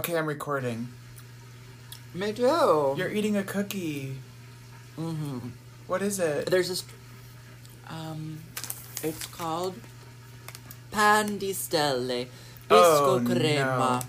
Okay, 0.00 0.16
I'm 0.16 0.24
recording. 0.24 0.88
Me 2.14 2.32
too. 2.32 2.94
You're 2.96 3.10
eating 3.12 3.36
a 3.36 3.42
cookie. 3.42 4.16
mm-hmm. 4.98 5.38
What 5.86 6.00
is 6.00 6.18
it? 6.18 6.46
There's 6.48 6.68
this. 6.68 6.84
Um, 7.86 8.40
it's 9.02 9.26
called 9.26 9.74
pan 10.90 11.36
di 11.36 11.52
stelle, 11.52 12.26
bisco 12.66 13.20
Oh, 13.20 13.22
crema, 13.26 14.00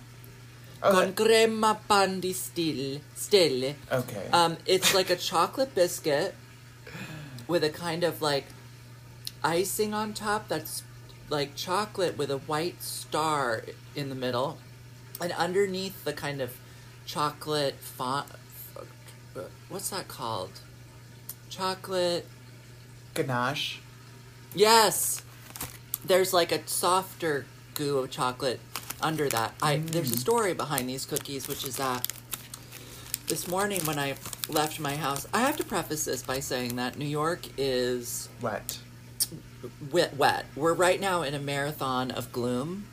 Oh, 0.82 0.91
con 0.91 1.08
that- 1.12 1.16
crema 1.18 1.77
pan 1.90 2.21
di 2.21 2.32
stille. 2.32 3.02
stelle. 3.14 3.76
okay. 3.92 4.30
Um, 4.32 4.55
it's 4.66 4.94
like 4.96 5.10
a 5.10 5.18
chocolate 5.18 5.76
biscuit 5.76 6.36
with 7.50 7.66
a 7.66 7.70
kind 7.70 8.05
of 8.05 8.21
like 8.21 8.46
icing 9.44 9.94
on 9.94 10.14
top 10.14 10.48
that's 10.48 10.84
like 11.30 11.53
chocolate 11.55 12.17
with 12.17 12.31
a 12.31 12.38
white 12.48 12.81
star 12.81 13.64
in 13.94 14.08
the 14.08 14.16
middle, 14.16 14.58
and 15.21 15.31
underneath 15.34 16.03
the 16.03 16.13
kind 16.13 16.41
of 16.41 16.52
chocolate 17.05 17.75
font. 17.75 18.27
What's 19.70 19.89
that 19.91 20.07
called? 20.07 20.59
Chocolate. 21.49 22.25
Ganache. 23.13 23.80
Yes. 24.55 25.21
There's 26.03 26.34
like 26.34 26.52
a 26.52 26.67
softer 26.67 27.45
goo 27.75 27.99
of 27.99 28.09
chocolate 28.09 28.59
under 29.02 29.30
that. 29.30 29.53
I 29.61 29.77
there's 29.77 30.11
a 30.11 30.17
story 30.17 30.53
behind 30.53 30.89
these 30.89 31.05
cookies, 31.05 31.47
which 31.47 31.66
is 31.66 31.77
that 31.77 32.08
this 33.27 33.47
morning 33.47 33.80
when 33.85 33.97
I 33.97 34.16
left 34.49 34.80
my 34.80 34.95
house, 34.95 35.27
I 35.33 35.41
have 35.41 35.55
to 35.58 35.63
preface 35.63 36.05
this 36.05 36.23
by 36.23 36.39
saying 36.39 36.75
that 36.75 36.97
New 36.97 37.05
York 37.05 37.41
is 37.58 38.27
Wet. 38.41 38.80
wet. 39.91 40.16
wet. 40.17 40.45
We're 40.55 40.73
right 40.73 41.00
now 41.00 41.22
in 41.22 41.33
a 41.33 41.39
marathon 41.39 42.11
of 42.11 42.31
gloom, 42.31 42.85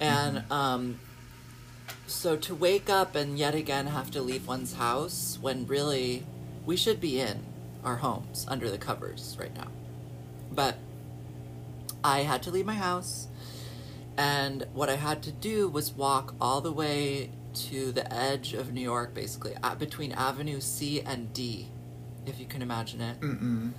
and 0.00 0.44
um, 0.50 0.98
so 2.06 2.36
to 2.36 2.54
wake 2.54 2.88
up 2.88 3.14
and 3.14 3.38
yet 3.38 3.54
again 3.54 3.86
have 3.88 4.10
to 4.12 4.22
leave 4.22 4.46
one's 4.46 4.74
house 4.74 5.38
when 5.40 5.66
really 5.66 6.24
we 6.64 6.76
should 6.76 7.00
be 7.00 7.20
in 7.20 7.44
our 7.84 7.96
homes 7.96 8.44
under 8.48 8.70
the 8.70 8.78
covers 8.78 9.36
right 9.38 9.54
now, 9.56 9.68
but 10.52 10.76
I 12.02 12.20
had 12.20 12.42
to 12.44 12.50
leave 12.50 12.66
my 12.66 12.74
house, 12.74 13.28
and 14.16 14.66
what 14.74 14.88
I 14.88 14.96
had 14.96 15.22
to 15.24 15.32
do 15.32 15.68
was 15.68 15.92
walk 15.92 16.34
all 16.40 16.60
the 16.60 16.72
way 16.72 17.30
to 17.68 17.90
the 17.92 18.12
edge 18.12 18.52
of 18.52 18.72
New 18.72 18.80
York, 18.80 19.14
basically 19.14 19.54
between 19.78 20.12
Avenue 20.12 20.60
C 20.60 21.00
and 21.00 21.32
D, 21.32 21.68
if 22.26 22.38
you 22.38 22.46
can 22.46 22.62
imagine 22.62 23.00
it 23.00 23.20
Mm-mm. 23.20 23.72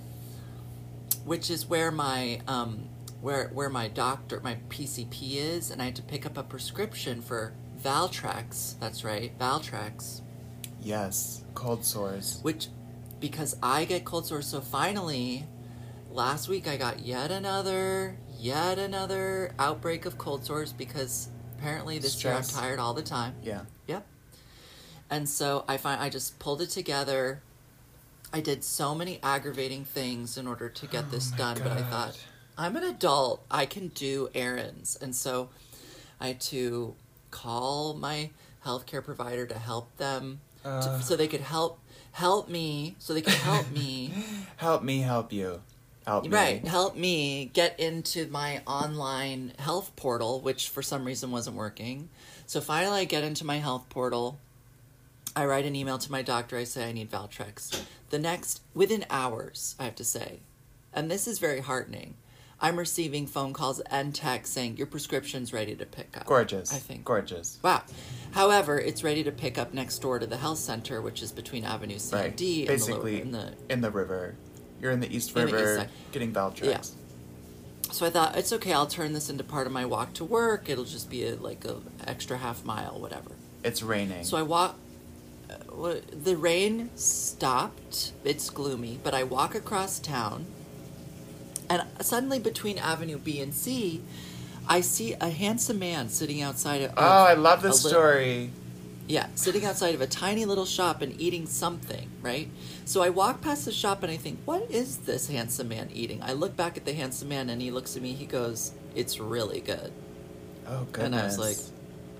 which 1.24 1.50
is 1.50 1.66
where 1.66 1.90
my 1.90 2.40
um, 2.48 2.88
where 3.20 3.48
where 3.48 3.68
my 3.68 3.88
doctor 3.88 4.40
my 4.40 4.56
PCP 4.68 5.36
is, 5.36 5.70
and 5.70 5.80
I 5.82 5.86
had 5.86 5.96
to 5.96 6.02
pick 6.02 6.24
up 6.26 6.36
a 6.38 6.42
prescription 6.42 7.20
for 7.20 7.52
Valtrex. 7.82 8.78
That's 8.80 9.04
right, 9.04 9.36
Valtrex. 9.38 10.22
Yes. 10.80 11.44
Cold 11.54 11.84
sores. 11.84 12.40
Which, 12.42 12.68
because 13.20 13.56
I 13.62 13.84
get 13.84 14.04
cold 14.04 14.26
sores, 14.26 14.46
so 14.46 14.60
finally, 14.60 15.46
last 16.10 16.48
week 16.48 16.68
I 16.68 16.76
got 16.76 17.00
yet 17.00 17.30
another 17.30 18.16
yet 18.38 18.78
another 18.78 19.52
outbreak 19.58 20.06
of 20.06 20.16
cold 20.16 20.44
sores 20.44 20.72
because 20.72 21.28
apparently 21.58 21.98
this 21.98 22.22
year 22.22 22.32
I'm 22.32 22.44
tired 22.44 22.78
all 22.78 22.94
the 22.94 23.02
time. 23.02 23.34
Yeah. 23.42 23.62
Yep. 23.86 24.06
And 25.10 25.28
so 25.28 25.64
I 25.66 25.76
find 25.76 26.00
I 26.00 26.08
just 26.08 26.38
pulled 26.38 26.62
it 26.62 26.70
together. 26.70 27.42
I 28.32 28.40
did 28.40 28.62
so 28.62 28.94
many 28.94 29.18
aggravating 29.22 29.84
things 29.84 30.36
in 30.36 30.46
order 30.46 30.68
to 30.68 30.86
get 30.86 31.04
oh 31.08 31.10
this 31.10 31.28
Oh 31.28 31.32
my 31.32 31.38
done, 31.38 31.58
but 31.62 31.72
I 31.72 31.82
thought 31.82 32.24
I'm 32.56 32.76
an 32.76 32.84
adult. 32.84 33.44
I 33.50 33.66
can 33.66 33.88
do 33.88 34.28
errands. 34.34 34.98
And 35.00 35.14
so 35.14 35.48
I 36.20 36.28
had 36.28 36.40
to 36.42 36.94
call 37.30 37.94
my 37.94 38.30
healthcare 38.64 39.04
provider 39.04 39.46
to 39.46 39.58
help 39.58 39.96
them 39.96 40.40
to, 40.62 40.68
Uh. 40.68 41.00
so 41.00 41.16
they 41.16 41.28
could 41.28 41.40
help 41.40 41.78
help 42.12 42.48
me 42.48 42.96
so 42.98 43.14
they 43.14 43.22
could 43.22 43.32
help 43.34 43.70
me 43.70 44.12
Help 44.56 44.82
me 44.82 44.98
help 45.00 45.32
you. 45.32 45.60
Help 46.06 46.24
me. 46.24 46.30
Right, 46.30 46.66
help 46.66 46.96
me 46.96 47.50
get 47.52 47.78
into 47.78 48.26
my 48.28 48.62
online 48.66 49.52
health 49.58 49.94
portal, 49.94 50.40
which 50.40 50.68
for 50.70 50.82
some 50.82 51.04
reason 51.04 51.30
wasn't 51.30 51.54
working. 51.56 52.08
So 52.46 52.60
finally, 52.62 53.00
I 53.02 53.04
get 53.04 53.24
into 53.24 53.44
my 53.44 53.58
health 53.58 53.88
portal. 53.90 54.38
I 55.36 55.44
write 55.44 55.66
an 55.66 55.76
email 55.76 55.98
to 55.98 56.10
my 56.10 56.22
doctor. 56.22 56.56
I 56.56 56.64
say 56.64 56.88
I 56.88 56.92
need 56.92 57.10
Valtrex. 57.10 57.82
The 58.10 58.18
next, 58.18 58.62
within 58.74 59.04
hours, 59.10 59.76
I 59.78 59.84
have 59.84 59.94
to 59.96 60.04
say, 60.04 60.40
and 60.94 61.10
this 61.10 61.28
is 61.28 61.38
very 61.38 61.60
heartening. 61.60 62.14
I'm 62.60 62.76
receiving 62.78 63.26
phone 63.26 63.52
calls 63.52 63.78
and 63.80 64.14
texts 64.14 64.54
saying 64.54 64.76
your 64.76 64.88
prescription's 64.88 65.52
ready 65.52 65.76
to 65.76 65.86
pick 65.86 66.16
up. 66.16 66.26
Gorgeous. 66.26 66.72
I 66.74 66.78
think. 66.78 67.04
Gorgeous. 67.04 67.58
Wow. 67.62 67.82
However, 68.32 68.78
it's 68.78 69.04
ready 69.04 69.22
to 69.24 69.30
pick 69.32 69.58
up 69.58 69.72
next 69.72 69.98
door 70.00 70.18
to 70.18 70.26
the 70.26 70.36
health 70.36 70.58
center, 70.58 71.00
which 71.00 71.22
is 71.22 71.30
between 71.30 71.64
Avenue 71.64 71.98
C 71.98 72.16
Right. 72.16 72.26
and 72.26 72.36
D. 72.36 72.66
Basically, 72.66 73.20
in 73.20 73.30
the, 73.30 73.38
lower, 73.38 73.46
in 73.46 73.54
the 73.68 73.72
in 73.74 73.80
the 73.80 73.90
river. 73.90 74.34
You're 74.80 74.92
in 74.92 75.00
the 75.00 75.06
East 75.14 75.30
In 75.30 75.46
the 75.46 75.46
east 75.46 75.52
River 75.54 75.86
getting 76.12 76.32
Valtrex. 76.32 76.64
Yeah. 76.64 76.80
So 77.90 78.06
I 78.06 78.10
thought 78.10 78.36
it's 78.36 78.52
okay. 78.52 78.72
I'll 78.72 78.86
turn 78.86 79.12
this 79.12 79.30
into 79.30 79.42
part 79.44 79.66
of 79.66 79.72
my 79.72 79.86
walk 79.86 80.12
to 80.14 80.24
work. 80.24 80.68
It'll 80.68 80.84
just 80.84 81.08
be 81.08 81.26
a, 81.26 81.36
like 81.36 81.64
a 81.64 81.76
extra 82.06 82.36
half 82.36 82.64
mile, 82.64 83.00
whatever. 83.00 83.30
It's 83.64 83.82
raining. 83.82 84.24
So 84.24 84.36
I 84.36 84.42
walk. 84.42 84.76
Uh, 85.50 85.94
the 86.12 86.36
rain 86.36 86.90
stopped. 86.96 88.12
It's 88.24 88.50
gloomy, 88.50 88.98
but 89.02 89.14
I 89.14 89.22
walk 89.22 89.54
across 89.54 89.98
town, 89.98 90.44
and 91.70 91.82
suddenly 92.00 92.38
between 92.38 92.78
Avenue 92.78 93.18
B 93.18 93.40
and 93.40 93.54
C, 93.54 94.02
I 94.68 94.80
see 94.80 95.14
a 95.14 95.30
handsome 95.30 95.78
man 95.78 96.08
sitting 96.08 96.42
outside 96.42 96.82
of. 96.82 96.92
oh, 96.96 97.02
I 97.02 97.34
love 97.34 97.62
this 97.62 97.84
lit- 97.84 97.90
story. 97.92 98.50
yeah, 99.06 99.26
sitting 99.34 99.64
outside 99.64 99.94
of 99.94 100.00
a 100.00 100.06
tiny 100.06 100.44
little 100.44 100.66
shop 100.66 101.00
and 101.02 101.18
eating 101.20 101.46
something, 101.46 102.10
right? 102.20 102.50
So 102.84 103.02
I 103.02 103.10
walk 103.10 103.40
past 103.40 103.64
the 103.64 103.72
shop 103.72 104.02
and 104.02 104.12
I 104.12 104.16
think, 104.16 104.38
what 104.44 104.70
is 104.70 104.98
this 104.98 105.28
handsome 105.28 105.68
man 105.68 105.88
eating? 105.92 106.22
I 106.22 106.32
look 106.32 106.56
back 106.56 106.76
at 106.76 106.84
the 106.84 106.92
handsome 106.92 107.28
man 107.28 107.48
and 107.50 107.60
he 107.62 107.70
looks 107.70 107.96
at 107.96 108.02
me, 108.02 108.12
he 108.12 108.26
goes, 108.26 108.72
it's 108.94 109.18
really 109.20 109.60
good. 109.60 109.92
Oh 110.66 110.86
goodness. 110.92 111.04
And 111.04 111.14
I 111.14 111.24
was 111.24 111.38
like, 111.38 111.56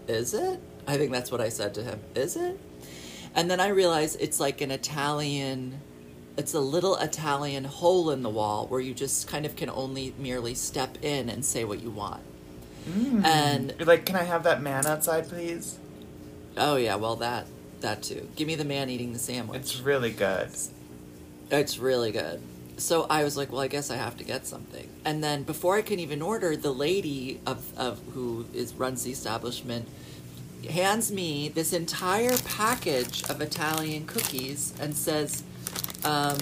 is 0.09 0.33
it? 0.33 0.61
I 0.87 0.97
think 0.97 1.13
that's 1.13 1.31
what 1.31 1.41
I 1.43 1.51
said 1.51 1.75
to 1.75 1.83
him. 1.83 2.01
Is 2.15 2.37
it? 2.37 2.59
And 3.35 3.51
then 3.51 3.61
I 3.61 3.69
realized 3.69 4.17
it's 4.21 4.41
like 4.41 4.63
an 4.63 4.71
Italian, 4.71 5.81
it's 6.39 6.55
a 6.55 6.61
little 6.61 6.97
Italian 6.97 7.65
hole 7.65 8.11
in 8.11 8.23
the 8.23 8.31
wall 8.31 8.67
where 8.69 8.81
you 8.81 8.95
just 8.95 9.27
kind 9.27 9.45
of 9.45 9.57
can 9.57 9.69
only 9.69 10.15
merely 10.19 10.55
step 10.55 10.97
in 11.03 11.29
and 11.29 11.45
say 11.45 11.65
what 11.65 11.83
you 11.83 11.91
want. 11.91 12.23
Mm. 12.89 13.25
And 13.25 13.75
You're 13.79 13.87
like, 13.87 14.07
can 14.07 14.17
I 14.17 14.23
have 14.23 14.45
that 14.45 14.63
man 14.63 14.87
outside, 14.87 15.29
please? 15.29 15.79
oh 16.57 16.77
yeah, 16.77 16.97
well 16.97 17.17
that 17.17 17.47
that 17.81 18.03
too. 18.03 18.29
Give 18.35 18.49
me 18.49 18.55
the 18.55 18.65
man 18.65 18.89
eating 18.91 19.13
the 19.13 19.19
sandwich. 19.19 19.61
It's 19.61 19.81
really 19.81 20.11
good. 20.11 20.49
It's 21.51 21.79
really 21.79 22.13
good. 22.13 22.41
So 22.77 23.07
I 23.11 23.25
was 23.25 23.37
like, 23.37 23.51
well, 23.51 23.61
I 23.61 23.69
guess 23.69 23.91
I 23.91 23.97
have 23.97 24.17
to 24.19 24.25
get 24.25 24.47
something. 24.47 24.89
And 25.05 25.23
then 25.23 25.43
before 25.43 25.77
I 25.77 25.83
can 25.83 25.99
even 25.99 26.23
order, 26.23 26.57
the 26.57 26.73
lady 26.73 27.41
of, 27.47 27.77
of 27.77 28.01
who 28.15 28.47
is 28.55 28.75
runs 28.75 29.03
the 29.03 29.11
establishment 29.11 29.89
hands 30.69 31.11
me 31.11 31.49
this 31.49 31.73
entire 31.73 32.37
package 32.39 33.29
of 33.31 33.41
Italian 33.41 34.07
cookies 34.07 34.75
and 34.81 34.97
says, 34.97 35.43
um, 36.05 36.39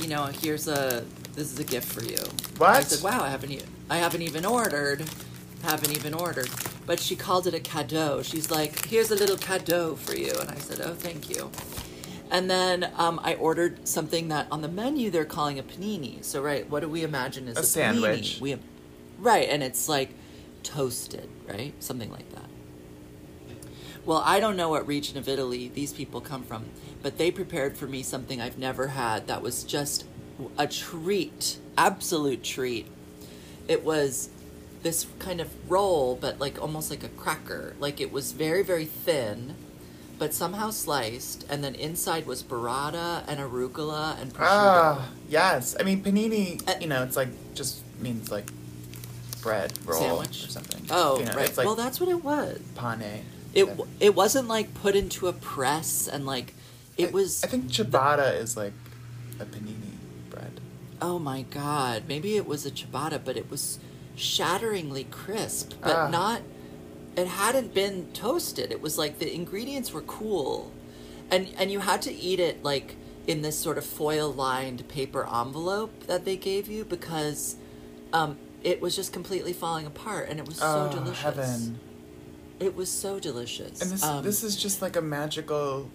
you 0.00 0.08
know, 0.08 0.24
here's 0.26 0.68
a 0.68 1.04
this 1.34 1.52
is 1.52 1.58
a 1.58 1.64
gift 1.64 1.90
for 1.92 2.02
you. 2.02 2.18
What? 2.58 2.70
I 2.70 2.80
said, 2.82 3.02
wow, 3.02 3.22
I 3.22 3.28
haven't 3.28 3.50
even 3.52 3.66
I 3.88 3.98
haven't 3.98 4.22
even 4.22 4.44
ordered, 4.44 5.04
haven't 5.62 5.96
even 5.96 6.14
ordered. 6.14 6.50
But 6.86 7.00
she 7.00 7.14
called 7.14 7.46
it 7.46 7.54
a 7.54 7.60
cadeau. 7.60 8.22
She's 8.22 8.50
like, 8.50 8.86
here's 8.86 9.10
a 9.10 9.14
little 9.14 9.36
cadeau 9.36 9.94
for 9.94 10.16
you, 10.16 10.32
and 10.40 10.50
I 10.50 10.56
said, 10.56 10.80
oh, 10.80 10.94
thank 10.94 11.30
you. 11.30 11.50
And 12.30 12.50
then 12.50 12.90
um, 12.96 13.20
I 13.22 13.34
ordered 13.34 13.86
something 13.88 14.28
that 14.28 14.46
on 14.50 14.62
the 14.62 14.68
menu 14.68 15.10
they're 15.10 15.24
calling 15.24 15.58
a 15.58 15.62
panini. 15.62 16.22
So 16.24 16.42
right, 16.42 16.68
what 16.68 16.80
do 16.80 16.88
we 16.88 17.02
imagine 17.02 17.48
is 17.48 17.56
A 17.56 17.60
a, 17.60 17.64
sandwich. 17.64 18.36
Panini? 18.36 18.40
We, 18.40 18.56
right, 19.18 19.48
and 19.48 19.62
it's 19.62 19.88
like 19.88 20.14
toasted, 20.62 21.28
right, 21.48 21.74
something 21.82 22.10
like 22.10 22.28
that. 22.34 22.49
Well, 24.04 24.22
I 24.24 24.40
don't 24.40 24.56
know 24.56 24.68
what 24.68 24.86
region 24.86 25.18
of 25.18 25.28
Italy 25.28 25.70
these 25.72 25.92
people 25.92 26.20
come 26.20 26.42
from, 26.42 26.66
but 27.02 27.18
they 27.18 27.30
prepared 27.30 27.76
for 27.76 27.86
me 27.86 28.02
something 28.02 28.40
I've 28.40 28.58
never 28.58 28.88
had 28.88 29.26
that 29.26 29.42
was 29.42 29.64
just 29.64 30.04
a 30.58 30.66
treat, 30.66 31.58
absolute 31.76 32.42
treat. 32.42 32.86
It 33.68 33.84
was 33.84 34.30
this 34.82 35.06
kind 35.18 35.40
of 35.40 35.48
roll, 35.70 36.16
but 36.16 36.38
like 36.38 36.60
almost 36.60 36.90
like 36.90 37.04
a 37.04 37.08
cracker. 37.08 37.76
Like 37.78 38.00
it 38.00 38.10
was 38.10 38.32
very, 38.32 38.62
very 38.62 38.86
thin, 38.86 39.54
but 40.18 40.34
somehow 40.34 40.70
sliced, 40.70 41.46
and 41.50 41.62
then 41.62 41.74
inside 41.74 42.26
was 42.26 42.42
burrata 42.42 43.22
and 43.28 43.38
arugula 43.38 44.20
and 44.20 44.32
prosciutto. 44.32 44.46
Ah, 44.48 45.08
yes. 45.28 45.76
I 45.78 45.82
mean, 45.82 46.02
panini. 46.02 46.66
Uh, 46.68 46.74
you 46.80 46.86
know, 46.86 47.02
it's 47.02 47.16
like 47.16 47.28
just 47.54 47.82
means 48.00 48.30
like 48.30 48.50
bread 49.42 49.72
roll 49.84 50.00
Sandwich? 50.00 50.44
or 50.44 50.48
something. 50.48 50.86
Oh, 50.90 51.18
you 51.18 51.26
know, 51.26 51.34
right. 51.34 51.48
It's 51.48 51.58
like 51.58 51.66
well, 51.66 51.76
that's 51.76 52.00
what 52.00 52.08
it 52.08 52.22
was. 52.24 52.60
pane. 52.74 53.24
It 53.54 53.64
w- 53.66 53.88
it 53.98 54.14
wasn't 54.14 54.48
like 54.48 54.74
put 54.74 54.94
into 54.94 55.26
a 55.28 55.32
press 55.32 56.06
and 56.08 56.24
like 56.26 56.54
it 56.96 57.08
I- 57.08 57.12
was. 57.12 57.42
I 57.44 57.46
think 57.48 57.66
ciabatta 57.66 58.36
is 58.38 58.56
like 58.56 58.72
a 59.40 59.44
panini 59.44 59.92
bread. 60.30 60.60
Oh 61.02 61.18
my 61.18 61.42
god, 61.42 62.04
maybe 62.08 62.36
it 62.36 62.46
was 62.46 62.64
a 62.66 62.70
ciabatta, 62.70 63.20
but 63.24 63.36
it 63.36 63.50
was 63.50 63.78
shatteringly 64.16 65.04
crisp, 65.04 65.72
but 65.80 65.96
Ah. 65.96 66.08
not 66.08 66.42
it 67.16 67.26
hadn't 67.26 67.74
been 67.74 68.06
toasted. 68.12 68.70
It 68.70 68.80
was 68.80 68.96
like 68.96 69.18
the 69.18 69.34
ingredients 69.34 69.92
were 69.92 70.02
cool, 70.02 70.70
and 71.30 71.48
and 71.58 71.70
you 71.72 71.80
had 71.80 72.02
to 72.02 72.12
eat 72.12 72.38
it 72.38 72.62
like 72.62 72.94
in 73.26 73.42
this 73.42 73.58
sort 73.58 73.78
of 73.78 73.84
foil 73.84 74.32
lined 74.32 74.86
paper 74.88 75.26
envelope 75.28 76.06
that 76.06 76.24
they 76.24 76.36
gave 76.36 76.68
you 76.68 76.84
because 76.84 77.56
um, 78.12 78.36
it 78.62 78.80
was 78.80 78.94
just 78.96 79.12
completely 79.12 79.52
falling 79.52 79.86
apart, 79.86 80.28
and 80.28 80.38
it 80.38 80.46
was 80.46 80.56
so 80.58 80.88
oh, 80.90 80.94
delicious. 80.96 81.22
heaven. 81.22 81.80
It 82.60 82.76
was 82.76 82.90
so 82.90 83.18
delicious. 83.18 83.80
And 83.80 83.90
this 83.90 84.02
Um, 84.04 84.22
this 84.22 84.44
is 84.44 84.54
just 84.56 84.82
like 84.82 84.96
a 84.96 85.00
magical 85.02 85.90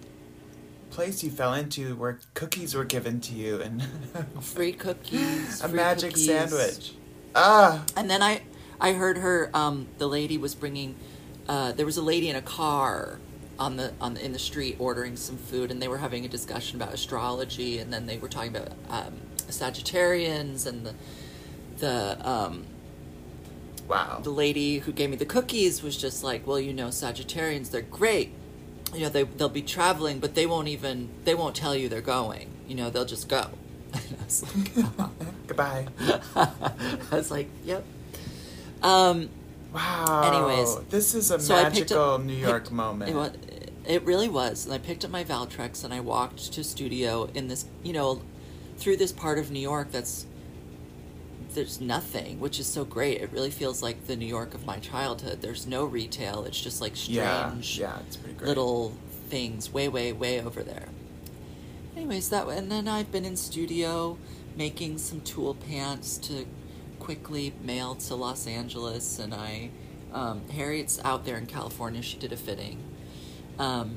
place 0.90 1.22
you 1.22 1.30
fell 1.30 1.54
into 1.54 1.94
where 1.96 2.18
cookies 2.34 2.74
were 2.74 2.84
given 2.84 3.20
to 3.20 3.34
you 3.34 3.60
and 3.60 3.82
free 4.40 4.72
cookies. 4.72 5.60
a 5.62 5.68
free 5.68 5.76
magic 5.76 6.10
cookies. 6.10 6.26
sandwich. 6.26 6.92
Ah, 7.34 7.84
And 7.96 8.10
then 8.10 8.22
I, 8.22 8.42
I 8.80 8.92
heard 8.92 9.18
her. 9.18 9.50
Um, 9.54 9.86
the 9.98 10.06
lady 10.08 10.38
was 10.38 10.54
bringing. 10.54 10.96
Uh, 11.48 11.72
there 11.72 11.86
was 11.86 11.96
a 11.96 12.02
lady 12.02 12.28
in 12.28 12.36
a 12.36 12.42
car 12.42 13.18
on 13.58 13.76
the 13.76 13.92
on 14.00 14.14
the, 14.14 14.24
in 14.24 14.32
the 14.32 14.38
street 14.38 14.76
ordering 14.78 15.16
some 15.16 15.36
food, 15.36 15.70
and 15.70 15.80
they 15.80 15.88
were 15.88 15.98
having 15.98 16.24
a 16.24 16.28
discussion 16.28 16.80
about 16.80 16.92
astrology, 16.92 17.78
and 17.78 17.92
then 17.92 18.06
they 18.06 18.18
were 18.18 18.28
talking 18.28 18.54
about 18.56 18.72
um, 18.90 19.14
Sagittarians 19.48 20.66
and 20.66 20.84
the 20.86 20.94
the 21.78 22.28
um, 22.28 22.64
wow. 23.88 24.20
the 24.22 24.30
lady 24.30 24.78
who 24.78 24.92
gave 24.92 25.10
me 25.10 25.16
the 25.16 25.26
cookies 25.26 25.82
was 25.82 25.96
just 25.96 26.22
like, 26.24 26.46
well, 26.46 26.60
you 26.60 26.72
know, 26.72 26.88
Sagittarians, 26.88 27.70
they're 27.70 27.82
great. 27.82 28.32
You 28.94 29.00
know, 29.00 29.08
they 29.08 29.24
they'll 29.24 29.48
be 29.48 29.62
traveling, 29.62 30.20
but 30.20 30.34
they 30.34 30.46
won't 30.46 30.68
even 30.68 31.08
they 31.24 31.34
won't 31.34 31.56
tell 31.56 31.74
you 31.74 31.88
they're 31.88 32.00
going. 32.00 32.48
You 32.68 32.76
know, 32.76 32.90
they'll 32.90 33.04
just 33.04 33.28
go. 33.28 33.48
And 33.92 34.16
I 34.20 34.24
was 34.24 34.42
like, 34.42 34.78
uh-huh. 34.78 35.08
Goodbye. 35.46 35.86
I 36.36 37.16
was 37.16 37.30
like, 37.30 37.48
yep. 37.64 37.84
Um, 38.82 39.30
Wow. 39.76 40.22
Anyways, 40.48 40.88
this 40.88 41.14
is 41.14 41.30
a 41.30 41.38
so 41.38 41.54
magical 41.54 42.14
up- 42.14 42.22
New 42.22 42.32
York 42.32 42.64
picked- 42.64 42.72
moment. 42.72 43.36
It, 43.46 43.72
it 43.86 44.02
really 44.04 44.28
was. 44.28 44.64
And 44.64 44.72
I 44.72 44.78
picked 44.78 45.04
up 45.04 45.10
my 45.10 45.22
Valtrex 45.22 45.84
and 45.84 45.92
I 45.92 46.00
walked 46.00 46.52
to 46.54 46.64
studio 46.64 47.28
in 47.34 47.48
this, 47.48 47.66
you 47.82 47.92
know, 47.92 48.22
through 48.78 48.96
this 48.96 49.12
part 49.12 49.38
of 49.38 49.50
New 49.50 49.60
York 49.60 49.92
that's 49.92 50.24
there's 51.56 51.80
nothing, 51.80 52.38
which 52.38 52.60
is 52.60 52.66
so 52.66 52.84
great. 52.84 53.20
It 53.20 53.32
really 53.32 53.50
feels 53.50 53.82
like 53.82 54.06
the 54.06 54.14
New 54.14 54.26
York 54.26 54.54
of 54.54 54.64
my 54.64 54.78
childhood. 54.78 55.42
There's 55.42 55.66
no 55.66 55.84
retail. 55.84 56.44
It's 56.44 56.60
just 56.60 56.80
like 56.80 56.94
strange 56.94 57.80
yeah, 57.80 57.98
great. 58.38 58.46
little 58.46 58.92
things 59.28 59.72
way, 59.72 59.88
way, 59.88 60.12
way 60.12 60.40
over 60.40 60.62
there. 60.62 60.86
Anyways, 61.96 62.28
that 62.28 62.46
and 62.46 62.70
then 62.70 62.86
I've 62.86 63.10
been 63.10 63.24
in 63.24 63.36
studio 63.36 64.18
making 64.56 64.98
some 64.98 65.20
tulle 65.22 65.54
pants 65.54 66.18
to 66.18 66.46
quickly 66.98 67.54
mail 67.62 67.94
to 67.94 68.14
Los 68.14 68.46
Angeles, 68.46 69.18
and 69.18 69.34
I 69.34 69.70
um, 70.12 70.48
Harriet's 70.50 71.00
out 71.04 71.24
there 71.24 71.38
in 71.38 71.46
California. 71.46 72.02
She 72.02 72.18
did 72.18 72.32
a 72.32 72.36
fitting, 72.36 72.82
um, 73.58 73.96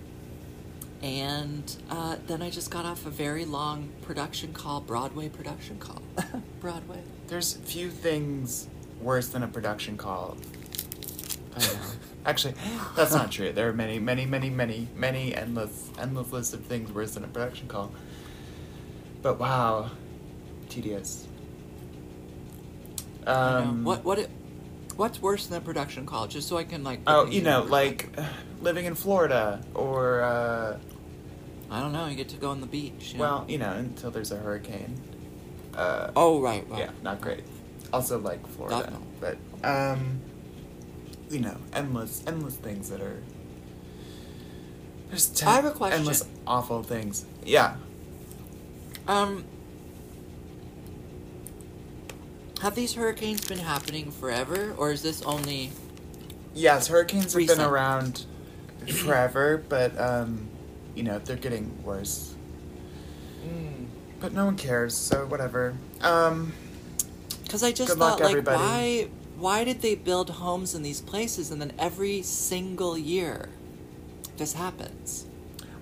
and 1.02 1.76
uh, 1.90 2.18
then 2.28 2.42
I 2.42 2.50
just 2.50 2.72
got 2.72 2.86
off 2.86 3.06
a 3.06 3.10
very 3.10 3.46
long 3.46 3.90
production 4.02 4.54
call, 4.54 4.80
Broadway 4.80 5.28
production 5.28 5.78
call, 5.78 6.02
Broadway. 6.60 7.02
There's 7.28 7.54
few 7.54 7.90
things 7.90 8.68
worse 9.02 9.30
than 9.30 9.44
a 9.44 9.48
production 9.48 9.98
call. 9.98 10.38
I 11.56 11.60
know. 11.60 11.80
Actually, 12.26 12.54
that's 12.96 13.14
not 13.14 13.32
true. 13.32 13.52
There 13.52 13.70
are 13.70 13.74
many, 13.74 13.98
many, 13.98 14.26
many, 14.26 14.50
many, 14.50 14.88
many 14.96 15.34
endless, 15.34 15.90
endless 15.98 16.32
list 16.32 16.54
of 16.54 16.66
things 16.66 16.92
worse 16.92 17.14
than 17.14 17.24
a 17.24 17.28
production 17.28 17.68
call. 17.68 17.92
But 19.22 19.40
wow, 19.40 19.92
tedious. 20.68 21.28
Um, 23.26 23.84
what 23.84 24.04
what 24.04 24.20
it, 24.20 24.30
what's 24.96 25.22
worse 25.22 25.48
than 25.48 25.58
a 25.58 25.62
production 25.62 26.06
call? 26.06 26.28
Just 26.28 26.48
so 26.48 26.58
I 26.58 26.66
can 26.66 26.84
like. 26.84 27.02
Oh, 27.08 27.26
you 27.26 27.42
know, 27.42 27.64
like 27.64 28.10
uh, 28.18 28.26
living 28.62 28.86
in 28.86 28.96
Florida, 28.96 29.62
or 29.74 30.22
uh, 30.22 30.78
I 31.72 31.80
don't 31.80 31.94
know. 31.94 32.08
You 32.08 32.16
get 32.16 32.30
to 32.30 32.38
go 32.38 32.50
on 32.50 32.62
the 32.62 32.68
beach. 32.68 33.14
You 33.14 33.18
know? 33.18 33.24
well, 33.24 33.46
you 33.48 33.58
know, 33.58 33.72
until 33.72 34.12
there's 34.12 34.32
a 34.32 34.38
hurricane. 34.38 35.02
Uh, 35.80 36.12
Oh 36.16 36.42
right, 36.42 36.70
right. 36.70 36.80
yeah, 36.80 36.92
not 37.02 37.22
great. 37.22 37.44
Also 37.94 38.20
like 38.20 38.46
Florida, 38.48 38.92
no. 38.92 39.02
but 39.22 39.38
um, 39.64 40.20
you 41.30 41.40
know, 41.40 41.56
endless, 41.74 42.22
endless 42.28 42.56
things 42.56 42.90
that 42.90 43.02
are. 43.02 43.22
There's 45.08 45.28
ten, 45.28 45.48
I 45.48 45.54
have 45.54 45.66
a 45.66 45.72
question. 45.72 46.00
endless 46.00 46.26
awful 46.46 46.84
things. 46.84 47.26
Yeah. 47.46 47.78
Um, 49.08 49.46
have 52.62 52.75
these 52.75 52.94
hurricanes 52.94 53.46
been 53.46 53.60
happening 53.60 54.12
forever, 54.12 54.75
or 54.78 54.92
is 54.92 55.02
this 55.02 55.22
only? 55.22 55.72
Yes, 56.54 56.88
hurricanes 56.88 57.34
have 57.34 57.48
been 57.48 57.62
around 57.62 58.25
forever, 58.86 59.64
but 59.70 59.98
um, 59.98 60.50
you 60.94 61.04
know, 61.04 61.20
they're 61.20 61.38
getting 61.38 61.82
worse. 61.84 62.36
But 64.19 64.33
no 64.33 64.45
one 64.45 64.57
cares, 64.57 64.95
so 64.95 65.25
whatever. 65.25 65.75
Um, 66.01 66.51
Because 67.44 67.63
I 67.63 67.71
just 67.71 67.98
thought, 67.98 68.19
like, 68.19 68.30
everybody. 68.31 68.57
why? 68.57 69.07
Why 69.38 69.63
did 69.63 69.81
they 69.81 69.95
build 69.95 70.30
homes 70.31 70.75
in 70.75 70.83
these 70.83 71.00
places, 71.00 71.50
and 71.51 71.62
then 71.62 71.71
every 71.80 72.21
single 72.21 72.98
year, 72.98 73.50
this 74.38 74.54
happens? 74.54 75.25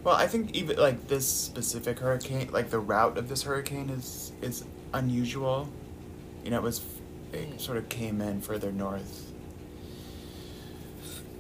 well, 0.04 0.16
I 0.16 0.28
think 0.28 0.56
even 0.56 0.78
like 0.78 1.08
this 1.08 1.28
specific 1.28 2.00
hurricane, 2.00 2.50
like 2.54 2.70
the 2.70 2.80
route 2.80 3.18
of 3.18 3.28
this 3.30 3.42
hurricane 3.44 3.90
is 3.90 4.32
is 4.42 4.64
unusual. 4.94 5.68
You 6.46 6.52
know, 6.52 6.58
it 6.58 6.64
was 6.64 6.82
it 7.34 7.58
Mm. 7.58 7.60
sort 7.60 7.78
of 7.78 7.90
came 7.90 8.22
in 8.22 8.40
further 8.42 8.72
north. 8.72 9.26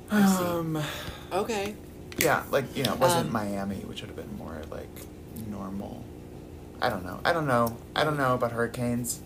Um, 0.09 0.81
Okay. 1.31 1.75
yeah, 2.17 2.43
like 2.51 2.65
you 2.75 2.83
know, 2.83 2.93
it 2.93 2.99
wasn't 2.99 3.27
Um, 3.27 3.33
Miami, 3.33 3.77
which 3.85 4.01
would 4.01 4.09
have 4.09 4.17
been 4.17 4.37
more 4.37 4.61
like 4.71 4.89
normal. 5.49 6.03
I 6.81 6.89
don't 6.89 7.05
know. 7.05 7.19
I 7.25 7.33
don't 7.33 7.47
know. 7.47 7.75
I 7.95 8.03
don't 8.03 8.17
know 8.17 8.35
about 8.35 8.51
hurricanes, 8.51 9.21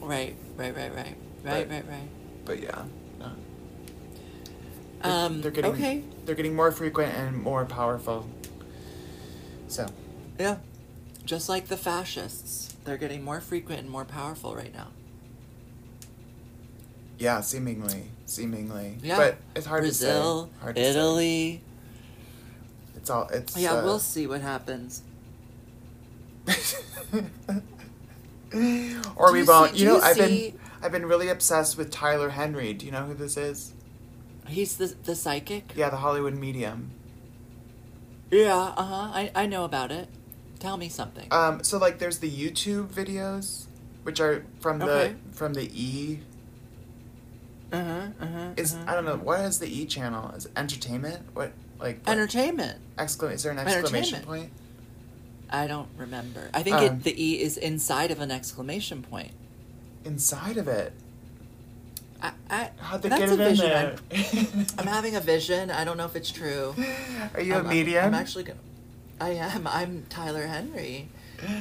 Right. 0.00 0.34
Right. 0.56 0.74
Right. 0.76 0.94
Right. 0.94 0.94
Right. 0.94 1.14
But- 1.44 1.70
right. 1.70 1.88
Right. 1.88 2.08
but 2.44 2.60
yeah. 2.60 2.82
no. 3.20 3.30
They're- 5.02 5.12
Um. 5.12 5.40
they're 5.40 5.50
getting 5.52 5.72
okay. 5.72 6.04
they're 6.26 6.34
getting 6.34 6.54
more 6.56 6.72
frequent 6.72 7.14
and 7.14 7.36
more 7.40 7.64
powerful. 7.64 8.28
So 9.68 9.86
Yeah. 10.38 10.56
Just 11.24 11.48
like 11.48 11.68
the 11.68 11.76
fascists, 11.76 12.74
they're 12.84 12.96
getting 12.96 13.22
more 13.22 13.40
frequent 13.40 13.80
and 13.80 13.88
more 13.90 14.04
powerful 14.04 14.56
right 14.56 14.74
now. 14.74 14.88
yeah, 17.18 17.40
seemingly, 17.40 18.10
seemingly. 18.26 18.98
Yeah. 19.02 19.16
But 19.16 19.36
it's 19.54 19.66
hard 19.66 19.82
Brazil, 19.82 20.46
to 20.46 20.52
say. 20.52 20.60
Hard 20.60 20.76
to 20.76 20.82
say. 20.82 20.90
Italy. 20.90 21.60
It's 22.96 23.10
all. 23.10 23.28
It's. 23.32 23.56
Yeah, 23.56 23.74
uh, 23.74 23.84
we'll 23.84 24.00
see 24.00 24.26
what 24.26 24.40
happens. 24.40 25.02
or 29.16 29.26
Do 29.28 29.32
we 29.32 29.40
you 29.40 29.46
won't. 29.46 29.72
see- 29.72 29.78
you 29.80 29.86
know, 29.86 29.96
you 29.96 30.02
I've 30.02 30.16
see- 30.16 30.50
been 30.50 30.58
I've 30.82 30.92
been 30.92 31.06
really 31.06 31.28
obsessed 31.28 31.76
with 31.78 31.90
Tyler 31.90 32.30
Henry. 32.30 32.72
Do 32.74 32.84
you 32.86 32.92
know 32.92 33.04
who 33.04 33.14
this 33.14 33.36
is? 33.36 33.72
He's 34.48 34.76
the 34.76 34.94
the 35.04 35.14
psychic. 35.14 35.72
Yeah, 35.76 35.90
the 35.90 35.96
Hollywood 35.98 36.34
medium. 36.34 36.90
Yeah. 38.30 38.56
Uh 38.76 38.82
huh. 38.82 39.10
I 39.14 39.30
I 39.34 39.46
know 39.46 39.64
about 39.64 39.92
it. 39.92 40.08
Tell 40.58 40.76
me 40.76 40.88
something. 40.88 41.26
Um, 41.32 41.62
so 41.64 41.78
like, 41.78 41.98
there's 41.98 42.18
the 42.18 42.30
YouTube 42.30 42.86
videos, 42.88 43.66
which 44.04 44.20
are 44.20 44.44
from 44.60 44.80
Okay. 44.82 45.14
the 45.30 45.34
from 45.36 45.54
the 45.54 45.70
E. 45.72 46.20
Uh 47.72 47.82
huh. 47.84 48.06
Uh 48.20 48.26
huh. 48.26 48.48
Is 48.56 48.76
I 48.86 48.94
don't 48.94 49.04
know 49.04 49.16
what 49.16 49.40
is 49.40 49.58
the 49.60 49.68
E 49.68 49.86
channel? 49.86 50.30
Is 50.36 50.46
it 50.46 50.52
entertainment? 50.56 51.22
What 51.34 51.52
like 51.80 52.00
what- 52.04 52.12
Entertainment. 52.12 52.78
excla- 52.98 53.32
Is 53.32 53.42
there 53.44 53.52
an 53.52 53.58
exclamation 53.60 54.22
point? 54.24 54.50
I 55.52 55.66
don't 55.66 55.88
remember. 55.96 56.50
I 56.54 56.62
think 56.62 56.76
Um, 56.76 56.84
it, 56.84 57.02
the 57.04 57.22
E 57.24 57.40
is 57.42 57.56
inside 57.56 58.10
of 58.10 58.20
an 58.20 58.30
exclamation 58.30 59.02
point. 59.02 59.32
Inside 60.04 60.56
of 60.56 60.66
it. 60.66 60.92
I, 62.22 62.32
I, 62.50 62.70
How'd 62.78 63.02
they 63.02 63.08
that's 63.08 63.20
get 63.20 63.30
a 63.30 63.32
it 63.34 63.40
in 63.40 63.48
vision. 63.56 63.66
there? 63.68 63.96
I'm, 64.10 64.66
I'm 64.78 64.86
having 64.86 65.14
a 65.16 65.20
vision. 65.20 65.70
I 65.70 65.84
don't 65.84 65.96
know 65.96 66.06
if 66.06 66.16
it's 66.16 66.30
true. 66.30 66.74
Are 67.34 67.40
you 67.40 67.54
I'm- 67.54 67.64
a 67.66 67.68
I'm- 67.68 67.76
medium? 67.76 68.04
I'm, 68.06 68.14
actually 68.14 68.44
gonna. 68.44 68.58
I 69.20 69.30
am. 69.30 69.66
I'm 69.66 70.06
Tyler 70.08 70.46
Henry. 70.46 71.08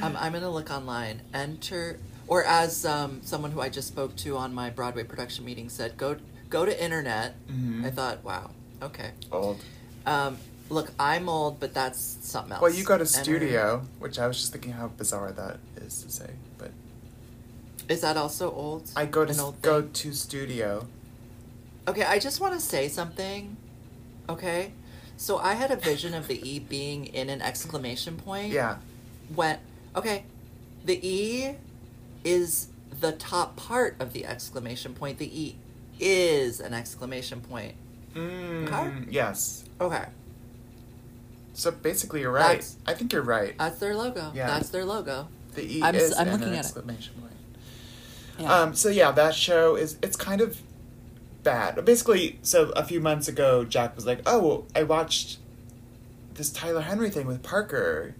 Um, 0.01 0.15
I'm 0.19 0.31
gonna 0.33 0.50
look 0.50 0.69
online. 0.71 1.21
Enter, 1.33 2.00
or 2.27 2.43
as 2.45 2.86
um, 2.86 3.21
someone 3.24 3.51
who 3.51 3.62
I 3.62 3.69
just 3.69 3.88
spoke 3.88 4.15
to 4.17 4.38
on 4.38 4.53
my 4.53 4.69
Broadway 4.69 5.03
production 5.03 5.43
meeting 5.45 5.69
said, 5.69 5.98
go 5.98 6.17
go 6.50 6.65
to 6.65 6.83
internet. 6.83 7.36
Mhm. 7.48 7.86
I 7.86 7.89
thought, 7.91 8.24
wow, 8.24 8.51
okay. 8.81 9.12
old. 9.31 9.60
Um, 10.05 10.38
look, 10.71 10.91
I'm 10.99 11.27
old, 11.29 11.59
but 11.59 11.73
that's 11.73 12.17
something 12.21 12.53
else. 12.53 12.61
Well, 12.61 12.73
you 12.73 12.83
go 12.83 12.95
to 12.97 13.01
Enter- 13.01 13.23
studio, 13.23 13.81
which 13.99 14.17
I 14.17 14.27
was 14.27 14.37
just 14.39 14.51
thinking 14.51 14.71
how 14.73 14.87
bizarre 14.87 15.31
that 15.31 15.57
is 15.77 16.01
to 16.03 16.09
say, 16.11 16.31
but 16.57 16.71
Is 17.89 18.01
that 18.01 18.17
also 18.17 18.51
old? 18.51 18.89
I 18.95 19.05
go 19.05 19.25
to 19.25 19.31
s- 19.31 19.51
go 19.61 19.81
to 19.83 20.13
studio. 20.13 20.87
Okay, 21.87 22.03
I 22.03 22.19
just 22.19 22.39
want 22.39 22.53
to 22.53 22.59
say 22.59 22.87
something. 22.87 23.57
Okay, 24.29 24.71
so 25.17 25.37
I 25.39 25.53
had 25.55 25.71
a 25.71 25.75
vision 25.75 26.13
of 26.13 26.27
the 26.27 26.39
E 26.47 26.59
being 26.75 27.05
in 27.05 27.29
an 27.29 27.41
exclamation 27.41 28.15
point. 28.17 28.51
Yeah. 28.53 28.77
When 29.35 29.57
okay, 29.95 30.23
the 30.85 30.99
E 31.05 31.55
is 32.23 32.67
the 32.99 33.11
top 33.13 33.55
part 33.55 33.95
of 33.99 34.13
the 34.13 34.25
exclamation 34.25 34.93
point. 34.93 35.17
The 35.17 35.27
E 35.41 35.55
is 35.99 36.59
an 36.59 36.73
exclamation 36.73 37.41
point. 37.41 37.73
Mm, 38.15 38.67
Okay. 38.67 39.05
Yes. 39.09 39.65
Okay. 39.79 40.05
So 41.53 41.72
basically, 41.72 42.22
you're 42.22 42.31
right. 42.31 42.60
That's- 42.62 42.77
I 42.88 42.93
think 42.93 43.13
you're 43.13 43.22
right. 43.22 43.55
That's 43.58 43.79
their 43.79 43.96
logo. 43.96 44.31
Yeah. 44.34 44.48
That's 44.48 44.70
their 44.70 44.86
logo. 44.86 45.27
The 45.55 45.77
E 45.79 45.84
I'm 45.84 45.96
is 45.96 46.13
I'm 46.13 46.27
and 46.27 46.31
looking 46.31 46.48
an 46.48 46.53
at 46.53 46.58
it. 46.58 46.60
exclamation 46.65 47.13
point. 47.20 47.34
Yeah. 48.39 48.53
Um, 48.62 48.74
so 48.75 48.89
yeah, 48.89 49.12
that 49.12 49.36
show 49.36 49.75
is 49.75 49.98
it's 50.01 50.15
kind 50.15 50.39
of 50.41 50.62
bad. 51.43 51.84
Basically, 51.84 52.39
so 52.41 52.70
a 52.72 52.84
few 52.84 53.01
months 53.01 53.27
ago, 53.27 53.65
Jack 53.65 53.96
was 53.96 54.05
like, 54.05 54.22
"Oh, 54.25 54.65
I 54.75 54.84
watched 54.84 55.39
this 56.36 56.50
Tyler 56.50 56.81
Henry 56.81 57.10
thing 57.10 57.27
with 57.27 57.43
Parker. 57.43 58.15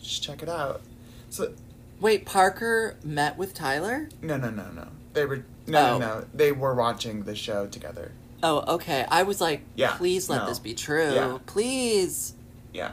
Just 0.00 0.22
check 0.22 0.42
it 0.42 0.48
out." 0.48 0.82
So 1.30 1.52
Wait, 1.98 2.26
Parker 2.26 2.96
met 3.02 3.38
with 3.38 3.54
Tyler? 3.54 4.10
no, 4.20 4.36
no, 4.36 4.50
no, 4.50 4.70
no. 4.70 4.88
They 5.14 5.24
were 5.24 5.44
no, 5.66 5.94
Oh. 5.94 5.98
no, 5.98 6.18
no. 6.20 6.24
They 6.34 6.52
were 6.52 6.74
watching 6.74 7.22
the 7.22 7.34
show 7.34 7.66
together. 7.66 8.12
Oh, 8.42 8.74
okay. 8.74 9.06
I 9.10 9.22
was 9.22 9.40
like, 9.40 9.62
Yeah, 9.76 9.96
please 9.96 10.28
let 10.28 10.42
no. 10.42 10.46
this 10.46 10.58
be 10.58 10.74
true. 10.74 11.14
Yeah. 11.14 11.38
Please. 11.46 12.34
Yeah. 12.76 12.92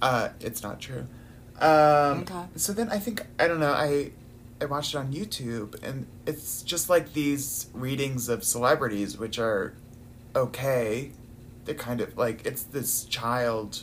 Uh, 0.00 0.28
it's 0.40 0.62
not 0.62 0.80
true. 0.80 1.06
Um, 1.60 2.20
Okay. 2.22 2.44
So 2.56 2.72
then 2.72 2.88
I 2.90 2.98
think 2.98 3.26
I 3.38 3.48
don't 3.48 3.60
know. 3.60 3.72
I 3.72 4.12
I 4.60 4.64
watched 4.66 4.94
it 4.94 4.98
on 4.98 5.12
YouTube, 5.12 5.82
and 5.82 6.06
it's 6.26 6.62
just 6.62 6.88
like 6.88 7.12
these 7.12 7.66
readings 7.74 8.28
of 8.28 8.44
celebrities, 8.44 9.18
which 9.18 9.38
are 9.38 9.74
okay. 10.34 11.10
They're 11.64 11.74
kind 11.74 12.00
of 12.00 12.16
like 12.16 12.46
it's 12.46 12.62
this 12.62 13.04
child 13.04 13.82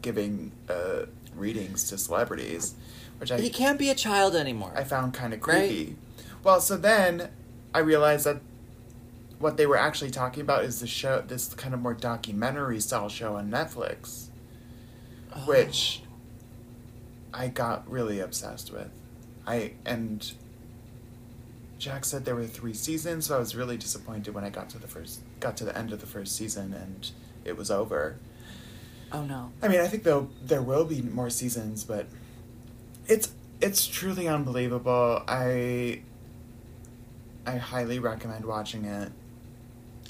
giving 0.00 0.52
uh, 0.68 1.06
readings 1.36 1.88
to 1.90 1.98
celebrities, 1.98 2.74
which 3.18 3.30
I 3.30 3.40
he 3.40 3.50
can't 3.50 3.78
be 3.78 3.88
a 3.90 3.94
child 3.94 4.34
anymore. 4.34 4.72
I 4.74 4.84
found 4.84 5.14
kind 5.14 5.32
of 5.34 5.46
Right. 5.46 5.68
creepy. 5.68 5.96
Well, 6.42 6.60
so 6.60 6.76
then 6.76 7.28
I 7.74 7.78
realized 7.80 8.24
that 8.26 8.40
what 9.42 9.56
they 9.56 9.66
were 9.66 9.76
actually 9.76 10.10
talking 10.10 10.40
about 10.42 10.64
is 10.64 10.80
the 10.80 10.86
show, 10.86 11.20
this 11.20 11.52
kind 11.54 11.74
of 11.74 11.80
more 11.80 11.94
documentary 11.94 12.80
style 12.80 13.08
show 13.08 13.36
on 13.36 13.50
Netflix, 13.50 14.28
Oh. 15.34 15.40
which 15.46 16.02
I 17.34 17.48
got 17.48 17.90
really 17.90 18.20
obsessed 18.20 18.72
with. 18.72 18.90
I 19.46 19.72
and 19.84 20.32
Jack 21.78 22.04
said 22.04 22.24
there 22.24 22.36
were 22.36 22.46
three 22.46 22.74
seasons, 22.74 23.26
so 23.26 23.36
I 23.36 23.38
was 23.38 23.56
really 23.56 23.76
disappointed 23.76 24.34
when 24.34 24.44
I 24.44 24.50
got 24.50 24.68
to 24.70 24.78
the 24.78 24.86
first, 24.86 25.20
got 25.40 25.56
to 25.56 25.64
the 25.64 25.76
end 25.76 25.92
of 25.92 26.00
the 26.00 26.06
first 26.06 26.36
season, 26.36 26.72
and 26.74 27.10
it 27.44 27.56
was 27.56 27.70
over. 27.70 28.18
Oh 29.10 29.24
no. 29.24 29.50
I 29.62 29.68
mean, 29.68 29.80
I 29.80 29.88
think 29.88 30.04
though 30.04 30.30
there 30.44 30.62
will 30.62 30.84
be 30.84 31.02
more 31.02 31.30
seasons, 31.30 31.82
but 31.84 32.06
it's 33.08 33.32
it's 33.60 33.86
truly 33.86 34.28
unbelievable. 34.28 35.22
I 35.26 36.02
I 37.46 37.56
highly 37.56 37.98
recommend 37.98 38.44
watching 38.44 38.84
it. 38.84 39.10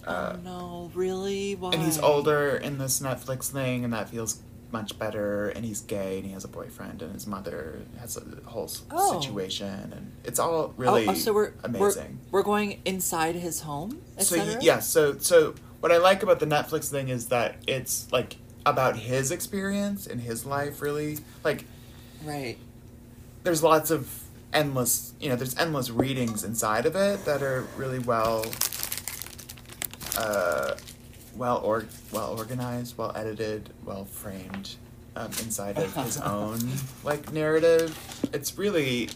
Uh, 0.06 0.34
oh 0.36 0.40
no, 0.42 0.90
really? 0.94 1.54
Why? 1.54 1.72
And 1.72 1.82
he's 1.82 1.98
older 1.98 2.56
in 2.56 2.78
this 2.78 3.00
Netflix 3.00 3.50
thing, 3.50 3.84
and 3.84 3.92
that 3.92 4.08
feels 4.08 4.40
much 4.72 4.98
better. 4.98 5.48
And 5.50 5.64
he's 5.64 5.80
gay, 5.80 6.16
and 6.18 6.26
he 6.26 6.32
has 6.32 6.44
a 6.44 6.48
boyfriend, 6.48 7.02
and 7.02 7.12
his 7.12 7.26
mother 7.26 7.80
has 8.00 8.16
a 8.16 8.22
whole 8.48 8.70
Oh. 8.90 9.20
situation, 9.20 9.92
and 9.94 10.12
it's 10.24 10.38
all 10.38 10.54
Oh, 10.54 10.74
really 10.76 11.08
oh, 11.08 11.14
so 11.14 11.32
we're 11.32 11.52
amazing. 11.62 12.18
We're, 12.30 12.40
we're 12.40 12.44
going 12.44 12.80
inside 12.84 13.34
his 13.36 13.60
home. 13.60 14.00
so 14.18 14.36
yeah, 14.60 14.80
so 14.80 15.18
so 15.18 15.54
what 15.80 15.92
I 15.92 15.98
like 15.98 16.22
about 16.22 16.40
the 16.40 16.46
Netflix 16.46 16.88
thing 16.90 17.08
is 17.08 17.26
that 17.28 17.56
it's 17.66 18.10
like 18.12 18.36
about 18.64 18.96
his 18.96 19.30
experience 19.30 20.06
in 20.06 20.20
his 20.20 20.44
life, 20.46 20.80
really. 20.80 21.18
Like 21.44 21.64
Right. 22.24 22.56
there's 23.42 23.62
lots 23.62 23.90
of 23.90 24.08
endless 24.52 25.14
you 25.18 25.28
know 25.30 25.34
there's 25.36 25.56
endless 25.56 25.88
readings 25.90 26.44
inside 26.44 26.84
of 26.86 26.94
it 26.94 27.24
that 27.24 27.42
are 27.42 27.62
really 27.76 27.98
well 27.98 28.44
uh 30.18 30.76
well 31.36 31.58
or 31.58 31.86
well 32.10 32.36
organized 32.36 32.96
well 32.98 33.12
edited 33.16 33.70
well 33.84 34.04
framed 34.04 34.76
um, 35.16 35.26
inside 35.42 35.78
of 35.78 35.94
his 35.96 36.18
own 36.20 36.58
like 37.04 37.32
narrative 37.32 37.96
it's 38.32 38.56
really 38.58 39.08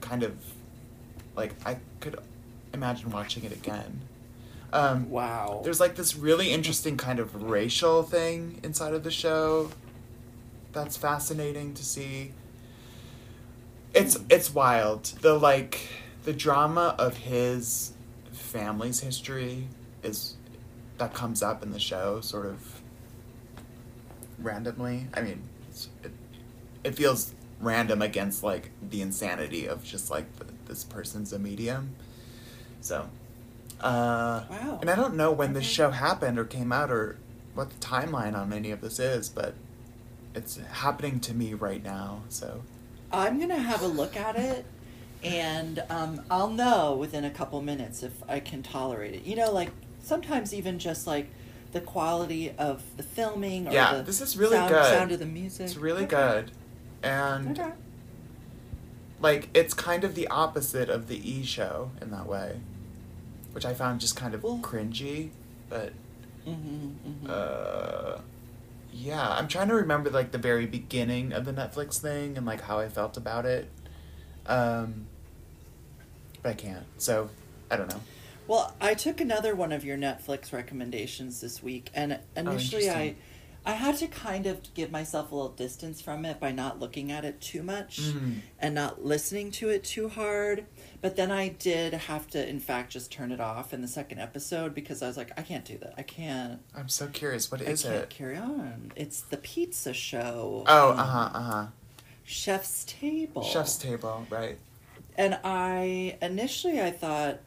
kind 0.00 0.22
of 0.22 0.36
like 1.36 1.52
i 1.66 1.76
could 2.00 2.16
imagine 2.72 3.10
watching 3.10 3.44
it 3.44 3.52
again 3.52 4.00
um 4.72 5.08
Wow. 5.10 5.60
there's 5.64 5.80
like 5.80 5.94
this 5.96 6.16
really 6.16 6.50
interesting 6.50 6.96
kind 6.96 7.18
of 7.18 7.42
racial 7.44 8.02
thing 8.02 8.58
inside 8.62 8.92
of 8.94 9.04
the 9.04 9.10
show 9.10 9.70
that's 10.72 10.96
fascinating 10.96 11.72
to 11.74 11.84
see. 11.84 12.32
It's 13.94 14.18
it's 14.28 14.52
wild. 14.52 15.04
The 15.20 15.34
like 15.38 15.78
the 16.24 16.32
drama 16.32 16.96
of 16.98 17.18
his 17.18 17.92
family's 18.32 18.98
history 18.98 19.68
is 20.04 20.36
that 20.98 21.12
comes 21.14 21.42
up 21.42 21.62
in 21.62 21.70
the 21.72 21.80
show 21.80 22.20
sort 22.20 22.46
of 22.46 22.80
randomly. 24.38 25.06
I 25.14 25.22
mean, 25.22 25.42
it 26.02 26.12
it 26.84 26.94
feels 26.94 27.34
random 27.60 28.02
against 28.02 28.42
like 28.42 28.70
the 28.90 29.00
insanity 29.00 29.66
of 29.66 29.84
just 29.84 30.10
like 30.10 30.36
the, 30.36 30.44
this 30.66 30.84
person's 30.84 31.32
a 31.32 31.38
medium. 31.38 31.94
So, 32.80 33.08
uh, 33.80 34.44
Wow. 34.50 34.78
and 34.80 34.90
I 34.90 34.94
don't 34.96 35.14
know 35.14 35.32
when 35.32 35.54
this 35.54 35.64
show 35.64 35.90
happened 35.90 36.38
or 36.38 36.44
came 36.44 36.72
out 36.72 36.90
or 36.90 37.16
what 37.54 37.70
the 37.70 37.76
timeline 37.76 38.34
on 38.36 38.52
any 38.52 38.70
of 38.70 38.80
this 38.80 38.98
is, 38.98 39.28
but 39.28 39.54
it's 40.34 40.56
happening 40.58 41.20
to 41.20 41.32
me 41.34 41.54
right 41.54 41.82
now. 41.82 42.22
So, 42.28 42.62
I'm 43.10 43.38
gonna 43.40 43.56
have 43.58 43.82
a 43.82 43.86
look 43.86 44.16
at 44.16 44.36
it, 44.36 44.66
and 45.22 45.82
um, 45.88 46.20
I'll 46.30 46.50
know 46.50 46.94
within 46.94 47.24
a 47.24 47.30
couple 47.30 47.62
minutes 47.62 48.02
if 48.02 48.12
I 48.28 48.40
can 48.40 48.62
tolerate 48.62 49.14
it. 49.14 49.24
You 49.24 49.36
know, 49.36 49.50
like 49.52 49.70
sometimes 50.04 50.52
even 50.54 50.78
just 50.78 51.06
like 51.06 51.28
the 51.72 51.80
quality 51.80 52.50
of 52.56 52.82
the 52.96 53.02
filming 53.02 53.66
or 53.68 53.72
Yeah, 53.72 53.96
the 53.96 54.02
this 54.04 54.20
is 54.20 54.36
really 54.36 54.56
sound, 54.56 54.70
good. 54.70 54.84
sound 54.86 55.12
of 55.12 55.18
the 55.18 55.26
music. 55.26 55.66
it's 55.66 55.76
really 55.76 56.04
Okay. 56.04 56.16
good. 56.16 56.50
And 57.02 57.58
Okay. 57.58 57.72
like 59.20 59.48
it's 59.54 59.74
kind 59.74 60.04
of 60.04 60.14
the 60.14 60.28
opposite 60.28 60.88
of 60.88 61.08
the 61.08 61.18
E 61.28 61.44
show 61.44 61.90
in 62.00 62.10
that 62.10 62.26
way, 62.26 62.60
which 63.52 63.64
I 63.64 63.74
found 63.74 64.00
just 64.00 64.16
kind 64.16 64.34
of 64.34 64.42
Well- 64.42 64.58
cringy, 64.62 65.30
but 65.68 65.92
Mm-hmm, 66.46 66.86
mm-hmm. 67.08 67.26
uh 67.28 68.18
yeah, 68.92 69.28
I'm 69.30 69.48
trying 69.48 69.68
to 69.68 69.74
remember 69.74 70.10
like 70.10 70.30
the 70.30 70.38
very 70.38 70.66
beginning 70.66 71.32
of 71.32 71.46
the 71.46 71.52
Netflix 71.52 71.98
thing 71.98 72.36
and 72.36 72.46
like 72.46 72.60
how 72.62 72.78
I 72.78 72.88
felt 72.88 73.16
about 73.16 73.46
it. 73.46 73.68
Um 74.46 75.06
but 76.42 76.50
I 76.50 76.54
can't. 76.54 76.84
So, 76.98 77.30
I 77.70 77.76
don't 77.76 77.88
know. 77.88 78.00
Well, 78.46 78.74
I 78.80 78.94
took 78.94 79.20
another 79.20 79.54
one 79.54 79.72
of 79.72 79.84
your 79.84 79.96
Netflix 79.96 80.52
recommendations 80.52 81.40
this 81.40 81.62
week, 81.62 81.90
and 81.94 82.18
initially 82.36 82.90
I, 82.90 82.92
Oh, 82.92 82.96
interesting. 82.98 83.16
I 83.66 83.72
had 83.72 83.96
to 83.96 84.06
kind 84.06 84.46
of 84.46 84.74
give 84.74 84.90
myself 84.90 85.32
a 85.32 85.34
little 85.34 85.52
distance 85.52 86.02
from 86.02 86.26
it 86.26 86.38
by 86.38 86.52
not 86.52 86.78
looking 86.78 87.10
at 87.10 87.24
it 87.24 87.40
too 87.40 87.62
much 87.62 88.00
Mm. 88.00 88.40
and 88.58 88.74
not 88.74 89.02
listening 89.02 89.50
to 89.52 89.70
it 89.70 89.82
too 89.84 90.10
hard. 90.10 90.66
But 91.00 91.16
then 91.16 91.30
I 91.30 91.48
did 91.48 91.94
have 91.94 92.28
to, 92.30 92.46
in 92.46 92.60
fact, 92.60 92.92
just 92.92 93.10
turn 93.10 93.32
it 93.32 93.40
off 93.40 93.72
in 93.72 93.80
the 93.80 93.88
second 93.88 94.18
episode 94.18 94.74
because 94.74 95.00
I 95.02 95.06
was 95.06 95.16
like, 95.16 95.30
I 95.38 95.42
can't 95.42 95.64
do 95.64 95.78
that. 95.78 95.94
I 95.96 96.02
can't. 96.02 96.60
I'm 96.76 96.90
so 96.90 97.06
curious. 97.06 97.50
What 97.50 97.62
is 97.62 97.86
I 97.86 97.88
can't 97.88 98.02
it? 98.02 98.10
carry 98.10 98.36
on. 98.36 98.92
It's 98.96 99.22
the 99.22 99.38
pizza 99.38 99.94
show. 99.94 100.64
Oh, 100.66 100.90
um, 100.92 100.98
uh-huh, 100.98 101.30
uh-huh. 101.32 101.66
Chef's 102.24 102.84
Table. 102.84 103.42
Chef's 103.42 103.76
table, 103.78 104.26
right. 104.28 104.58
and 105.16 105.38
I 105.44 106.18
initially 106.20 106.80
I 106.82 106.90
thought, 106.90 107.38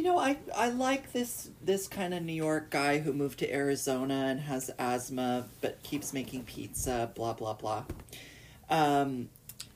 you 0.00 0.06
know, 0.06 0.18
I 0.18 0.38
I 0.56 0.70
like 0.70 1.12
this 1.12 1.50
this 1.62 1.86
kind 1.86 2.14
of 2.14 2.22
New 2.22 2.32
York 2.32 2.70
guy 2.70 3.00
who 3.00 3.12
moved 3.12 3.40
to 3.40 3.52
Arizona 3.52 4.28
and 4.28 4.40
has 4.40 4.70
asthma 4.78 5.44
but 5.60 5.82
keeps 5.82 6.14
making 6.14 6.44
pizza, 6.44 7.10
blah 7.14 7.34
blah 7.34 7.52
blah. 7.52 7.84
Um, 8.70 9.28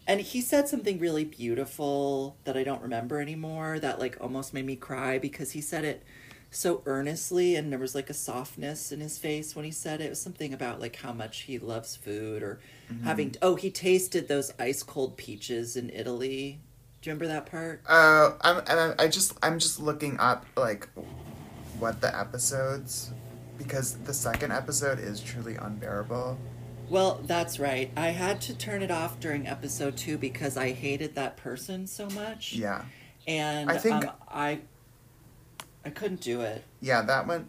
and 0.06 0.22
he 0.22 0.40
said 0.40 0.66
something 0.66 0.98
really 0.98 1.26
beautiful 1.26 2.36
that 2.44 2.56
I 2.56 2.64
don't 2.64 2.80
remember 2.80 3.20
anymore. 3.20 3.78
That 3.78 3.98
like 3.98 4.16
almost 4.18 4.54
made 4.54 4.64
me 4.64 4.76
cry 4.76 5.18
because 5.18 5.50
he 5.50 5.60
said 5.60 5.84
it 5.84 6.02
so 6.50 6.82
earnestly 6.86 7.56
and 7.56 7.70
there 7.70 7.78
was 7.78 7.94
like 7.94 8.08
a 8.08 8.14
softness 8.14 8.92
in 8.92 9.00
his 9.00 9.18
face 9.18 9.54
when 9.54 9.66
he 9.66 9.70
said 9.70 10.00
it. 10.00 10.06
It 10.06 10.10
was 10.10 10.22
something 10.22 10.54
about 10.54 10.80
like 10.80 10.96
how 10.96 11.12
much 11.12 11.40
he 11.40 11.58
loves 11.58 11.96
food 11.96 12.42
or 12.42 12.60
having 13.02 13.34
oh 13.42 13.56
he 13.56 13.70
tasted 13.70 14.28
those 14.28 14.54
ice 14.58 14.82
cold 14.82 15.18
peaches 15.18 15.76
in 15.76 15.90
Italy. 15.90 16.60
Do 17.04 17.10
you 17.10 17.16
remember 17.16 17.34
that 17.34 17.50
part? 17.50 17.82
Uh, 17.86 18.32
I'm, 18.40 18.94
I 18.98 19.08
just, 19.08 19.36
I'm 19.42 19.58
just 19.58 19.78
looking 19.78 20.18
up 20.18 20.46
like 20.56 20.88
what 21.78 22.00
the 22.00 22.18
episodes, 22.18 23.12
because 23.58 23.98
the 23.98 24.14
second 24.14 24.52
episode 24.52 24.98
is 24.98 25.20
truly 25.20 25.56
unbearable. 25.56 26.38
Well, 26.88 27.20
that's 27.26 27.58
right. 27.58 27.90
I 27.94 28.06
had 28.08 28.40
to 28.42 28.56
turn 28.56 28.82
it 28.82 28.90
off 28.90 29.20
during 29.20 29.46
episode 29.46 29.98
two 29.98 30.16
because 30.16 30.56
I 30.56 30.70
hated 30.70 31.14
that 31.16 31.36
person 31.36 31.86
so 31.86 32.08
much. 32.08 32.54
Yeah, 32.54 32.86
And 33.28 33.70
I 33.70 33.76
think- 33.76 34.06
um, 34.06 34.12
I 34.26 34.60
I 35.84 35.90
couldn't 35.90 36.22
do 36.22 36.40
it. 36.40 36.64
yeah, 36.80 37.02
that 37.02 37.26
one. 37.26 37.48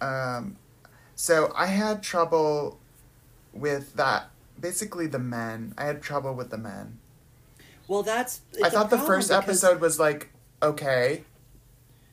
Um, 0.00 0.56
so 1.16 1.52
I 1.54 1.66
had 1.66 2.02
trouble 2.02 2.80
with 3.52 3.92
that. 3.96 4.30
Basically, 4.58 5.06
the 5.06 5.18
men. 5.18 5.74
I 5.76 5.84
had 5.84 6.00
trouble 6.00 6.32
with 6.32 6.48
the 6.48 6.56
men. 6.56 6.98
Well, 7.88 8.02
that's. 8.02 8.40
I 8.62 8.68
thought 8.70 8.90
the 8.90 8.98
first 8.98 9.28
because- 9.28 9.42
episode 9.44 9.80
was 9.80 9.98
like 9.98 10.30
okay, 10.62 11.24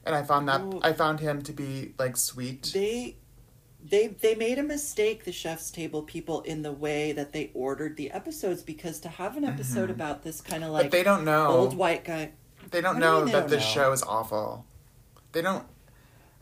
and 0.06 0.16
I 0.16 0.24
found 0.24 0.48
that 0.50 0.62
Ooh. 0.62 0.80
I 0.82 0.94
found 0.94 1.20
him 1.20 1.42
to 1.44 1.54
be 1.54 1.94
like 2.00 2.18
sweet. 2.18 2.72
They 2.74 3.18
they 3.84 4.08
they 4.08 4.36
made 4.36 4.58
a 4.60 4.64
mistake, 4.64 5.24
the 5.26 5.32
chef's 5.32 5.72
table 5.72 6.02
people, 6.04 6.42
in 6.42 6.64
the 6.64 6.72
way 6.72 7.12
that 7.14 7.32
they 7.32 7.52
ordered 7.54 7.96
the 7.98 8.12
episodes 8.12 8.62
because 8.64 9.00
to 9.02 9.10
have 9.10 9.38
an 9.38 9.46
episode 9.46 9.90
about 9.90 10.24
this 10.24 10.42
kind 10.42 10.64
of 10.64 10.72
like 10.72 10.82
Mm-hmm. 10.82 10.90
but 10.90 10.98
they 10.98 11.04
don't 11.04 11.24
know. 11.26 11.48
old 11.48 11.78
white 11.78 12.04
guy. 12.04 12.32
They 12.72 12.82
don't 12.82 12.96
What 12.96 13.00
do 13.02 13.06
know 13.06 13.16
mean 13.18 13.26
they 13.28 13.32
that 13.34 13.40
don't 13.42 13.50
the 13.52 13.56
know? 13.58 13.62
show 13.62 13.92
is 13.94 14.04
awful. 14.04 14.66
They 15.32 15.42
don't, 15.42 15.66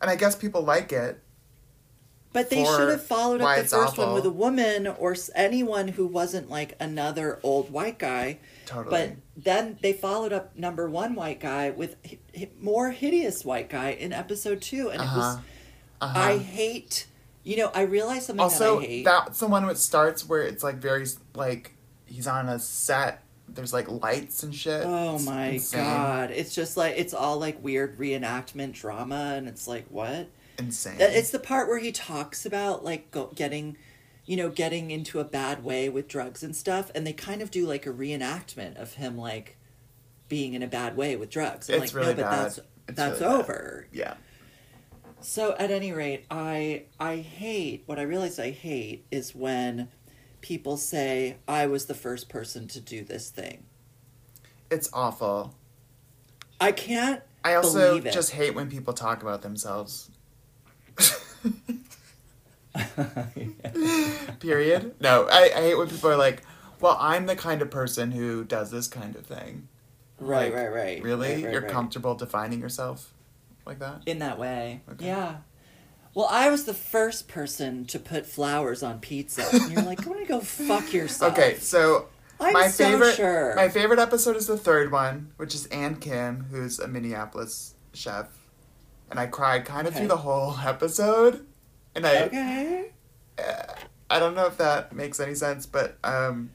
and 0.02 0.10
I 0.10 0.16
guess 0.16 0.36
people 0.36 0.62
like 0.62 0.92
it. 0.92 1.22
But 2.38 2.52
they 2.52 2.64
should 2.64 2.90
have 2.90 3.04
followed 3.04 3.42
up 3.42 3.58
the 3.58 3.64
first 3.64 3.98
one 3.98 4.14
with 4.14 4.26
a 4.26 4.30
woman 4.30 4.86
or 4.86 5.16
anyone 5.34 5.88
who 5.88 6.06
wasn't 6.06 6.52
like 6.52 6.76
another 6.80 7.40
old 7.42 7.72
white 7.72 7.98
guy. 7.98 8.38
Totally. 8.68 8.92
But 8.92 9.44
then 9.44 9.80
they 9.82 9.92
followed 9.94 10.32
up 10.34 10.56
number 10.56 10.88
one 10.88 11.16
white 11.16 11.40
guy 11.40 11.72
with 11.72 11.96
hi- 12.08 12.20
hi- 12.38 12.50
more 12.62 12.92
hideous 12.92 13.44
white 13.44 13.70
guy 13.70 13.90
in 13.90 14.14
episode 14.14 14.62
two, 14.62 14.90
and 14.90 15.02
it 15.02 15.06
was. 15.06 15.36
Uh-huh. 15.36 15.42
Uh-huh. 16.00 16.20
I 16.20 16.38
hate. 16.38 17.08
You 17.44 17.58
know, 17.58 17.72
I 17.74 17.82
realize 17.84 18.28
something 18.28 18.44
also, 18.44 18.80
that 18.82 18.86
I 18.86 18.88
hate. 18.88 19.06
that's 19.06 19.40
the 19.40 19.48
one 19.48 19.66
which 19.66 19.78
starts 19.78 20.28
where 20.30 20.44
it's 20.44 20.64
like 20.64 20.76
very 20.76 21.08
like 21.34 21.74
he's 22.06 22.28
on 22.28 22.50
a 22.50 22.60
set. 22.60 23.24
There's 23.50 23.74
like 23.74 23.90
lights 23.90 24.44
and 24.44 24.54
shit. 24.54 24.84
Oh 24.86 25.16
It's 25.16 25.26
my 25.26 25.46
insane. 25.48 25.80
god! 25.84 26.30
It's 26.32 26.54
just 26.54 26.78
like 26.78 26.94
it's 26.98 27.16
all 27.16 27.40
like 27.40 27.64
weird 27.64 27.98
reenactment 27.98 28.74
drama, 28.74 29.34
and 29.38 29.48
it's 29.48 29.68
like 29.68 29.86
what? 29.90 30.28
Insane. 30.60 30.96
It's 31.00 31.30
the 31.30 31.40
part 31.40 31.68
where 31.68 31.80
he 31.80 31.92
talks 31.92 32.46
about 32.46 32.84
like 32.84 33.12
go, 33.12 33.32
getting, 33.36 33.78
you 34.26 34.36
know, 34.38 34.50
getting 34.50 34.92
into 34.92 35.20
a 35.20 35.24
bad 35.24 35.64
way 35.64 35.90
with 35.90 36.08
drugs 36.08 36.44
and 36.44 36.56
stuff, 36.56 36.92
and 36.96 37.06
they 37.06 37.14
kind 37.14 37.42
of 37.42 37.52
do 37.52 37.66
like 37.68 37.86
a 37.86 37.92
reenactment 37.92 38.76
of 38.78 38.94
him 38.94 39.18
like 39.18 39.58
being 40.30 40.54
in 40.54 40.64
a 40.64 40.68
bad 40.68 40.98
way 40.98 41.16
with 41.16 41.30
drugs. 41.30 41.70
I'm 41.70 41.82
It's 41.82 41.94
like, 41.94 42.02
really 42.04 42.14
no, 42.16 42.24
but 42.24 42.30
bad. 42.30 42.46
that's 42.46 42.60
It's 42.88 42.98
that's 42.98 43.22
really 43.22 43.34
bad. 43.34 43.40
over. 43.40 43.88
yeah. 43.92 44.14
So 45.20 45.56
at 45.58 45.72
any 45.72 45.92
rate, 45.92 46.26
I 46.30 46.84
I 47.00 47.18
hate 47.18 47.84
what 47.86 48.00
I 48.00 48.04
realize 48.04 48.40
I 48.40 48.52
hate 48.52 49.06
is 49.12 49.34
when 49.36 49.90
people 50.42 50.78
say 50.78 51.38
I 51.48 51.66
was 51.68 51.86
the 51.86 51.96
first 51.96 52.30
person 52.30 52.68
to 52.70 52.80
do 52.80 53.04
this 53.04 53.30
thing. 53.30 53.64
It's 54.70 54.90
awful. 54.94 55.56
I 56.60 56.72
can't. 56.72 57.22
I 57.44 57.54
also 57.56 58.00
just 58.00 58.32
hate 58.32 58.56
when 58.56 58.70
people 58.70 58.94
talk 58.94 59.22
about 59.22 59.42
themselves. 59.42 60.12
Period. 64.40 64.96
No, 65.00 65.28
I, 65.32 65.52
I 65.56 65.62
hate 65.62 65.76
when 65.76 65.88
people 65.90 66.10
are 66.10 66.18
like, 66.18 66.44
well, 66.80 66.98
I'm 67.00 67.26
the 67.26 67.36
kind 67.36 67.62
of 67.62 67.72
person 67.72 68.12
who 68.12 68.44
does 68.44 68.72
this 68.72 68.88
kind 68.88 69.16
of 69.16 69.26
thing. 69.26 69.68
Right, 70.20 70.54
Like, 70.54 70.64
right, 70.64 70.74
right. 70.74 71.04
Really? 71.04 71.36
right, 71.36 71.44
right, 71.44 71.54
You're 71.54 71.62
right. 71.64 71.72
comfortable 71.72 72.16
defining 72.16 72.60
yourself 72.60 73.14
like 73.66 73.80
that? 73.80 74.02
in 74.06 74.20
that 74.20 74.40
way. 74.40 74.82
Okay. 74.92 75.06
Yeah. 75.06 75.38
Well, 76.14 76.28
I 76.32 76.50
was 76.50 76.66
the 76.66 76.74
first 76.74 77.28
person 77.28 77.86
to 77.86 78.00
put 78.00 78.26
flowers 78.26 78.82
on 78.82 79.00
pizza. 79.00 79.46
And 79.54 79.72
you're 79.72 79.84
like, 79.84 80.06
I'm 80.06 80.12
gonna 80.14 80.26
go 80.26 80.40
fuck 80.40 80.92
yourself. 80.92 81.34
Okay, 81.34 81.58
so 81.60 82.08
I'm 82.40 82.54
my 82.54 82.68
so 82.70 82.86
favorite 82.86 83.16
sure. 83.16 83.56
my 83.56 83.70
favorite 83.70 84.00
episode 84.00 84.36
is 84.36 84.48
the 84.48 84.58
third 84.58 84.92
one, 84.92 85.32
which 85.38 85.54
is 85.54 85.68
Ann 85.68 85.98
Kim, 85.98 86.48
who's 86.50 86.80
a 86.80 86.88
Minneapolis 86.88 87.76
chef. 87.94 88.30
And 89.10 89.20
I 89.20 89.28
cried 89.28 89.66
kind 89.66 89.88
of 89.88 89.94
Okay. 89.94 90.00
through 90.00 90.10
the 90.10 90.18
whole 90.18 90.58
episode. 90.66 91.46
And 91.96 92.06
I 92.06 92.24
Okay. 92.24 92.92
uh, 93.38 93.74
I 94.10 94.20
don't 94.20 94.36
know 94.36 94.46
if 94.48 94.58
that 94.58 94.94
makes 94.94 95.20
any 95.20 95.36
sense, 95.36 95.66
but 95.66 95.98
um 96.04 96.52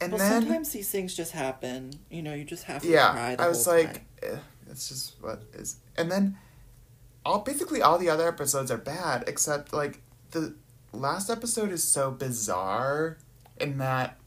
and 0.00 0.12
well, 0.12 0.18
then 0.18 0.42
sometimes 0.42 0.70
these 0.72 0.90
things 0.90 1.14
just 1.14 1.32
happen. 1.32 1.92
You 2.10 2.22
know, 2.22 2.34
you 2.34 2.44
just 2.44 2.64
have 2.64 2.82
to 2.82 2.88
yeah, 2.88 3.12
cry 3.12 3.36
I 3.38 3.48
was 3.48 3.66
like, 3.66 4.02
eh, 4.22 4.36
it's 4.70 4.88
just 4.88 5.14
what 5.22 5.42
is. 5.54 5.76
And 5.96 6.10
then, 6.10 6.36
all 7.24 7.38
basically 7.40 7.80
all 7.82 7.98
the 7.98 8.10
other 8.10 8.28
episodes 8.28 8.70
are 8.70 8.76
bad, 8.78 9.24
except 9.26 9.72
like 9.72 10.02
the 10.32 10.54
last 10.92 11.30
episode 11.30 11.72
is 11.72 11.82
so 11.82 12.10
bizarre 12.10 13.16
in 13.58 13.78
that 13.78 14.18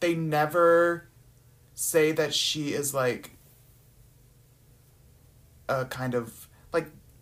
they 0.00 0.14
never 0.14 1.08
say 1.74 2.12
that 2.12 2.34
she 2.34 2.72
is 2.72 2.92
like 2.92 3.36
a 5.68 5.84
kind 5.86 6.14
of 6.14 6.43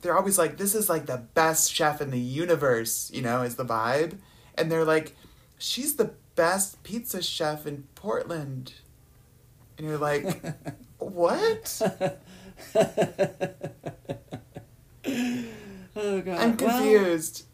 they're 0.03 0.17
always 0.17 0.37
like 0.39 0.57
this 0.59 0.75
is 0.75 0.89
like 0.89 1.07
the 1.07 1.19
best 1.35 1.73
chef 1.73 2.01
in 2.01 2.11
the 2.11 2.21
universe, 2.21 3.11
you 3.15 3.23
know, 3.23 3.43
is 3.43 3.57
the 3.57 3.65
vibe, 3.65 4.19
and 4.57 4.71
they're 4.71 4.85
like, 4.85 5.17
she's 5.59 5.97
the 5.97 6.13
best 6.35 6.83
pizza 6.83 7.23
chef 7.23 7.67
in 7.67 7.85
Portland. 7.95 8.75
And 9.79 9.89
you're 9.89 9.99
like, 9.99 10.43
what? 10.99 11.81
oh 15.97 16.21
god. 16.21 16.29
I'm 16.29 16.57
Well, 16.57 16.57
confused. 16.57 17.45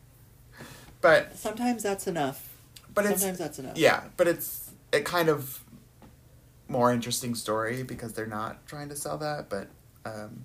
but 1.01 1.37
sometimes 1.37 1.83
that's 1.83 2.07
enough. 2.07 2.49
but 2.95 3.07
it's 3.07 3.25
that's 3.39 3.59
enough. 3.59 3.77
yeah, 3.77 4.05
but 4.17 4.27
it's 4.29 4.71
a 4.93 5.01
kind 5.01 5.29
of 5.29 5.63
more 6.69 6.93
interesting 6.93 7.35
story 7.35 7.83
because 7.83 8.13
they're 8.13 8.27
not 8.27 8.67
trying 8.67 8.89
to 8.91 8.97
sell 8.97 9.19
that, 9.19 9.49
but 9.49 9.69
um 10.05 10.43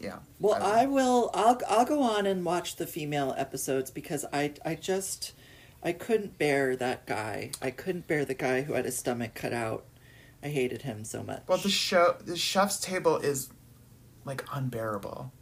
yeah. 0.00 0.18
Well, 0.40 0.58
don't. 0.58 0.62
I 0.68 0.86
will. 0.86 1.30
I'll. 1.34 1.60
I'll 1.68 1.84
go 1.84 2.02
on 2.02 2.26
and 2.26 2.44
watch 2.44 2.76
the 2.76 2.86
female 2.86 3.34
episodes 3.36 3.90
because 3.90 4.24
I. 4.32 4.52
I 4.64 4.74
just. 4.74 5.32
I 5.82 5.92
couldn't 5.92 6.38
bear 6.38 6.74
that 6.76 7.06
guy. 7.06 7.52
I 7.62 7.70
couldn't 7.70 8.08
bear 8.08 8.24
the 8.24 8.34
guy 8.34 8.62
who 8.62 8.72
had 8.72 8.84
his 8.84 8.98
stomach 8.98 9.34
cut 9.34 9.52
out. 9.52 9.84
I 10.42 10.48
hated 10.48 10.82
him 10.82 11.04
so 11.04 11.22
much. 11.22 11.42
Well, 11.46 11.58
the 11.58 11.68
show, 11.68 12.16
the 12.24 12.36
chef's 12.36 12.80
table 12.80 13.16
is 13.18 13.48
like 14.24 14.44
unbearable. 14.52 15.32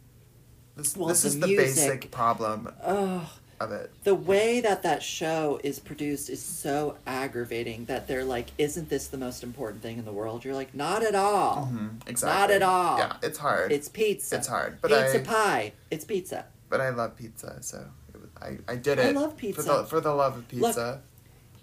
This, 0.75 0.95
Well, 0.95 1.07
this 1.07 1.23
the 1.23 1.27
is 1.29 1.39
the 1.39 1.47
music- 1.47 1.75
basic 1.75 2.11
problem 2.11 2.71
oh, 2.85 3.31
of 3.59 3.71
it. 3.71 3.91
the 4.03 4.13
way 4.15 4.59
that 4.61 4.83
that 4.83 5.01
show 5.01 5.59
is 5.63 5.79
produced 5.79 6.29
is 6.29 6.41
so 6.43 6.97
aggravating 7.07 7.85
that 7.85 8.07
they're 8.07 8.23
like, 8.23 8.51
"Isn't 8.57 8.89
this 8.89 9.07
the 9.07 9.17
most 9.17 9.43
important 9.43 9.81
thing 9.81 9.97
in 9.97 10.05
the 10.05 10.11
world?" 10.11 10.45
You're 10.45 10.53
like, 10.55 10.75
"Not 10.75 11.03
at 11.03 11.15
all. 11.15 11.69
Mhm, 11.71 12.07
exactly. 12.07 12.39
Not 12.39 12.51
at 12.51 12.61
all. 12.63 12.97
Yeah, 12.99 13.13
it's 13.23 13.39
hard. 13.39 13.71
It's 13.71 13.89
pizza. 13.89 14.35
It's 14.35 14.47
hard, 14.47 14.77
but 14.81 14.91
pizza 14.91 15.19
I- 15.21 15.23
pie. 15.23 15.73
It's 15.91 16.05
pizza." 16.05 16.45
but 16.69 16.81
I 16.81 16.89
love 16.89 17.15
pizza, 17.15 17.57
so 17.61 17.85
it 18.13 18.19
was, 18.21 18.29
I 18.41 18.57
I 18.71 18.75
did 18.75 18.99
it. 18.99 19.05
I 19.07 19.11
love 19.11 19.31
for 19.31 19.37
pizza. 19.37 19.61
the 19.63 19.83
for 19.85 20.01
the 20.01 20.13
love 20.13 20.37
of 20.37 20.47
pizza. 20.47 20.61
Look, 20.61 20.75
pizza. 20.75 21.01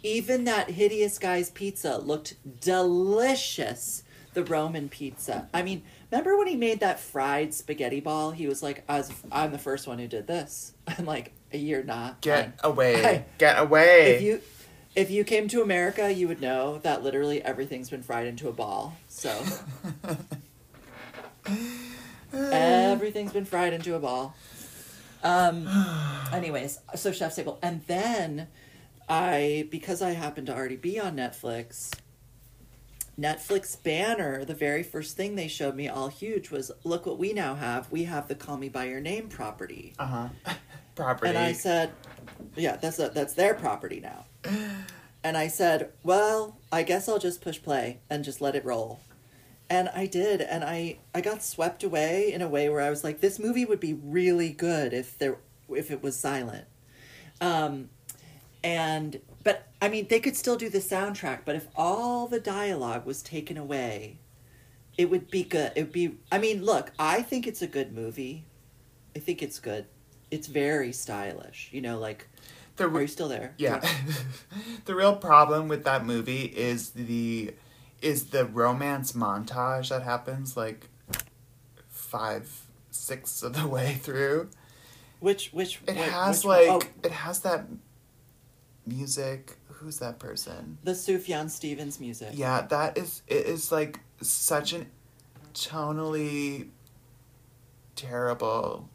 Even 0.02 0.44
that 0.44 0.70
hideous 0.70 1.18
guy's 1.18 1.50
pizza 1.50 1.98
looked 1.98 2.34
delicious. 2.60 4.02
The 4.34 4.42
Roman 4.44 4.88
pizza. 4.88 5.48
I 5.54 5.62
mean, 5.62 5.82
remember 6.18 6.38
when 6.38 6.46
he 6.46 6.56
made 6.56 6.80
that 6.80 7.00
fried 7.00 7.52
spaghetti 7.54 8.00
ball? 8.00 8.30
He 8.30 8.46
was 8.46 8.62
like, 8.62 8.84
I 8.88 8.98
was, 8.98 9.10
"I'm 9.32 9.52
the 9.52 9.58
first 9.58 9.86
one 9.86 9.98
who 9.98 10.06
did 10.06 10.26
this." 10.26 10.72
I'm 10.86 11.04
like, 11.06 11.32
"You're 11.52 11.82
not." 11.84 12.20
Get 12.20 12.46
man." 12.46 12.54
away! 12.62 13.04
I- 13.04 13.24
Get 13.38 13.58
away! 13.58 14.14
If 14.16 14.22
you, 14.22 14.40
if 14.94 15.10
you 15.10 15.24
came 15.24 15.48
to 15.48 15.62
America, 15.62 16.12
you 16.12 16.28
would 16.28 16.40
know 16.40 16.78
that 16.78 17.02
literally 17.02 17.42
everything's 17.42 17.90
been 17.90 18.02
fried 18.02 18.26
into 18.26 18.48
a 18.48 18.52
ball. 18.52 18.96
So 19.08 19.36
everything's 22.32 23.32
been 23.32 23.44
fried 23.44 23.72
into 23.72 23.94
a 23.94 23.98
ball. 23.98 24.34
Um. 25.22 25.68
anyways, 26.32 26.78
so 26.96 27.12
chef's 27.12 27.36
table, 27.36 27.58
and 27.62 27.80
then 27.86 28.48
I 29.08 29.66
because 29.70 30.02
I 30.02 30.10
happened 30.10 30.46
to 30.48 30.54
already 30.54 30.76
be 30.76 30.98
on 31.00 31.16
Netflix. 31.16 31.92
Netflix 33.18 33.80
banner, 33.80 34.44
the 34.44 34.54
very 34.54 34.82
first 34.82 35.16
thing 35.16 35.36
they 35.36 35.48
showed 35.48 35.76
me 35.76 35.88
all 35.88 36.08
huge 36.08 36.50
was 36.50 36.70
look 36.82 37.06
what 37.06 37.18
we 37.18 37.32
now 37.32 37.54
have. 37.54 37.90
We 37.92 38.04
have 38.04 38.26
the 38.28 38.34
Call 38.34 38.56
Me 38.56 38.68
by 38.68 38.86
Your 38.86 39.00
Name 39.00 39.28
property. 39.28 39.94
uh 39.98 40.06
huh. 40.06 40.54
Property. 40.94 41.28
And 41.30 41.38
I 41.38 41.52
said, 41.52 41.92
yeah, 42.56 42.76
that's 42.76 42.98
a, 42.98 43.08
that's 43.08 43.34
their 43.34 43.54
property 43.54 44.00
now. 44.00 44.24
And 45.26 45.38
I 45.38 45.48
said, 45.48 45.90
well, 46.02 46.58
I 46.70 46.82
guess 46.82 47.08
I'll 47.08 47.18
just 47.18 47.40
push 47.40 47.62
play 47.62 48.00
and 48.10 48.22
just 48.22 48.42
let 48.42 48.54
it 48.54 48.62
roll. 48.62 49.00
And 49.70 49.88
I 49.88 50.04
did, 50.04 50.42
and 50.42 50.62
I 50.62 50.98
I 51.14 51.22
got 51.22 51.42
swept 51.42 51.82
away 51.82 52.30
in 52.30 52.42
a 52.42 52.48
way 52.48 52.68
where 52.68 52.82
I 52.82 52.90
was 52.90 53.02
like, 53.02 53.20
this 53.22 53.38
movie 53.38 53.64
would 53.64 53.80
be 53.80 53.94
really 53.94 54.50
good 54.50 54.92
if 54.92 55.18
there 55.18 55.38
if 55.70 55.90
it 55.90 56.02
was 56.02 56.14
silent. 56.18 56.66
Um, 57.40 57.88
and 58.62 59.18
I 59.84 59.88
mean, 59.90 60.06
they 60.08 60.18
could 60.18 60.34
still 60.34 60.56
do 60.56 60.70
the 60.70 60.78
soundtrack, 60.78 61.40
but 61.44 61.56
if 61.56 61.68
all 61.76 62.26
the 62.26 62.40
dialogue 62.40 63.04
was 63.04 63.20
taken 63.20 63.58
away, 63.58 64.18
it 64.96 65.10
would 65.10 65.30
be 65.30 65.42
good. 65.42 65.72
It 65.76 65.82
would 65.82 65.92
be. 65.92 66.16
I 66.32 66.38
mean, 66.38 66.64
look, 66.64 66.92
I 66.98 67.20
think 67.20 67.46
it's 67.46 67.60
a 67.60 67.66
good 67.66 67.92
movie. 67.92 68.46
I 69.14 69.18
think 69.18 69.42
it's 69.42 69.58
good. 69.58 69.84
It's 70.30 70.46
very 70.46 70.90
stylish. 70.90 71.68
You 71.70 71.82
know, 71.82 71.98
like, 71.98 72.28
the, 72.76 72.88
are 72.88 73.00
you 73.02 73.06
still 73.06 73.28
there? 73.28 73.52
yeah. 73.58 73.86
the 74.86 74.94
real 74.94 75.16
problem 75.16 75.68
with 75.68 75.84
that 75.84 76.06
movie 76.06 76.44
is 76.44 76.92
the 76.92 77.52
is 78.00 78.30
the 78.30 78.46
romance 78.46 79.12
montage 79.12 79.90
that 79.90 80.02
happens 80.02 80.56
like 80.56 80.88
five 81.90 82.66
sixths 82.90 83.42
of 83.42 83.52
the 83.52 83.68
way 83.68 83.98
through. 84.00 84.48
Which 85.20 85.52
which 85.52 85.80
It 85.86 85.94
which- 85.94 86.08
has 86.08 86.38
which 86.38 86.44
like 86.46 86.68
oh, 86.70 86.80
it 87.02 87.12
has 87.12 87.40
that 87.40 87.66
music. 88.86 89.58
Who's 89.84 89.98
that 89.98 90.18
person? 90.18 90.78
the 90.82 90.92
Sufjan 90.92 91.50
Stevens 91.50 92.00
music. 92.00 92.30
Yeah, 92.32 92.62
that 92.70 92.96
is 92.96 93.20
it 93.28 93.44
is 93.44 93.70
like 93.70 94.00
such 94.22 94.72
an 94.72 94.86
tonally 95.52 96.68
terrible 97.94 98.88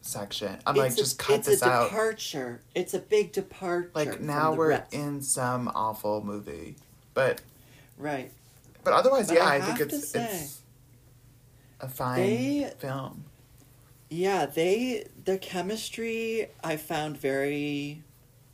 section. 0.00 0.56
I'm 0.66 0.76
it's 0.76 0.78
like, 0.78 0.92
a- 0.92 0.96
just 0.96 1.18
cut 1.18 1.38
it's 1.40 1.48
this 1.48 1.62
a 1.62 1.66
out. 1.68 1.84
departure. 1.90 2.60
It's 2.76 2.94
a 2.94 3.00
big 3.00 3.32
departure. 3.32 3.90
Like 3.94 4.20
now 4.20 4.54
we're 4.54 4.68
rest. 4.70 4.94
in 4.94 5.20
some 5.20 5.70
awful 5.74 6.22
movie, 6.24 6.76
but 7.14 7.40
right. 7.98 8.30
but 8.84 8.92
otherwise, 8.92 9.28
But 9.28 9.38
yeah, 9.38 9.46
I 9.46 9.56
I, 9.56 9.60
think 9.62 9.80
it's 9.80 10.08
say, 10.08 10.22
it's 10.24 10.60
a 11.80 11.88
fine 11.88 12.18
they- 12.20 12.72
film. 12.78 13.24
Yeah, 14.10 14.46
they 14.46 15.06
the 15.24 15.38
chemistry 15.38 16.48
I 16.62 16.76
found 16.76 17.16
very 17.16 18.02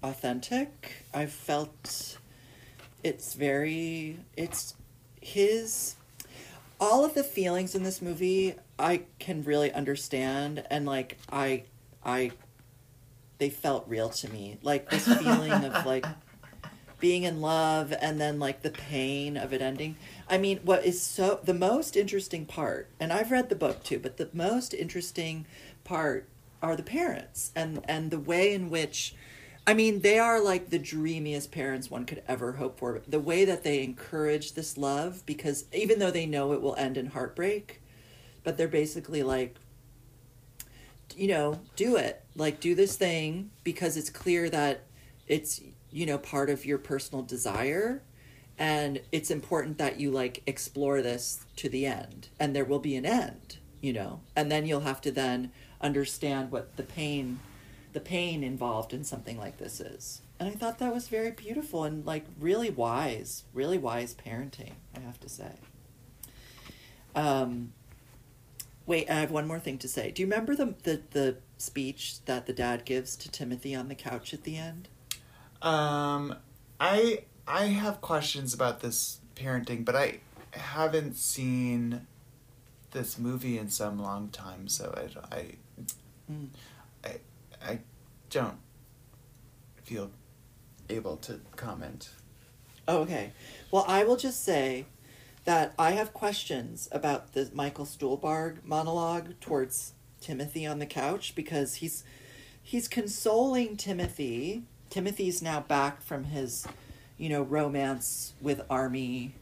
authentic. 0.03 1.05
I 1.13 1.27
felt 1.27 2.19
it's 3.03 3.35
very 3.35 4.19
it's 4.37 4.75
his 5.21 5.97
all 6.81 7.05
of 7.05 7.15
the 7.15 7.25
feelings 7.25 7.75
in 7.75 7.83
this 7.83 8.03
movie 8.03 8.55
I 8.79 9.03
can 9.19 9.43
really 9.43 9.73
understand 9.73 10.65
and 10.71 10.87
like 10.87 11.19
I 11.31 11.65
I 12.05 12.33
they 13.39 13.51
felt 13.51 13.89
real 13.89 14.09
to 14.11 14.31
me. 14.31 14.59
Like 14.63 14.91
this 14.91 15.07
feeling 15.19 15.53
of 15.53 15.87
like 15.87 16.07
being 17.01 17.23
in 17.23 17.41
love 17.41 17.95
and 18.01 18.21
then 18.21 18.39
like 18.39 18.63
the 18.63 18.71
pain 18.71 19.37
of 19.37 19.53
it 19.53 19.63
ending. 19.63 19.97
I 20.29 20.39
mean, 20.39 20.61
what 20.65 20.85
is 20.85 21.01
so 21.01 21.41
the 21.43 21.55
most 21.55 21.97
interesting 21.97 22.45
part, 22.45 22.89
and 22.99 23.13
I've 23.13 23.31
read 23.31 23.49
the 23.49 23.55
book 23.55 23.83
too, 23.85 23.99
but 23.99 24.17
the 24.17 24.29
most 24.33 24.75
interesting 24.75 25.47
part 25.85 26.29
are 26.61 26.75
the 26.75 26.83
parents 26.83 27.53
and 27.55 27.81
and 27.87 28.11
the 28.11 28.19
way 28.19 28.53
in 28.53 28.69
which 28.69 29.15
I 29.69 29.75
mean, 29.75 30.01
they 30.01 30.19
are 30.19 30.41
like 30.41 30.71
the 30.71 30.79
dreamiest 30.79 31.53
parents 31.53 31.91
one 31.91 32.07
could 32.07 32.23
ever 32.27 32.53
hope 32.53 32.79
for. 32.79 33.03
The 33.07 33.21
way 33.21 33.45
that 33.45 33.65
they 33.65 33.83
encourage 33.83 34.55
this 34.55 34.79
love 34.79 35.27
because 35.27 35.67
even 35.75 35.99
though 35.99 36.11
they 36.11 36.25
know 36.25 36.55
it 36.55 36.63
will 36.63 36.75
end 36.77 36.97
in 36.97 37.09
heartbreak, 37.09 37.83
but 38.43 38.57
they're 38.57 38.67
basically 38.67 39.23
like 39.23 39.57
you 41.15 41.29
know, 41.29 41.61
do 41.77 41.97
it. 41.97 42.25
Like 42.35 42.61
do 42.61 42.75
this 42.75 42.97
thing 42.97 43.51
because 43.63 43.99
it's 43.99 44.09
clear 44.09 44.49
that 44.49 44.85
it's 45.27 45.61
you 45.91 46.07
know 46.07 46.17
part 46.17 46.49
of 46.49 46.65
your 46.65 46.79
personal 46.79 47.23
desire 47.23 48.03
and 48.59 49.03
it's 49.13 49.31
important 49.31 49.77
that 49.77 50.01
you 50.01 50.11
like 50.11 50.43
explore 50.47 51.03
this 51.03 51.45
to 51.57 51.69
the 51.69 51.85
end 51.85 52.29
and 52.41 52.57
there 52.57 52.65
will 52.65 52.79
be 52.79 52.97
an 52.97 53.07
end 53.07 53.59
you 53.81 53.93
know 53.93 54.21
and 54.35 54.51
then 54.51 54.67
you'll 54.67 54.81
have 54.81 55.01
to 55.01 55.11
then 55.11 55.51
understand 55.81 56.51
what 56.51 56.77
the 56.77 56.83
pain 56.83 57.39
the 57.93 58.01
pain 58.01 58.43
involved 58.43 58.93
in 58.93 59.05
something 59.05 59.39
like 59.39 59.59
this 59.59 59.81
is. 59.81 60.23
And 60.41 60.49
i 60.49 60.53
thought 60.53 60.79
that 60.79 60.95
was 60.95 61.09
very 61.09 61.31
beautiful 61.31 61.85
and 61.85 62.07
like 62.07 62.25
really 62.39 62.71
wise 62.71 63.45
really 63.53 63.79
wise 63.79 64.15
parenting 64.15 64.73
i 64.97 65.01
have 65.01 65.19
to 65.21 65.29
say. 65.29 65.53
Um 67.15 67.73
wait 68.87 69.11
i 69.11 69.15
have 69.15 69.31
one 69.31 69.47
more 69.47 69.59
thing 69.61 69.79
to 69.79 69.89
say. 69.89 70.11
Do 70.11 70.23
you 70.23 70.27
remember 70.27 70.55
the 70.55 70.75
the, 70.83 71.03
the 71.11 71.37
speech 71.57 72.25
that 72.27 72.47
the 72.47 72.53
dad 72.53 72.85
gives 72.85 73.17
to 73.17 73.31
timothy 73.31 73.75
on 73.75 73.89
the 73.89 73.95
couch 73.95 74.33
at 74.33 74.45
the 74.45 74.57
end? 74.57 74.89
Um, 75.61 76.37
I 76.79 77.25
I 77.49 77.65
have 77.65 78.01
questions 78.01 78.55
about 78.55 78.81
this 78.81 79.19
parenting, 79.35 79.85
but 79.85 79.97
I 79.97 80.21
haven't 80.53 81.17
seen 81.17 82.07
this 82.93 83.19
movie 83.19 83.59
in 83.59 83.69
some 83.69 83.99
long 83.99 84.29
time, 84.29 84.69
so 84.69 84.95
I 84.97 85.37
I 85.37 85.45
Mm. 86.31 86.49
I 87.05 87.17
I 87.67 87.81
don't 88.31 88.59
feel 89.83 90.11
able 90.89 91.17
to 91.17 91.41
comment. 91.57 92.11
Oh, 92.87 92.99
okay. 92.99 93.33
Well, 93.71 93.85
I 93.87 94.05
will 94.05 94.17
just 94.17 94.45
say 94.45 94.87
that 95.45 95.75
I 95.79 95.93
have 95.93 96.13
questions 96.13 96.89
about 96.93 97.33
the 97.33 97.51
Michael 97.53 97.85
Stuhlbarg 97.85 98.65
monologue 98.65 99.41
towards 99.41 99.95
Timothy 100.21 100.67
on 100.67 100.79
the 100.79 100.87
couch 100.87 101.35
because 101.35 101.77
he's 101.77 102.05
he's 102.63 102.89
consoling 102.89 103.77
Timothy. 103.77 104.65
Timothy's 104.91 105.43
now 105.43 105.61
back 105.61 106.03
from 106.03 106.25
his, 106.25 106.67
you 107.17 107.29
know, 107.29 107.43
romance 107.43 108.35
with 108.41 108.63
Armie 108.69 109.35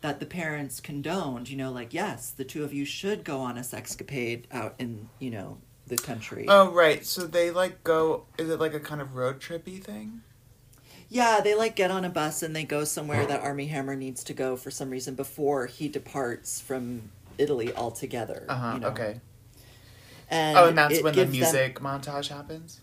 that 0.00 0.20
the 0.20 0.26
parents 0.26 0.80
condoned, 0.80 1.48
you 1.48 1.56
know, 1.56 1.72
like 1.72 1.94
yes, 1.94 2.30
the 2.30 2.44
two 2.44 2.64
of 2.64 2.74
you 2.74 2.84
should 2.84 3.24
go 3.24 3.40
on 3.40 3.56
a 3.56 3.62
sexcapade 3.62 4.44
out 4.50 4.74
in, 4.78 5.08
you 5.18 5.30
know, 5.30 5.58
the 5.86 5.96
country. 5.96 6.46
Oh 6.48 6.70
right, 6.70 7.04
so 7.04 7.26
they 7.26 7.50
like 7.50 7.84
go. 7.84 8.26
Is 8.38 8.48
it 8.50 8.58
like 8.60 8.74
a 8.74 8.80
kind 8.80 9.00
of 9.00 9.14
road 9.16 9.40
trippy 9.40 9.82
thing? 9.82 10.22
Yeah, 11.08 11.40
they 11.42 11.54
like 11.54 11.76
get 11.76 11.90
on 11.90 12.04
a 12.04 12.08
bus 12.10 12.42
and 12.42 12.56
they 12.56 12.64
go 12.64 12.84
somewhere 12.84 13.24
that 13.26 13.40
Armie 13.42 13.66
Hammer 13.66 13.94
needs 13.94 14.24
to 14.24 14.34
go 14.34 14.56
for 14.56 14.70
some 14.70 14.90
reason 14.90 15.14
before 15.14 15.66
he 15.66 15.86
departs 15.88 16.60
from 16.60 17.10
Italy 17.38 17.74
altogether. 17.74 18.46
Uh 18.48 18.54
huh. 18.56 18.72
you 18.74 18.80
know? 18.80 18.88
Okay. 18.88 19.20
And 20.30 20.58
oh, 20.58 20.68
and 20.68 20.78
that's 20.78 21.02
when 21.02 21.14
the 21.14 21.24
gives 21.24 21.30
them- 21.32 21.40
music 21.40 21.80
montage 21.80 22.28
happens. 22.28 22.80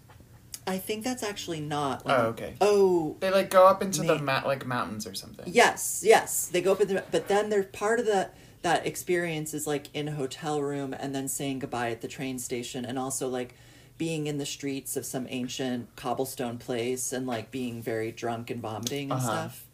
I 0.67 0.77
think 0.77 1.03
that's 1.03 1.23
actually 1.23 1.59
not. 1.59 2.03
Oh, 2.05 2.27
okay. 2.27 2.53
Oh, 2.61 3.17
They 3.19 3.31
like 3.31 3.49
go 3.49 3.65
up 3.65 3.81
into 3.81 4.03
the 4.03 4.19
ma- 4.19 4.43
like 4.45 4.63
mountains 4.67 5.07
or 5.07 5.15
something. 5.15 5.45
yes, 5.51 6.03
yes. 6.05 6.47
They 6.47 6.61
go 6.61 6.73
up 6.73 6.81
in 6.81 6.87
the, 6.87 7.03
but 7.09 7.27
then 7.27 7.49
they're 7.49 7.63
part 7.63 7.99
of 7.99 8.05
the 8.05 8.29
that 8.61 8.85
experience 8.85 9.53
is 9.53 9.65
like 9.65 9.87
in 9.93 10.07
a 10.07 10.11
hotel 10.11 10.61
room 10.61 10.93
and 10.93 11.15
then 11.15 11.27
saying 11.27 11.59
goodbye 11.59 11.89
at 11.91 12.01
the 12.01 12.07
train 12.07 12.37
station 12.39 12.85
and 12.85 12.99
also 12.99 13.27
like 13.27 13.55
being 13.97 14.27
in 14.27 14.37
the 14.37 14.45
streets 14.45 14.95
of 14.97 15.05
some 15.05 15.25
ancient 15.29 15.95
cobblestone 15.95 16.57
place 16.57 17.11
and 17.13 17.25
like 17.27 17.51
being 17.51 17.81
very 17.81 18.11
drunk 18.11 18.49
and 18.49 18.61
vomiting 18.61 19.11
and 19.11 19.19
Uh-huh. 19.19 19.27
stuff. 19.49 19.65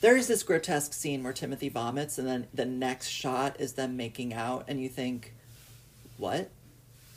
There 0.00 0.16
is 0.16 0.26
this 0.26 0.42
grotesque 0.42 0.92
scene 0.92 1.22
where 1.22 1.32
Timothy 1.32 1.68
vomits 1.70 2.18
and 2.18 2.28
then 2.28 2.46
the 2.52 2.66
next 2.66 3.08
shot 3.08 3.56
is 3.58 3.72
them 3.74 3.96
making 3.96 4.34
out 4.34 4.64
and 4.68 4.80
you 4.82 4.88
think, 4.88 5.34
what? 6.18 6.50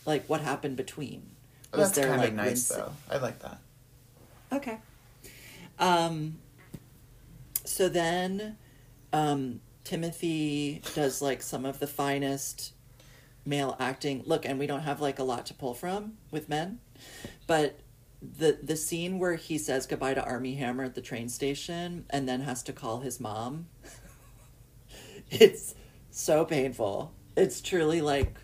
Like 0.06 0.26
what 0.28 0.41
happened 0.41 0.78
between? 0.78 1.30
Oh, 1.74 1.78
that's 1.78 1.98
kind 1.98 2.12
of 2.12 2.17
like 2.17 2.34
nice 2.34 2.67
though. 2.70 2.93
I 3.12 3.17
like 3.17 3.39
that. 3.39 3.60
Okay. 4.54 4.78
Um, 5.80 6.38
so 7.65 7.89
then 7.89 8.56
um, 9.12 9.60
Timothy 9.88 10.82
does 10.95 11.21
like 11.21 11.41
some 11.41 11.65
of 11.65 11.80
the 11.80 11.88
finest 11.88 12.73
male 13.45 13.78
acting. 13.80 14.21
Look, 14.26 14.43
and 14.43 14.60
we 14.60 14.67
don't 14.67 14.82
have 14.82 15.00
like 15.00 15.17
a 15.17 15.23
lot 15.23 15.45
to 15.45 15.54
pull 15.54 15.73
from 15.73 16.17
with 16.30 16.50
men, 16.50 16.80
but 17.47 17.80
the 18.21 18.60
the 18.62 18.76
scene 18.76 19.17
where 19.17 19.36
he 19.36 19.58
says 19.58 19.88
goodbye 19.88 20.13
to 20.13 20.21
Armie 20.21 20.56
Hammer 20.56 20.84
at 20.84 20.93
the 20.93 21.02
train 21.02 21.30
station 21.30 22.06
and 22.10 22.28
then 22.28 22.41
has 22.41 22.63
to 22.63 22.73
call 22.73 23.00
his 23.00 23.21
mom. 23.21 23.67
it's 25.32 25.73
so 26.12 26.43
painful. 26.43 27.13
It's 27.38 27.62
truly 27.62 28.02
like 28.02 28.36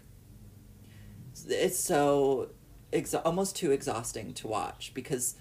it's 1.50 1.78
so 1.78 2.52
exa- 2.94 3.22
almost 3.26 3.58
too 3.58 3.72
exhausting 3.72 4.34
to 4.36 4.48
watch 4.48 4.94
because 4.94 5.36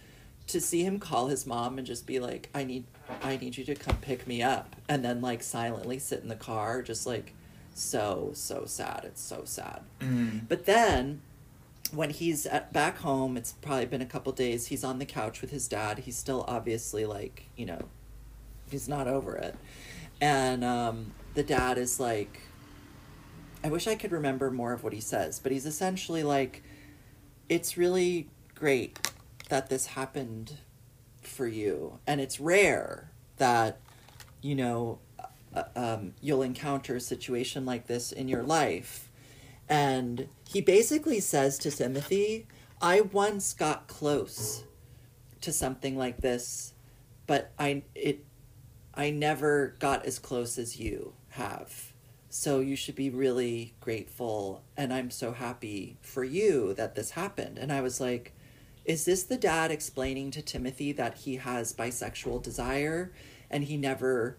to 0.53 0.61
see 0.61 0.85
him 0.85 0.99
call 0.99 1.29
his 1.29 1.47
mom 1.47 1.79
and 1.79 1.87
just 1.87 2.07
be 2.07 2.21
like 2.21 2.49
i 2.55 2.65
need 2.65 2.85
i 3.23 3.37
need 3.37 3.57
you 3.57 3.65
to 3.65 3.75
come 3.75 3.97
pick 3.99 4.27
me 4.27 4.43
up 4.43 4.77
and 4.89 5.05
then 5.05 5.21
like 5.21 5.43
silently 5.43 5.99
sit 5.99 6.21
in 6.21 6.29
the 6.29 6.37
car 6.37 6.83
just 6.83 7.07
like 7.07 7.35
so 7.75 8.31
so 8.35 8.65
sad. 8.67 9.03
It's 9.05 9.21
so 9.21 9.43
sad. 9.45 9.81
Mm. 10.01 10.49
but 10.49 10.67
then 10.67 11.23
when 11.91 12.11
he's 12.11 12.47
at, 12.47 12.73
back 12.73 12.99
home 12.99 13.37
it's 13.37 13.53
probably 13.53 13.87
been 13.87 14.03
a 14.03 14.07
couple 14.07 14.33
days 14.33 14.67
he's 14.67 14.85
on 14.85 14.99
the 14.99 15.07
couch 15.07 15.41
with 15.41 15.51
his 15.51 15.69
dad. 15.69 16.01
He's 16.01 16.17
still 16.17 16.45
obviously 16.49 17.05
like 17.07 17.49
you 17.57 17.67
know 17.67 17.83
he's 18.71 18.89
not 18.89 19.09
over 19.09 19.37
it. 19.37 19.57
And 20.21 20.63
um, 20.63 21.13
the 21.35 21.43
dad 21.43 21.79
is 21.79 21.99
like 21.99 22.41
i 23.65 23.69
wish 23.69 23.87
i 23.87 23.95
could 23.95 24.11
remember 24.13 24.51
more 24.51 24.73
of 24.73 24.83
what 24.83 24.93
he 24.93 25.01
says 25.01 25.39
but 25.39 25.53
he's 25.53 25.67
essentially 25.67 26.25
like 26.25 26.63
it's 27.49 27.77
really 27.77 28.29
great 28.57 28.99
that 29.53 29.69
this 29.69 29.85
happened 29.85 30.57
for 31.21 31.47
you. 31.47 31.99
And 32.07 32.23
it's 32.23 32.41
rare 32.41 33.13
that 33.37 33.79
you 34.41 34.55
know 34.55 34.99
uh, 35.55 35.65
um, 35.77 36.15
you'll 36.23 36.41
encounter 36.41 36.97
a 36.97 37.01
situation 37.01 37.67
like 37.67 37.87
this 37.87 38.13
in 38.13 38.29
your 38.29 38.43
life. 38.43 39.11
And 39.69 40.29
he 40.49 40.63
basically 40.63 41.21
says 41.21 41.59
to 41.59 41.71
timothy 41.71 42.47
i 42.81 43.01
once 43.01 43.55
got 43.55 43.87
close 43.87 44.65
to 45.41 45.51
something 45.51 45.97
like 45.97 46.21
this 46.21 46.75
but 47.27 47.53
i 47.59 47.83
it 47.95 48.23
i 48.95 49.09
never 49.11 49.75
got 49.79 50.05
as 50.05 50.19
close 50.19 50.59
as 50.59 50.79
you 50.79 51.13
have. 51.31 51.93
So 52.29 52.61
you 52.61 52.77
should 52.77 52.95
be 52.95 53.11
really 53.11 53.75
grateful 53.81 54.63
and 54.79 54.95
i'm 54.95 55.11
so 55.11 55.33
happy 55.33 55.99
for 56.01 56.25
you 56.25 56.73
that 56.75 56.95
this 56.95 57.11
happened. 57.11 57.59
And 57.59 57.71
i 57.71 57.83
was 57.83 58.01
like 58.01 58.33
is 58.85 59.05
this 59.05 59.23
the 59.23 59.37
dad 59.37 59.71
explaining 59.71 60.31
to 60.33 60.43
timothy 60.43 60.93
that 60.93 61.19
he 61.19 61.37
has 61.37 61.73
bisexual 61.73 62.43
desire 62.43 63.13
and 63.51 63.65
he 63.65 63.77
never 63.77 64.37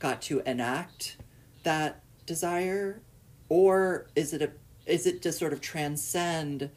got 0.00 0.20
to 0.22 0.40
enact 0.40 1.16
that 1.62 2.02
desire? 2.26 3.00
Or 3.48 4.06
is 4.16 4.32
it 4.32 4.42
a 4.42 4.50
is 4.86 5.06
it 5.06 5.22
to 5.22 5.32
sort 5.32 5.52
of 5.52 5.60
transcend 5.60 6.70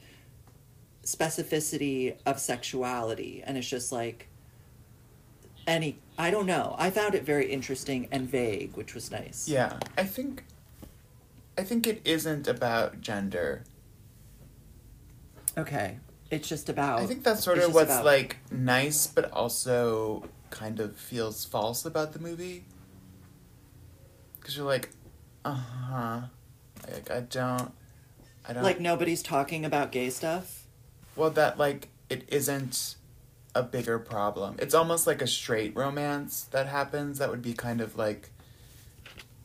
specificity 1.03 2.15
of 2.25 2.39
sexuality? 2.39 3.43
And 3.43 3.57
it's 3.57 3.67
just 3.67 3.91
like 3.91 4.29
any 5.65 5.97
i 6.17 6.29
don't 6.29 6.45
know. 6.45 6.75
I 6.77 6.89
found 6.91 7.15
it 7.15 7.23
very 7.23 7.51
interesting 7.51 8.07
and 8.11 8.29
vague 8.29 8.75
which 8.75 8.93
was 8.93 9.09
nice. 9.09 9.47
Yeah, 9.47 9.79
I 9.97 10.03
think 10.03 10.43
I 11.57 11.63
think 11.63 11.87
it 11.87 12.01
isn't 12.05 12.47
about 12.47 13.01
gender. 13.01 13.63
Okay. 15.57 15.97
It's 16.33 16.47
just 16.49 16.67
about. 16.69 16.99
I 16.99 17.05
think 17.05 17.23
that's 17.23 17.43
sort 17.43 17.59
of 17.59 17.73
what's 17.73 17.91
about- 17.91 18.05
like 18.05 18.37
nice, 18.51 19.07
but 19.07 19.31
also 19.31 20.27
kind 20.49 20.79
of 20.79 20.95
feels 20.97 21.45
false 21.45 21.85
about 21.85 22.13
the 22.13 22.19
movie. 22.19 22.65
Because 24.39 24.57
you're 24.57 24.65
like, 24.65 24.89
uh 25.45 25.53
huh. 25.53 26.21
Like 26.91 27.09
I 27.11 27.21
don't, 27.21 27.71
I 28.47 28.53
don't 28.53 28.63
Like 28.63 28.79
nobody's 28.79 29.23
talking 29.23 29.63
about 29.63 29.91
gay 29.91 30.09
stuff. 30.09 30.65
Well, 31.15 31.29
that 31.31 31.57
like 31.57 31.89
it 32.09 32.25
isn't 32.27 32.95
a 33.55 33.63
bigger 33.63 33.99
problem. 33.99 34.55
It's 34.59 34.73
almost 34.73 35.07
like 35.07 35.21
a 35.21 35.27
straight 35.27 35.75
romance 35.75 36.43
that 36.51 36.67
happens 36.67 37.19
that 37.19 37.29
would 37.29 37.41
be 37.41 37.53
kind 37.53 37.79
of 37.81 37.95
like 37.97 38.31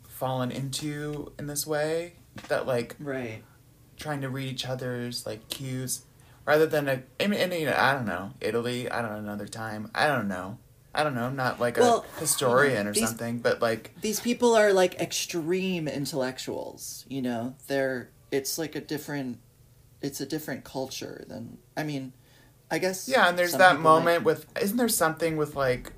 fallen 0.08 0.50
into 0.50 1.32
in 1.38 1.46
this 1.46 1.66
way 1.66 2.14
that 2.48 2.66
like 2.66 2.96
Right. 2.98 3.42
trying 3.96 4.20
to 4.22 4.28
read 4.28 4.48
each 4.50 4.66
other's 4.66 5.24
like 5.26 5.48
cues 5.48 6.02
rather 6.48 6.66
than 6.66 6.88
a 6.88 7.02
I 7.20 7.26
mean, 7.26 7.52
you 7.52 7.66
know, 7.66 7.76
I 7.76 7.92
don't 7.92 8.06
know 8.06 8.32
Italy 8.40 8.90
I 8.90 9.02
don't 9.02 9.12
know 9.12 9.18
another 9.18 9.46
time 9.46 9.90
I 9.94 10.06
don't 10.08 10.28
know 10.28 10.58
I 10.94 11.04
don't 11.04 11.14
know 11.14 11.24
I'm 11.24 11.36
not 11.36 11.60
like 11.60 11.76
a 11.76 12.00
historian 12.18 12.86
or 12.88 12.92
these- 12.92 13.06
something 13.06 13.38
but 13.38 13.60
like 13.60 13.92
These 14.00 14.20
people 14.20 14.54
are 14.56 14.72
like 14.72 14.94
extreme 14.98 15.86
intellectuals, 15.86 17.04
you 17.08 17.20
know. 17.22 17.54
They're 17.66 18.08
it's 18.32 18.56
like 18.58 18.74
a 18.74 18.80
different 18.80 19.38
it's 20.00 20.20
a 20.20 20.26
different 20.26 20.64
culture 20.64 21.24
than 21.28 21.58
I 21.76 21.82
mean, 21.82 22.14
I 22.70 22.78
guess 22.78 23.08
Yeah, 23.08 23.28
and 23.28 23.38
there's 23.38 23.52
that 23.52 23.74
might- 23.74 23.82
moment 23.82 24.24
with 24.24 24.46
isn't 24.60 24.78
there 24.78 24.88
something 24.88 25.36
with 25.36 25.54
like 25.54 25.92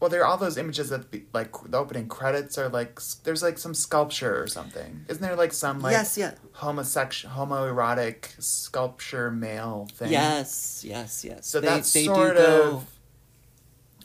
well 0.00 0.10
there 0.10 0.20
are 0.22 0.26
all 0.26 0.36
those 0.36 0.56
images 0.58 0.90
of 0.90 1.10
be, 1.10 1.24
like 1.32 1.50
the 1.70 1.76
opening 1.78 2.06
credits 2.08 2.58
are 2.58 2.68
like 2.68 3.00
there's 3.24 3.42
like 3.42 3.58
some 3.58 3.72
sculpture 3.74 4.40
or 4.42 4.46
something. 4.46 5.04
Isn't 5.08 5.22
there 5.22 5.36
like 5.36 5.52
some 5.52 5.80
like 5.80 5.92
Yes, 5.92 6.18
yeah. 6.18 6.34
homosexual 6.52 7.34
homoerotic 7.34 8.40
sculpture 8.42 9.30
male 9.30 9.88
thing? 9.94 10.12
Yes, 10.12 10.84
yes, 10.86 11.24
yes. 11.24 11.46
So 11.46 11.60
They- 11.60 11.68
that 11.68 11.84
they 11.84 12.04
sort 12.04 12.36
go- 12.36 12.62
of 12.76 12.86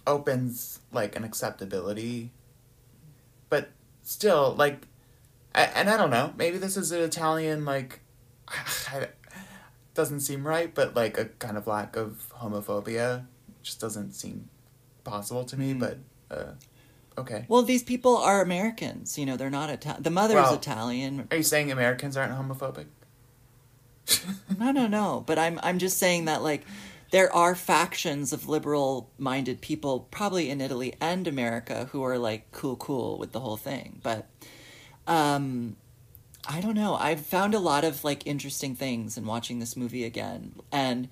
opens 0.07 0.79
like 0.91 1.15
an 1.15 1.23
acceptability. 1.23 2.31
But 3.49 3.69
still 4.03 4.55
like 4.57 4.87
and 5.53 5.89
I 5.89 5.97
don't 5.97 6.09
know, 6.09 6.33
maybe 6.37 6.57
this 6.57 6.77
is 6.77 6.91
an 6.93 7.01
Italian 7.01 7.65
like 7.65 7.99
doesn't 9.93 10.21
seem 10.21 10.47
right, 10.47 10.73
but 10.73 10.95
like 10.95 11.17
a 11.17 11.25
kind 11.25 11.57
of 11.57 11.67
lack 11.67 11.95
of 11.97 12.31
homophobia 12.41 13.25
just 13.61 13.79
doesn't 13.79 14.13
seem 14.13 14.49
possible 15.03 15.43
to 15.45 15.57
me, 15.57 15.73
Mm. 15.73 15.79
but 15.79 15.97
uh 16.29 16.51
okay. 17.17 17.45
Well, 17.47 17.61
these 17.63 17.83
people 17.83 18.17
are 18.17 18.41
Americans. 18.41 19.17
You 19.17 19.25
know, 19.25 19.35
they're 19.37 19.49
not 19.49 19.69
Italian. 19.69 20.03
The 20.03 20.09
mother's 20.09 20.35
Well- 20.35 20.55
Italian. 20.55 21.27
Are 21.31 21.37
you 21.37 21.43
saying 21.43 21.71
Americans 21.71 22.15
aren't 22.17 22.33
homophobic? 22.33 22.85
No, 24.59 24.71
no, 24.71 24.87
no. 24.87 25.23
But 25.25 25.39
I'm 25.39 25.59
I'm 25.63 25.79
just 25.79 25.97
saying 25.97 26.25
that 26.25 26.41
like 26.43 26.65
there 27.11 27.33
are 27.35 27.55
factions 27.55 28.31
of 28.33 28.47
liberal-minded 28.47 29.59
people 29.61 30.07
probably 30.11 30.49
in 30.49 30.61
Italy 30.61 30.93
and 31.01 31.27
America 31.27 31.89
who 31.91 32.03
are 32.03 32.17
like 32.17 32.51
cool 32.51 32.75
cool 32.77 33.17
with 33.17 33.31
the 33.31 33.39
whole 33.39 33.57
thing. 33.57 33.99
But 34.03 34.27
um 35.07 35.75
I 36.47 36.59
don't 36.59 36.73
know. 36.75 36.95
I've 36.95 37.23
found 37.25 37.53
a 37.53 37.59
lot 37.59 37.83
of 37.83 38.03
like 38.03 38.25
interesting 38.25 38.75
things 38.75 39.17
in 39.17 39.25
watching 39.25 39.59
this 39.59 39.75
movie 39.77 40.03
again. 40.03 40.53
And 40.71 41.09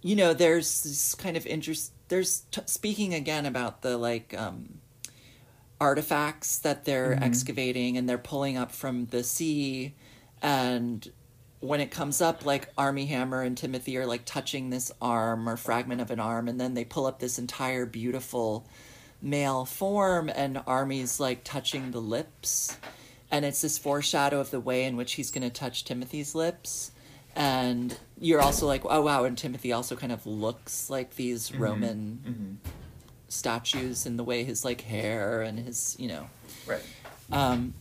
you 0.00 0.14
know, 0.14 0.32
there's 0.32 0.82
this 0.82 1.14
kind 1.14 1.36
of 1.36 1.44
interest 1.46 1.92
there's 2.08 2.42
t- 2.50 2.62
speaking 2.66 3.14
again 3.14 3.46
about 3.46 3.82
the 3.82 3.96
like 3.96 4.34
um 4.36 4.80
artifacts 5.80 6.58
that 6.58 6.84
they're 6.84 7.18
excavating 7.22 7.96
and 7.96 8.08
they're 8.08 8.18
pulling 8.18 8.56
up 8.56 8.72
from 8.72 9.06
the 9.06 9.22
sea. 9.22 9.94
And 10.42 11.08
when 11.60 11.80
it 11.80 11.90
comes 11.90 12.20
up 12.20 12.44
like 12.44 12.68
armie 12.76 13.06
hammer 13.06 13.42
and 13.42 13.56
timothy 13.56 13.96
are 13.96 14.06
like 14.06 14.24
touching 14.24 14.70
this 14.70 14.92
arm 15.00 15.48
or 15.48 15.56
fragment 15.56 16.00
of 16.00 16.10
an 16.10 16.20
arm 16.20 16.48
and 16.48 16.60
then 16.60 16.74
they 16.74 16.84
pull 16.84 17.06
up 17.06 17.18
this 17.18 17.38
entire 17.38 17.84
beautiful 17.84 18.66
male 19.20 19.64
form 19.64 20.28
and 20.28 20.60
armie's 20.66 21.18
like 21.18 21.42
touching 21.44 21.90
the 21.90 22.00
lips. 22.00 22.76
And 23.30 23.44
it's 23.44 23.60
this 23.60 23.78
foreshadow 23.78 24.40
of 24.40 24.50
the 24.50 24.60
way 24.60 24.84
in 24.84 24.96
which 24.96 25.12
he's 25.14 25.30
going 25.30 25.42
to 25.42 25.50
touch 25.50 25.84
timothy's 25.84 26.34
lips 26.34 26.92
and 27.38 27.96
you're 28.20 28.40
also 28.42 28.66
like 28.66 28.82
oh 28.84 29.00
wow 29.00 29.24
and 29.24 29.38
timothy 29.38 29.72
also 29.72 29.94
kind 29.96 30.10
of 30.12 30.26
looks 30.26 30.90
like 30.90 31.14
these 31.14 31.52
roman 31.54 32.20
Mm-hmm. 32.26 32.54
statues 33.28 34.04
and 34.06 34.18
the 34.18 34.24
way 34.24 34.42
his 34.44 34.64
like 34.64 34.80
hair 34.82 35.40
and 35.42 35.58
his 35.58 35.94
you 35.98 36.08
know 36.08 36.26
Right. 36.66 36.82
um 37.32 37.72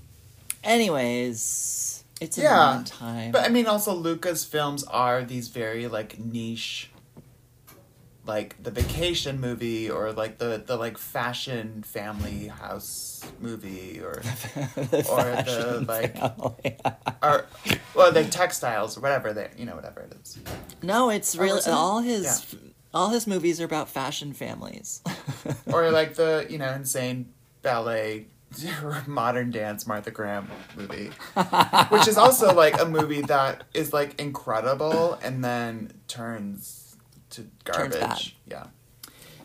anyways 0.63 2.03
it's 2.21 2.37
a 2.37 2.41
Yeah, 2.41 2.81
time 2.85 3.31
But 3.31 3.45
I 3.45 3.49
mean, 3.49 3.67
also 3.67 3.93
Luca's 3.93 4.43
films 4.43 4.83
are 4.85 5.23
these 5.23 5.49
very 5.49 5.87
like 5.87 6.17
niche, 6.19 6.89
like 8.27 8.61
the 8.61 8.71
vacation 8.71 9.39
movie 9.39 9.89
or 9.89 10.11
like 10.11 10.37
the 10.37 10.61
the 10.65 10.75
like 10.77 10.97
fashion 10.97 11.81
family 11.83 12.47
house 12.47 13.23
movie 13.39 13.99
or 14.01 14.21
The 14.75 15.05
or 15.09 15.23
the, 15.43 15.85
like- 15.87 16.17
family. 16.17 16.77
or 17.23 17.45
well 17.95 18.11
the 18.11 18.25
textiles 18.25 18.97
or 18.97 19.01
whatever 19.01 19.33
they 19.33 19.49
you 19.57 19.65
know 19.65 19.75
whatever 19.75 20.01
it 20.01 20.13
is. 20.21 20.37
no 20.83 21.09
it's 21.09 21.35
oh, 21.35 21.39
Or 21.39 21.43
really 21.43 21.55
was 21.55 21.67
all 21.67 21.99
his 22.01 22.55
all 22.93 23.09
his 23.09 23.27
movies 23.27 23.59
are 23.61 23.65
about 23.65 23.89
fashion 23.89 24.33
families 24.33 25.01
or 25.73 25.89
like 25.91 26.15
the 26.15 26.45
you 26.49 26.57
know 26.57 26.71
insane 26.73 27.31
ballet 27.61 28.27
modern 29.07 29.51
dance 29.51 29.85
Martha 29.85 30.09
Graham 30.09 30.49
movie, 30.77 31.11
which 31.89 32.07
is 32.07 32.17
also 32.17 32.53
like 32.55 32.79
a 32.81 32.85
movie 32.85 33.21
that 33.23 33.65
is 33.73 33.91
like 33.91 34.19
incredible 34.21 35.15
and 35.21 35.43
then 35.43 35.91
turns 36.07 36.76
to 37.43 37.71
Turns 37.71 37.93
bad. 37.95 38.01
garbage. 38.01 38.35
Yeah. 38.45 38.65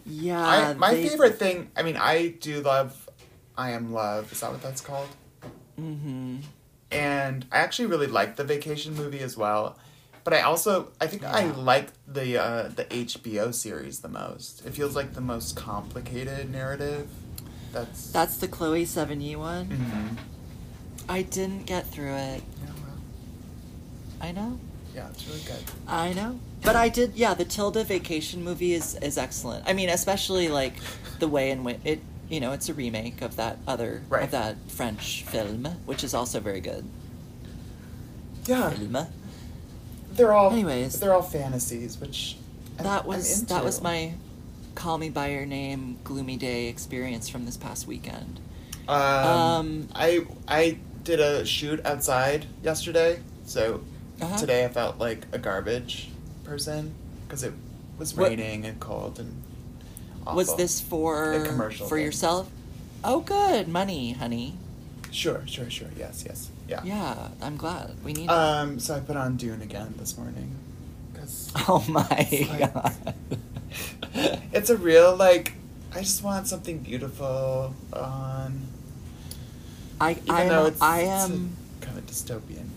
yeah 0.07 0.47
I, 0.47 0.75
my 0.75 0.95
they- 0.95 1.09
favorite 1.09 1.39
thing, 1.39 1.71
I 1.77 1.83
mean, 1.83 1.97
I 1.97 2.29
do 2.41 2.61
love 2.61 3.09
I 3.57 3.71
Am 3.71 3.93
Love. 3.93 4.33
Is 4.33 4.41
that 4.41 4.51
what 4.51 4.63
that's 4.63 4.81
called? 4.81 5.09
Mhm. 5.79 6.43
And 6.91 7.47
I 7.53 7.59
actually 7.59 7.87
really 7.87 8.07
like 8.07 8.37
the 8.37 8.45
vacation 8.45 8.95
movie 8.95 9.21
as 9.21 9.37
well. 9.37 9.79
But 10.25 10.35
I 10.35 10.43
also, 10.43 10.89
I 11.01 11.07
think 11.09 11.25
I 11.25 11.47
like 11.47 11.89
the 12.07 12.39
uh, 12.39 12.69
the 12.69 12.85
HBO 12.85 13.53
series 13.53 14.01
the 14.01 14.09
most. 14.09 14.65
It 14.65 14.73
feels 14.73 14.95
like 14.95 15.15
the 15.15 15.21
most 15.21 15.57
complicated 15.57 16.51
narrative. 16.51 17.09
That's. 17.73 18.11
that's 18.13 18.37
the 18.37 18.47
chloe 18.49 18.85
sevigny 18.85 19.35
one 19.35 19.67
Mhm. 19.69 20.19
i 21.09 21.23
didn't 21.23 21.65
get 21.65 21.87
through 21.87 22.13
it 22.13 22.43
Yeah, 22.61 22.69
well, 22.85 22.99
i 24.21 24.31
know 24.31 24.61
yeah, 24.95 25.09
it's 25.09 25.27
really 25.27 25.41
good. 25.47 25.65
I 25.89 26.13
know. 26.13 26.39
But 26.63 26.77
I 26.77 26.89
did, 26.89 27.15
yeah, 27.17 27.35
the 27.35 27.45
Tilda 27.45 27.83
vacation 27.85 28.45
movie 28.45 28.73
is, 28.75 28.95
is 29.03 29.19
excellent. 29.19 29.67
I 29.69 29.73
mean, 29.73 29.89
especially 29.89 30.49
like 30.49 30.75
the 31.19 31.29
way 31.29 31.51
in 31.51 31.65
which 31.65 31.79
it, 31.85 32.01
you 32.29 32.39
know, 32.41 32.53
it's 32.53 32.69
a 32.69 32.75
remake 32.75 33.21
of 33.21 33.37
that 33.37 33.59
other, 33.67 34.03
Right. 34.09 34.23
of 34.25 34.31
that 34.31 34.57
French 34.69 35.25
film, 35.25 35.65
which 35.87 36.05
is 36.05 36.15
also 36.15 36.39
very 36.41 36.61
good. 36.61 36.85
Yeah, 38.47 38.71
Film. 38.71 38.97
they're 40.13 40.33
all. 40.33 40.51
Anyways. 40.53 40.99
they're 41.01 41.13
all 41.15 41.23
fantasies, 41.23 41.99
which 41.99 42.37
I'm- 42.79 42.85
That 42.85 43.07
was, 43.07 43.45
that 43.47 43.65
was 43.65 43.81
my 43.83 44.15
Call 44.75 44.99
Me 44.99 45.11
By 45.11 45.29
Your 45.31 45.47
Name 45.47 45.99
gloomy 46.05 46.37
day 46.37 46.67
experience 46.69 47.29
from 47.29 47.45
this 47.45 47.57
past 47.57 47.87
weekend. 47.87 48.41
Um, 48.89 48.97
Um, 48.97 49.89
I 49.95 50.27
I 50.49 50.79
did 51.05 51.21
a 51.21 51.45
shoot 51.45 51.85
outside 51.85 52.47
yesterday, 52.63 53.21
so 53.45 53.83
Uh-huh. 54.21 54.37
today 54.39 54.65
I 54.65 54.69
felt 54.69 54.99
like 54.99 55.27
a 55.33 55.39
garbage 55.39 56.09
person 56.53 56.93
because 57.27 57.43
it 57.43 57.53
was 57.99 58.15
What- 58.15 58.29
raining 58.29 58.65
and 58.67 58.79
cold 58.79 59.19
and. 59.19 59.33
Was 60.35 60.55
this 60.57 60.81
for, 60.81 61.33
A 61.33 61.45
commercial 61.47 61.89
for 61.89 61.97
thing. 61.97 62.05
yourself? 62.05 62.49
Oh, 63.03 63.21
good. 63.21 63.67
Money, 63.67 64.13
honey. 64.13 64.55
Sure, 65.11 65.43
sure, 65.47 65.69
sure. 65.69 65.89
Yes, 65.99 66.23
yes, 66.25 66.49
yeah. 66.69 66.81
Yeah, 66.85 67.29
I'm 67.41 67.57
glad. 67.57 67.97
We 68.05 68.13
need 68.13 68.29
Um, 68.31 68.79
so 68.79 68.95
I 68.95 69.01
put 69.01 69.17
on 69.17 69.37
Dune 69.37 69.61
again 69.63 69.95
this 69.99 70.17
morning, 70.17 70.55
because 71.13 71.51
Oh 71.69 71.85
my 71.89 72.07
It's 72.31 72.51
like- 72.51 72.73
god. 72.75 73.15
it's 74.53 74.71
a 74.71 74.77
real 74.77 75.17
like. 75.17 75.55
I 75.95 76.01
just 76.01 76.23
want 76.23 76.47
something 76.47 76.79
beautiful 76.79 77.75
on. 77.93 78.61
I, 80.01 80.13
Even 80.13 80.31
I 80.31 80.49
though 80.49 80.61
am, 80.67 80.73
it's, 80.73 80.81
I 80.83 81.01
am 81.01 81.57
kind 81.81 81.99
of 81.99 82.07
dystopian 82.07 82.69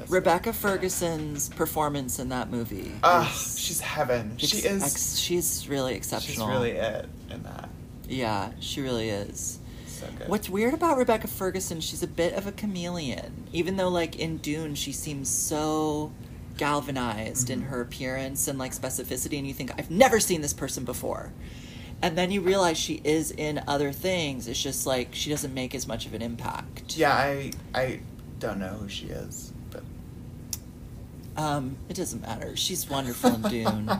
guess. 0.00 0.10
Rebecca 0.10 0.52
Ferguson's 0.52 1.48
performance 1.50 2.18
in 2.18 2.28
that 2.30 2.50
movie. 2.50 2.92
Ah, 3.02 3.24
she's 3.56 3.80
heaven. 3.80 4.36
She 4.38 4.58
is. 4.58 4.82
ex- 4.82 5.16
she's 5.16 5.68
really 5.68 5.94
exceptional. 5.94 6.46
she's 6.46 6.54
really 6.54 6.70
it 6.72 7.06
in 7.30 7.42
that. 7.44 7.68
Yeah, 8.08 8.50
she 8.60 8.80
really 8.80 9.08
is. 9.10 9.58
So 9.86 10.06
good. 10.18 10.28
What's 10.28 10.48
weird 10.48 10.74
about 10.74 10.96
Rebecca 10.96 11.26
Ferguson, 11.26 11.80
she's 11.80 12.02
a 12.02 12.06
bit 12.06 12.32
of 12.34 12.46
a 12.46 12.52
chameleon. 12.52 13.48
Even 13.52 13.76
though, 13.76 13.88
like, 13.88 14.16
in 14.16 14.36
Dune, 14.38 14.74
she 14.76 14.92
seems 14.92 15.28
so 15.28 16.12
galvanized 16.56 17.50
in 17.50 17.62
Mhm. 17.62 17.68
her 17.68 17.80
appearance 17.80 18.48
and, 18.48 18.58
like, 18.58 18.72
specificity, 18.74 19.38
and 19.38 19.46
you 19.46 19.54
think, 19.54 19.72
I've 19.78 19.90
never 19.90 20.20
seen 20.20 20.40
this 20.40 20.52
person 20.52 20.84
before. 20.84 21.32
and 22.00 22.16
then 22.16 22.30
you 22.30 22.40
realize 22.40 22.78
she 22.78 23.00
is 23.02 23.32
in 23.32 23.60
other 23.66 23.90
things. 23.90 24.46
It's 24.46 24.62
just 24.62 24.86
like 24.86 25.08
she 25.16 25.30
doesn't 25.30 25.52
make 25.52 25.74
as 25.74 25.88
much 25.88 26.06
of 26.06 26.14
an 26.14 26.22
impact. 26.22 26.96
Yeah, 26.96 27.12
I 27.12 27.50
I 27.74 27.98
don't 28.38 28.60
know 28.60 28.68
who 28.80 28.88
she 28.88 29.06
is, 29.06 29.52
but 29.56 29.57
Um, 31.38 31.76
it 31.88 31.94
doesn't 31.94 32.20
matter. 32.20 32.56
She's 32.56 32.90
wonderful 32.90 33.32
in 33.36 33.42
Dune. 33.42 33.90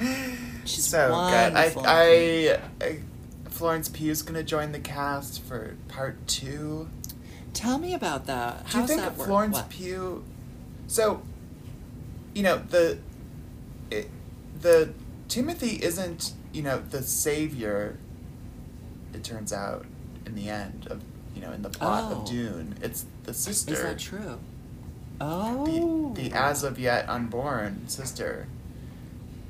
She's 0.64 0.84
so 0.86 1.10
wonderful 1.10 1.82
good. 1.82 1.88
I, 1.90 2.58
I, 2.80 2.86
I 2.86 2.98
Florence 3.50 3.88
Pugh's 3.88 4.22
gonna 4.22 4.44
join 4.44 4.70
the 4.70 4.78
cast 4.78 5.42
for 5.42 5.76
part 5.88 6.24
two. 6.28 6.88
Tell 7.52 7.78
me 7.78 7.94
about 7.94 8.26
that. 8.26 8.70
Do 8.70 8.78
you 8.78 8.86
think 8.86 9.00
that 9.00 9.16
work? 9.16 9.26
Florence? 9.26 9.58
Pugh? 9.68 10.22
So, 10.86 11.22
you 12.32 12.44
know 12.44 12.58
the, 12.58 12.98
it, 13.90 14.08
the 14.60 14.92
Timothy 15.26 15.80
isn't 15.82 16.32
you 16.52 16.62
know 16.62 16.78
the 16.78 17.02
savior. 17.02 17.98
It 19.12 19.24
turns 19.24 19.52
out 19.52 19.84
in 20.26 20.36
the 20.36 20.48
end 20.48 20.86
of 20.88 21.02
you 21.34 21.42
know 21.42 21.50
in 21.50 21.62
the 21.62 21.70
plot 21.70 22.12
Oh. 22.12 22.20
of 22.20 22.28
Dune, 22.28 22.76
it's 22.82 23.04
the 23.24 23.34
sister. 23.34 23.72
Is 23.74 23.82
that 23.82 23.98
true? 23.98 24.38
Oh. 25.20 26.12
The, 26.14 26.28
the 26.28 26.36
as 26.36 26.62
of 26.62 26.78
yet 26.78 27.08
unborn 27.08 27.88
sister. 27.88 28.46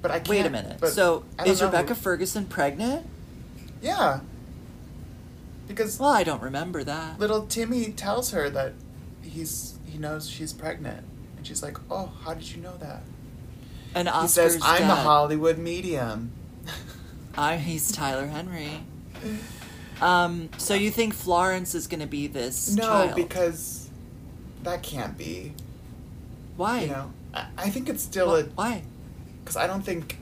But 0.01 0.11
I 0.11 0.19
can't. 0.19 0.29
Wait 0.29 0.47
a 0.47 0.51
minute. 0.51 0.85
So 0.89 1.25
is 1.45 1.61
know 1.61 1.67
Rebecca 1.67 1.95
Ferguson 1.95 2.47
pregnant? 2.47 3.07
Yeah. 3.83 4.21
Because 5.67 5.99
Well, 5.99 6.11
I 6.11 6.25
don't 6.25 6.43
remember 6.43 6.83
that. 6.85 7.19
little 7.19 7.47
Timmy 7.47 7.93
tells 7.93 8.31
her 8.31 8.49
that 8.51 8.73
he's 9.23 9.79
he 9.85 9.99
knows 9.99 10.29
she's 10.29 10.53
pregnant, 10.53 11.05
and 11.37 11.47
she's 11.47 11.63
like, 11.63 11.77
"Oh, 11.91 12.13
how 12.25 12.35
did 12.35 12.51
you 12.51 12.63
know 12.63 12.77
that?" 12.79 13.03
And 13.95 14.09
he 14.09 14.29
says, 14.29 14.59
"I'm 14.63 14.89
the 14.89 14.95
Hollywood 14.95 15.59
medium." 15.59 16.33
I, 17.37 17.57
he's 17.57 17.93
Tyler 17.93 18.27
Henry. 18.27 18.85
Um, 20.01 20.49
so 20.59 20.75
you 20.75 20.93
think 20.93 21.13
Florence 21.13 21.75
is 21.75 21.89
going 21.89 21.99
to 21.99 22.07
be 22.07 22.29
this 22.29 22.77
no, 22.77 22.85
child? 22.85 23.15
because 23.17 23.78
that 24.65 24.83
can't 24.83 25.17
be. 25.19 25.53
why? 26.57 26.81
You 26.83 26.87
know, 26.89 27.11
I, 27.35 27.47
I 27.57 27.71
think 27.71 27.89
it's 27.89 28.03
still 28.03 28.31
Wh- 28.37 28.41
a 28.47 28.49
why? 28.55 28.83
because 29.45 29.57
I 29.57 29.67
don't 29.67 29.83
think 29.83 30.19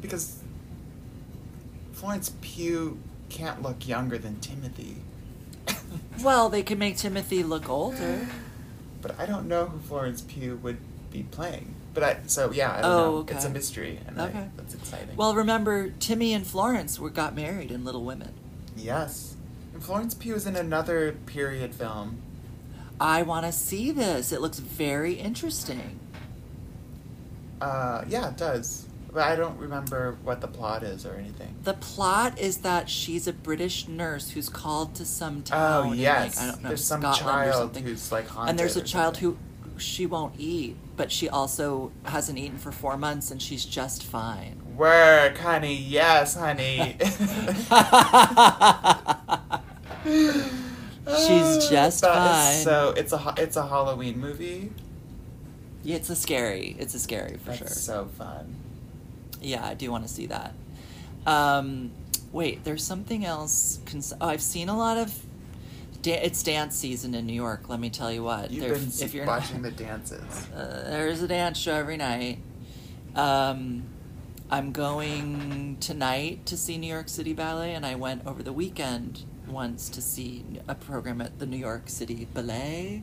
because 0.00 0.38
Florence 1.92 2.32
Pugh 2.40 2.98
can't 3.28 3.62
look 3.62 3.86
younger 3.88 4.18
than 4.18 4.40
Timothy. 4.40 4.96
Well, 6.22 6.48
they 6.48 6.62
could 6.62 6.78
make 6.78 6.96
Timothy 6.96 7.42
look 7.42 7.68
older. 7.68 8.26
But 9.02 9.20
I 9.20 9.26
don't 9.26 9.46
know 9.46 9.66
who 9.66 9.78
Florence 9.78 10.22
Pugh 10.22 10.58
would 10.62 10.78
be 11.12 11.22
playing. 11.24 11.74
But 11.94 12.02
I 12.02 12.16
so 12.26 12.50
yeah, 12.50 12.72
I 12.72 12.80
don't 12.82 12.90
Oh, 12.90 12.96
know. 13.10 13.16
okay. 13.18 13.34
It's 13.36 13.44
a 13.44 13.50
mystery, 13.50 14.00
and 14.06 14.20
I- 14.20 14.28
Okay. 14.28 14.48
that's 14.56 14.74
exciting. 14.74 15.14
Well, 15.16 15.34
remember 15.34 15.90
Timmy 16.00 16.32
and 16.32 16.44
Florence 16.46 16.98
were 16.98 17.10
got 17.10 17.34
married 17.36 17.70
in 17.70 17.84
Little 17.84 18.02
Women. 18.04 18.32
yes, 18.76 19.36
and 19.74 19.82
Florence 19.84 20.14
Pugh 20.14 20.34
is 20.34 20.46
in 20.46 20.56
another 20.56 21.12
period 21.26 21.74
film. 21.74 22.18
I 23.00 23.22
want 23.22 23.46
to 23.46 23.52
see 23.52 23.90
this. 23.90 24.32
It 24.32 24.40
looks 24.40 24.58
very 24.58 25.14
interesting. 25.14 26.00
Uh, 27.60 28.04
yeah, 28.08 28.28
it 28.28 28.36
does. 28.36 28.86
But 29.12 29.22
I 29.24 29.36
don't 29.36 29.58
remember 29.58 30.18
what 30.22 30.40
the 30.42 30.48
plot 30.48 30.82
is 30.82 31.06
or 31.06 31.14
anything. 31.14 31.54
The 31.62 31.74
plot 31.74 32.38
is 32.38 32.58
that 32.58 32.90
she's 32.90 33.26
a 33.26 33.32
British 33.32 33.88
nurse 33.88 34.30
who's 34.30 34.50
called 34.50 34.94
to 34.96 35.06
some 35.06 35.42
town. 35.42 35.86
Oh 35.86 35.92
in, 35.92 35.98
yes, 35.98 36.36
like, 36.36 36.44
I 36.44 36.50
don't 36.50 36.62
know, 36.62 36.68
there's 36.68 36.84
some 36.84 37.00
Scotland 37.00 37.26
or 37.26 37.32
child 37.32 37.54
something. 37.54 37.84
who's 37.84 38.12
like 38.12 38.28
haunted. 38.28 38.50
and 38.50 38.58
there's 38.58 38.76
a 38.76 38.82
child 38.82 39.16
something. 39.16 39.38
who 39.72 39.80
she 39.80 40.04
won't 40.04 40.34
eat, 40.38 40.76
but 40.96 41.10
she 41.10 41.30
also 41.30 41.92
hasn't 42.04 42.38
eaten 42.38 42.58
for 42.58 42.72
four 42.72 42.98
months, 42.98 43.30
and 43.30 43.40
she's 43.40 43.64
just 43.64 44.02
fine. 44.02 44.60
Work, 44.76 45.38
honey. 45.38 45.76
Yes, 45.76 46.36
honey. 46.36 46.98
She's 51.06 51.68
just 51.68 52.00
That 52.02 52.14
fine. 52.14 52.64
so 52.64 52.92
it's 52.96 53.12
a 53.12 53.34
it's 53.38 53.56
a 53.56 53.66
Halloween 53.66 54.18
movie. 54.18 54.72
Yeah, 55.84 55.96
it's 55.96 56.10
a 56.10 56.16
scary. 56.16 56.74
It's 56.80 56.94
a 56.94 56.98
scary 56.98 57.36
for 57.36 57.50
That's 57.50 57.58
sure. 57.58 57.68
so 57.68 58.06
fun. 58.18 58.56
Yeah, 59.40 59.64
I 59.64 59.74
do 59.74 59.90
want 59.92 60.06
to 60.06 60.12
see 60.12 60.26
that. 60.26 60.52
Um, 61.26 61.92
wait, 62.32 62.64
there's 62.64 62.82
something 62.82 63.24
else. 63.24 63.78
Cons- 63.86 64.12
oh, 64.20 64.28
I've 64.28 64.42
seen 64.42 64.68
a 64.68 64.76
lot 64.76 64.96
of. 64.98 65.14
Da- 66.02 66.20
it's 66.22 66.42
dance 66.42 66.74
season 66.76 67.14
in 67.14 67.26
New 67.26 67.32
York. 67.34 67.68
Let 67.68 67.78
me 67.78 67.90
tell 67.90 68.10
you 68.12 68.24
what. 68.24 68.50
You've 68.50 68.64
There- 68.64 68.74
been 68.74 68.88
if 69.00 69.14
you're 69.14 69.26
watching 69.26 69.62
not, 69.62 69.76
the 69.76 69.84
dances. 69.84 70.46
uh, 70.54 70.84
there's 70.88 71.22
a 71.22 71.28
dance 71.28 71.56
show 71.58 71.74
every 71.74 71.96
night. 71.96 72.38
Um, 73.14 73.84
I'm 74.50 74.72
going 74.72 75.76
tonight 75.80 76.46
to 76.46 76.56
see 76.56 76.78
New 76.78 76.92
York 76.92 77.08
City 77.08 77.32
Ballet, 77.32 77.74
and 77.74 77.86
I 77.86 77.94
went 77.94 78.26
over 78.26 78.42
the 78.42 78.52
weekend 78.52 79.22
once 79.48 79.88
to 79.90 80.02
see 80.02 80.44
a 80.68 80.74
program 80.74 81.20
at 81.20 81.38
the 81.38 81.46
New 81.46 81.56
York 81.56 81.84
City 81.88 82.26
Ballet. 82.34 83.02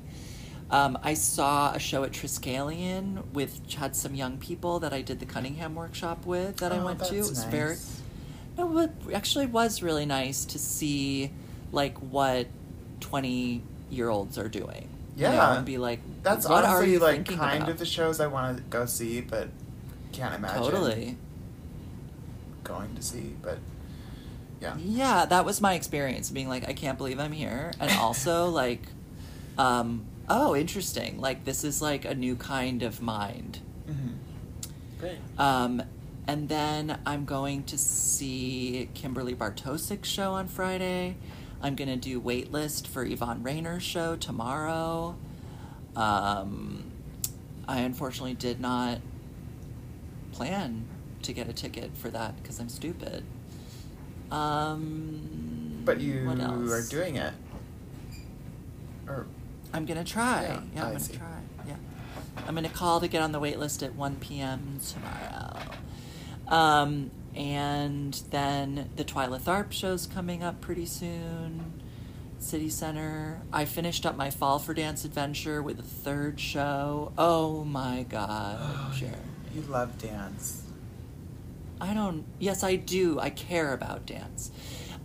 Um, 0.71 0.97
I 1.03 1.13
saw 1.13 1.73
a 1.73 1.79
show 1.79 2.03
at 2.03 2.11
Triskelion 2.11 3.25
with 3.33 3.71
had 3.73 3.95
some 3.95 4.15
young 4.15 4.37
people 4.37 4.79
that 4.79 4.93
I 4.93 5.01
did 5.01 5.19
the 5.19 5.25
Cunningham 5.25 5.75
workshop 5.75 6.25
with 6.25 6.57
that 6.57 6.71
I 6.71 6.79
Oh, 6.79 6.85
went 6.85 6.99
to. 7.05 7.15
It 7.15 7.19
was 7.19 7.43
nice. 7.43 7.51
very 7.51 7.77
no, 8.57 8.77
it 8.79 8.91
actually 9.13 9.45
was 9.47 9.81
really 9.81 10.05
nice 10.05 10.45
to 10.45 10.59
see 10.59 11.31
like 11.71 11.97
what 11.99 12.47
twenty 12.99 13.61
year 13.89 14.09
olds 14.09 14.37
are 14.37 14.49
doing. 14.49 14.89
you 15.15 15.23
know, 15.23 15.33
Yeah. 15.33 15.57
and 15.57 15.65
be 15.65 15.77
like, 15.77 15.99
That's 16.23 16.47
what 16.47 16.63
are 16.65 16.83
you 16.83 16.97
like 16.99 17.25
kind 17.25 17.57
about? 17.63 17.69
of 17.69 17.77
the 17.79 17.85
shows 17.85 18.19
I 18.19 18.27
want 18.27 18.57
to 18.57 18.63
go 18.63 18.85
see, 18.87 19.21
but 19.21 19.49
can't 20.11 20.33
imagine 20.33 20.63
Totally. 20.63 21.17
going 22.63 22.95
to 22.95 23.01
see. 23.01 23.35
But 23.41 23.59
yeah, 24.63 24.77
Yeah, 24.77 25.25
that 25.25 25.45
was 25.45 25.61
my 25.61 25.73
experience 25.73 26.29
being 26.29 26.49
like, 26.49 26.67
I 26.67 26.73
can't 26.73 26.97
believe 26.97 27.19
I'm 27.19 27.31
here. 27.31 27.71
And 27.79 27.91
also, 27.99 28.47
like, 28.47 28.81
um, 29.57 30.05
oh, 30.29 30.55
interesting. 30.55 31.19
Like, 31.19 31.45
this 31.45 31.63
is 31.63 31.81
like 31.81 32.05
a 32.05 32.15
new 32.15 32.35
kind 32.35 32.81
of 32.83 33.01
mind. 33.01 33.59
mm-hmm. 33.87 34.13
great. 34.99 35.17
Um, 35.37 35.83
and 36.27 36.47
then 36.47 36.99
I'm 37.05 37.25
going 37.25 37.63
to 37.65 37.77
see 37.77 38.89
Kimberly 38.93 39.35
Bartosik's 39.35 40.07
show 40.07 40.31
on 40.31 40.47
Friday. 40.47 41.17
I'm 41.61 41.75
going 41.75 41.89
to 41.89 41.97
do 41.97 42.21
waitlist 42.21 42.87
for 42.87 43.03
Yvonne 43.03 43.43
Rainer's 43.43 43.83
show 43.83 44.15
tomorrow. 44.15 45.15
Um, 45.95 46.91
I 47.67 47.79
unfortunately 47.79 48.33
did 48.33 48.59
not 48.59 48.99
plan 50.31 50.85
to 51.21 51.33
get 51.33 51.47
a 51.47 51.53
ticket 51.53 51.95
for 51.95 52.09
that 52.09 52.41
because 52.41 52.59
I'm 52.59 52.69
stupid. 52.69 53.23
Um, 54.33 55.81
But 55.85 55.99
you 56.01 56.25
what 56.27 56.39
else? 56.39 56.71
are 56.71 56.89
doing 56.89 57.17
it. 57.17 57.33
Or 59.07 59.27
I'm 59.73 59.85
gonna 59.85 60.03
try. 60.03 60.43
Yeah, 60.43 60.61
Yeah, 60.75 60.81
I 60.81 60.85
I'm 60.85 60.91
gonna 60.93 60.99
see. 60.99 61.15
try. 61.17 61.27
Yeah, 61.67 61.75
I'm 62.47 62.55
gonna 62.55 62.69
call 62.69 62.99
to 62.99 63.07
get 63.07 63.21
on 63.21 63.31
the 63.31 63.39
wait 63.39 63.59
list 63.59 63.83
at 63.83 63.95
1 63.95 64.15
p.m. 64.17 64.79
tomorrow. 64.87 65.59
Um, 66.47 67.11
and 67.35 68.13
then 68.31 68.89
the 68.95 69.03
Twyla 69.03 69.39
Tharp 69.39 69.71
show's 69.71 70.05
coming 70.07 70.43
up 70.43 70.61
pretty 70.61 70.85
soon. 70.85 71.81
City 72.39 72.69
Center. 72.69 73.39
I 73.53 73.63
finished 73.65 74.05
up 74.05 74.17
my 74.17 74.29
Fall 74.29 74.59
for 74.59 74.73
Dance 74.73 75.05
adventure 75.05 75.61
with 75.63 75.79
a 75.79 75.83
third 75.83 76.39
show. 76.39 77.13
Oh 77.17 77.63
my 77.63 78.05
god, 78.09 78.93
Jeremy. 78.95 79.17
you 79.55 79.61
love 79.63 79.97
dance. 79.97 80.63
I 81.83 81.93
don't. 81.93 82.23
Yes, 82.39 82.63
I 82.63 82.77
do. 82.77 83.19
I 83.19 83.29
care 83.29 83.73
about 83.73 84.05
dance. 84.05 84.51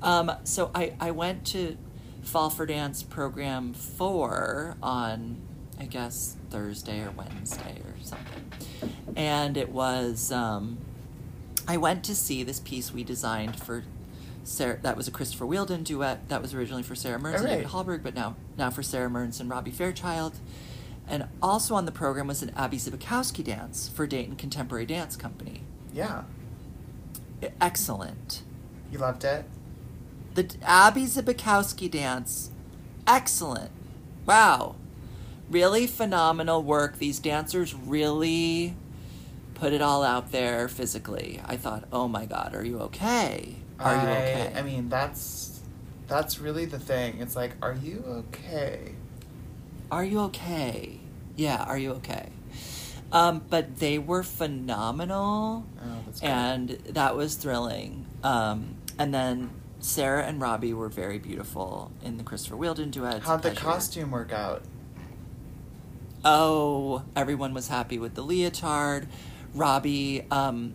Um, 0.00 0.30
so 0.44 0.70
I 0.74 0.92
I 1.00 1.10
went 1.10 1.44
to 1.48 1.76
Fall 2.22 2.50
for 2.50 2.66
Dance 2.66 3.02
program 3.02 3.74
four 3.74 4.76
on 4.82 5.40
I 5.80 5.86
guess 5.86 6.36
Thursday 6.50 7.00
or 7.00 7.10
Wednesday 7.10 7.80
or 7.84 7.94
something, 8.02 8.52
and 9.16 9.56
it 9.56 9.70
was 9.70 10.30
um, 10.30 10.78
I 11.66 11.76
went 11.78 12.04
to 12.04 12.14
see 12.14 12.44
this 12.44 12.60
piece 12.60 12.92
we 12.92 13.02
designed 13.04 13.60
for. 13.60 13.84
Sarah, 14.44 14.78
that 14.80 14.96
was 14.96 15.06
a 15.06 15.10
Christopher 15.10 15.44
Wheeldon 15.44 15.82
duet. 15.82 16.30
That 16.30 16.40
was 16.40 16.54
originally 16.54 16.82
for 16.82 16.94
Sara 16.94 17.18
Mearns 17.18 17.42
and 17.42 17.50
Alright. 17.50 17.66
David 17.66 17.72
Hallberg, 17.72 18.02
but 18.02 18.14
now 18.14 18.34
now 18.56 18.70
for 18.70 18.82
Sara 18.82 19.10
Mearns 19.10 19.40
and 19.40 19.50
Robbie 19.50 19.70
Fairchild. 19.72 20.38
And 21.06 21.26
also 21.42 21.74
on 21.74 21.84
the 21.86 21.92
program 21.92 22.26
was 22.28 22.42
an 22.42 22.52
Abby 22.56 22.78
Zbikowski 22.78 23.42
dance 23.44 23.88
for 23.88 24.06
Dayton 24.06 24.36
Contemporary 24.36 24.86
Dance 24.86 25.16
Company 25.16 25.62
Yeah, 25.92 26.22
excellent. 27.60 28.42
you 28.90 28.98
loved 28.98 29.24
it. 29.24 29.44
The 30.34 30.54
Abby 30.62 31.02
Zbikowski 31.02 31.90
dance, 31.90 32.50
excellent. 33.06 33.70
Wow. 34.26 34.76
Really 35.50 35.86
phenomenal 35.86 36.62
work. 36.62 36.98
These 36.98 37.18
dancers 37.18 37.74
really 37.74 38.74
put 39.54 39.72
it 39.72 39.82
all 39.82 40.02
out 40.02 40.30
there 40.30 40.68
physically. 40.68 41.40
I 41.44 41.56
thought, 41.56 41.84
oh 41.92 42.06
my 42.08 42.26
God, 42.26 42.54
are 42.54 42.64
you 42.64 42.78
okay? 42.80 43.56
Are 43.80 43.94
you 43.94 44.00
okay? 44.00 44.52
I 44.54 44.62
mean, 44.62 44.88
that's 44.88 45.60
that's 46.06 46.38
really 46.38 46.64
the 46.64 46.78
thing. 46.78 47.18
It's 47.20 47.36
like, 47.36 47.52
are 47.62 47.74
you 47.74 48.04
okay? 48.06 48.94
Are 49.90 50.04
you 50.04 50.20
okay? 50.20 51.00
Yeah, 51.36 51.64
are 51.64 51.78
you 51.78 51.92
okay? 51.92 52.28
Um, 53.10 53.42
but 53.48 53.78
they 53.78 53.98
were 53.98 54.22
phenomenal. 54.22 55.64
Oh, 55.82 55.98
that's 56.06 56.22
and 56.22 56.68
that 56.70 57.16
was 57.16 57.36
thrilling. 57.36 58.04
Um, 58.22 58.76
and 58.98 59.14
then 59.14 59.50
Sarah 59.80 60.24
and 60.24 60.40
Robbie 60.40 60.74
were 60.74 60.88
very 60.88 61.18
beautiful 61.18 61.90
in 62.04 62.18
the 62.18 62.24
Christopher 62.24 62.56
Wheeldon 62.56 62.90
duet. 62.90 63.22
How'd 63.22 63.42
the 63.42 63.50
Pleasure. 63.50 63.64
costume 63.64 64.10
work 64.10 64.32
out? 64.32 64.62
Oh, 66.24 67.04
everyone 67.14 67.54
was 67.54 67.68
happy 67.68 67.98
with 67.98 68.14
the 68.14 68.22
leotard. 68.22 69.06
Robbie, 69.54 70.26
um, 70.30 70.74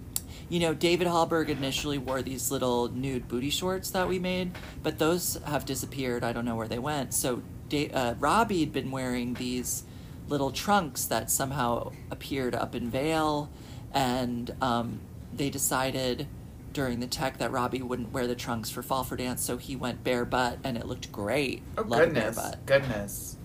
you 0.50 0.60
know, 0.60 0.74
David 0.74 1.08
Hallberg 1.08 1.50
initially 1.50 1.98
wore 1.98 2.22
these 2.22 2.50
little 2.50 2.88
nude 2.90 3.28
booty 3.28 3.50
shorts 3.50 3.92
that 3.92 4.08
we 4.08 4.20
made, 4.20 4.52
but 4.82 5.00
those 5.00 5.40
have 5.46 5.66
disappeared. 5.66 6.24
I 6.24 6.34
don't 6.34 6.46
know 6.46 6.56
where 6.56 6.68
they 6.68 6.80
went. 6.80 7.14
So 7.14 7.44
da- 7.70 7.92
uh, 7.92 8.14
Robbie 8.20 8.62
had 8.62 8.72
been 8.74 8.90
wearing 8.90 9.34
these 9.36 9.84
little 10.28 10.52
trunks 10.52 11.06
that 11.06 11.30
somehow 11.30 11.92
appeared 12.12 12.56
up 12.56 12.76
in 12.76 12.90
Vail, 12.90 13.50
and 13.94 14.54
um, 14.62 15.00
they 15.34 15.50
decided 15.50 16.28
during 16.72 17.00
the 17.00 17.08
tech 17.08 17.38
that 17.38 17.52
Robbie 17.52 17.82
wouldn't 17.82 18.12
wear 18.12 18.26
the 18.26 18.36
trunks 18.36 18.70
for 18.70 18.82
Fall 18.82 19.04
for 19.04 19.16
Dance, 19.16 19.44
so 19.44 19.58
he 19.58 19.76
went 19.76 20.04
bare 20.04 20.26
butt, 20.26 20.58
and 20.64 20.78
it 20.78 20.86
looked 20.88 21.12
great. 21.12 21.62
Oh 21.78 21.84
Love 21.84 22.00
goodness, 22.00 22.36
bare 22.36 22.50
butt. 22.52 22.66
goodness. 22.66 23.38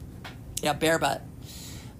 Yeah, 0.62 0.72
bare 0.72 0.98
butt. 0.98 1.22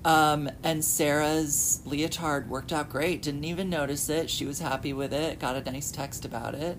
Um, 0.05 0.49
and 0.63 0.83
Sarah's 0.85 1.83
leotard 1.85 2.49
worked 2.49 2.73
out 2.73 2.89
great. 2.89 3.21
Didn't 3.21 3.45
even 3.45 3.69
notice 3.69 4.09
it. 4.09 4.31
She 4.31 4.47
was 4.47 4.61
happy 4.61 4.93
with 4.93 5.13
it. 5.13 5.39
Got 5.39 5.57
a 5.57 5.71
nice 5.71 5.91
text 5.91 6.25
about 6.25 6.55
it. 6.55 6.79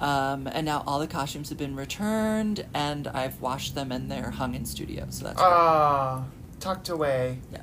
Um, 0.00 0.46
and 0.46 0.66
now 0.66 0.82
all 0.86 0.98
the 0.98 1.06
costumes 1.06 1.48
have 1.50 1.58
been 1.58 1.76
returned, 1.76 2.66
and 2.74 3.06
I've 3.08 3.40
washed 3.40 3.74
them 3.74 3.92
and 3.92 4.10
they're 4.10 4.30
hung 4.30 4.54
in 4.54 4.64
studio. 4.66 5.06
So 5.10 5.24
that's. 5.24 5.40
Ah, 5.40 6.24
tucked 6.60 6.88
away, 6.88 7.38
Yeah. 7.52 7.62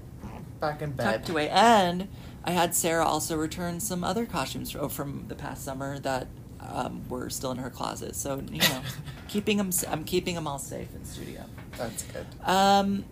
back 0.60 0.82
in 0.82 0.91
bed. 0.91 1.04
tucked 1.04 1.30
away. 1.30 1.50
And 1.50 2.08
I 2.43 2.52
had 2.52 2.76
Sarah 2.76 3.06
also 3.06 3.36
return 3.38 3.80
some 3.80 4.04
other 4.04 4.26
costumes 4.26 4.72
fro- 4.72 4.89
from 4.89 5.26
the 5.28 5.36
past 5.36 5.64
summer 5.64 6.00
that 6.00 6.28
um, 6.60 7.08
were 7.08 7.30
still 7.30 7.52
in 7.52 7.58
her 7.58 7.70
closet. 7.70 8.16
So 8.16 8.41
you 8.52 8.60
know, 8.60 8.82
keeping 9.28 9.58
them. 9.58 9.70
I'm 9.88 10.04
keeping 10.04 10.36
them 10.36 10.48
all 10.48 10.60
safe 10.60 10.93
in 10.95 11.06
studio. 11.06 11.43
That's 11.78 12.04
good. 12.04 12.26
Um, 12.43 13.06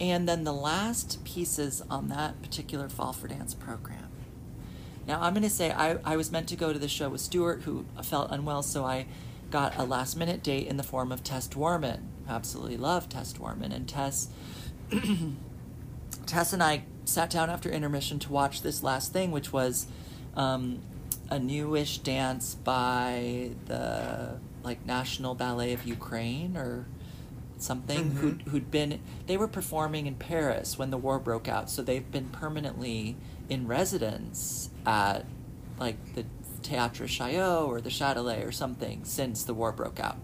and 0.00 0.28
then 0.28 0.44
the 0.44 0.52
last 0.52 1.24
pieces 1.24 1.82
on 1.88 2.08
that 2.08 2.42
particular 2.42 2.88
Fall 2.88 3.12
for 3.12 3.28
Dance 3.28 3.54
program. 3.54 4.08
Now, 5.06 5.20
I'm 5.20 5.34
going 5.34 5.42
to 5.44 5.50
say 5.50 5.70
I, 5.70 5.98
I 6.04 6.16
was 6.16 6.32
meant 6.32 6.48
to 6.48 6.56
go 6.56 6.72
to 6.72 6.78
the 6.78 6.88
show 6.88 7.10
with 7.10 7.20
Stuart, 7.20 7.62
who 7.62 7.84
felt 8.02 8.30
unwell, 8.30 8.62
so 8.62 8.84
I 8.84 9.06
got 9.50 9.76
a 9.78 9.84
last 9.84 10.16
minute 10.16 10.42
date 10.42 10.66
in 10.66 10.76
the 10.78 10.82
form 10.82 11.12
of 11.12 11.22
Tess 11.22 11.46
Dworman. 11.46 12.00
Absolutely 12.28 12.76
love 12.78 13.08
Tess 13.08 13.32
Dworman. 13.34 13.72
And 13.74 13.86
Tess, 13.88 14.28
Tess 16.26 16.52
and 16.52 16.62
I 16.62 16.84
sat 17.04 17.30
down 17.30 17.50
after 17.50 17.68
intermission 17.70 18.18
to 18.20 18.32
watch 18.32 18.62
this 18.62 18.82
last 18.82 19.12
thing, 19.12 19.30
which 19.30 19.52
was 19.52 19.86
um, 20.36 20.80
a 21.30 21.38
newish 21.38 21.98
dance 21.98 22.54
by 22.54 23.50
the 23.66 24.38
like 24.62 24.84
National 24.86 25.34
Ballet 25.34 25.72
of 25.74 25.84
Ukraine 25.86 26.56
or 26.56 26.86
something 27.58 28.10
Mhm. 28.10 28.14
who'd, 28.16 28.42
who'd 28.48 28.70
been 28.70 29.00
they 29.26 29.36
were 29.36 29.46
performing 29.48 30.06
in 30.06 30.16
paris 30.16 30.76
when 30.76 30.90
the 30.90 30.98
war 30.98 31.18
broke 31.20 31.48
out 31.48 31.70
so 31.70 31.80
they've 31.82 32.10
been 32.10 32.28
permanently 32.28 33.16
in 33.48 33.66
residence 33.68 34.68
at 34.84 35.24
like 35.78 35.96
the 36.14 36.24
théâtre 36.62 37.06
chaillot 37.06 37.66
or 37.66 37.80
the 37.80 37.88
châtelet 37.88 38.44
or 38.44 38.50
something 38.50 39.04
since 39.04 39.44
the 39.44 39.54
war 39.54 39.70
broke 39.70 40.00
out 40.00 40.16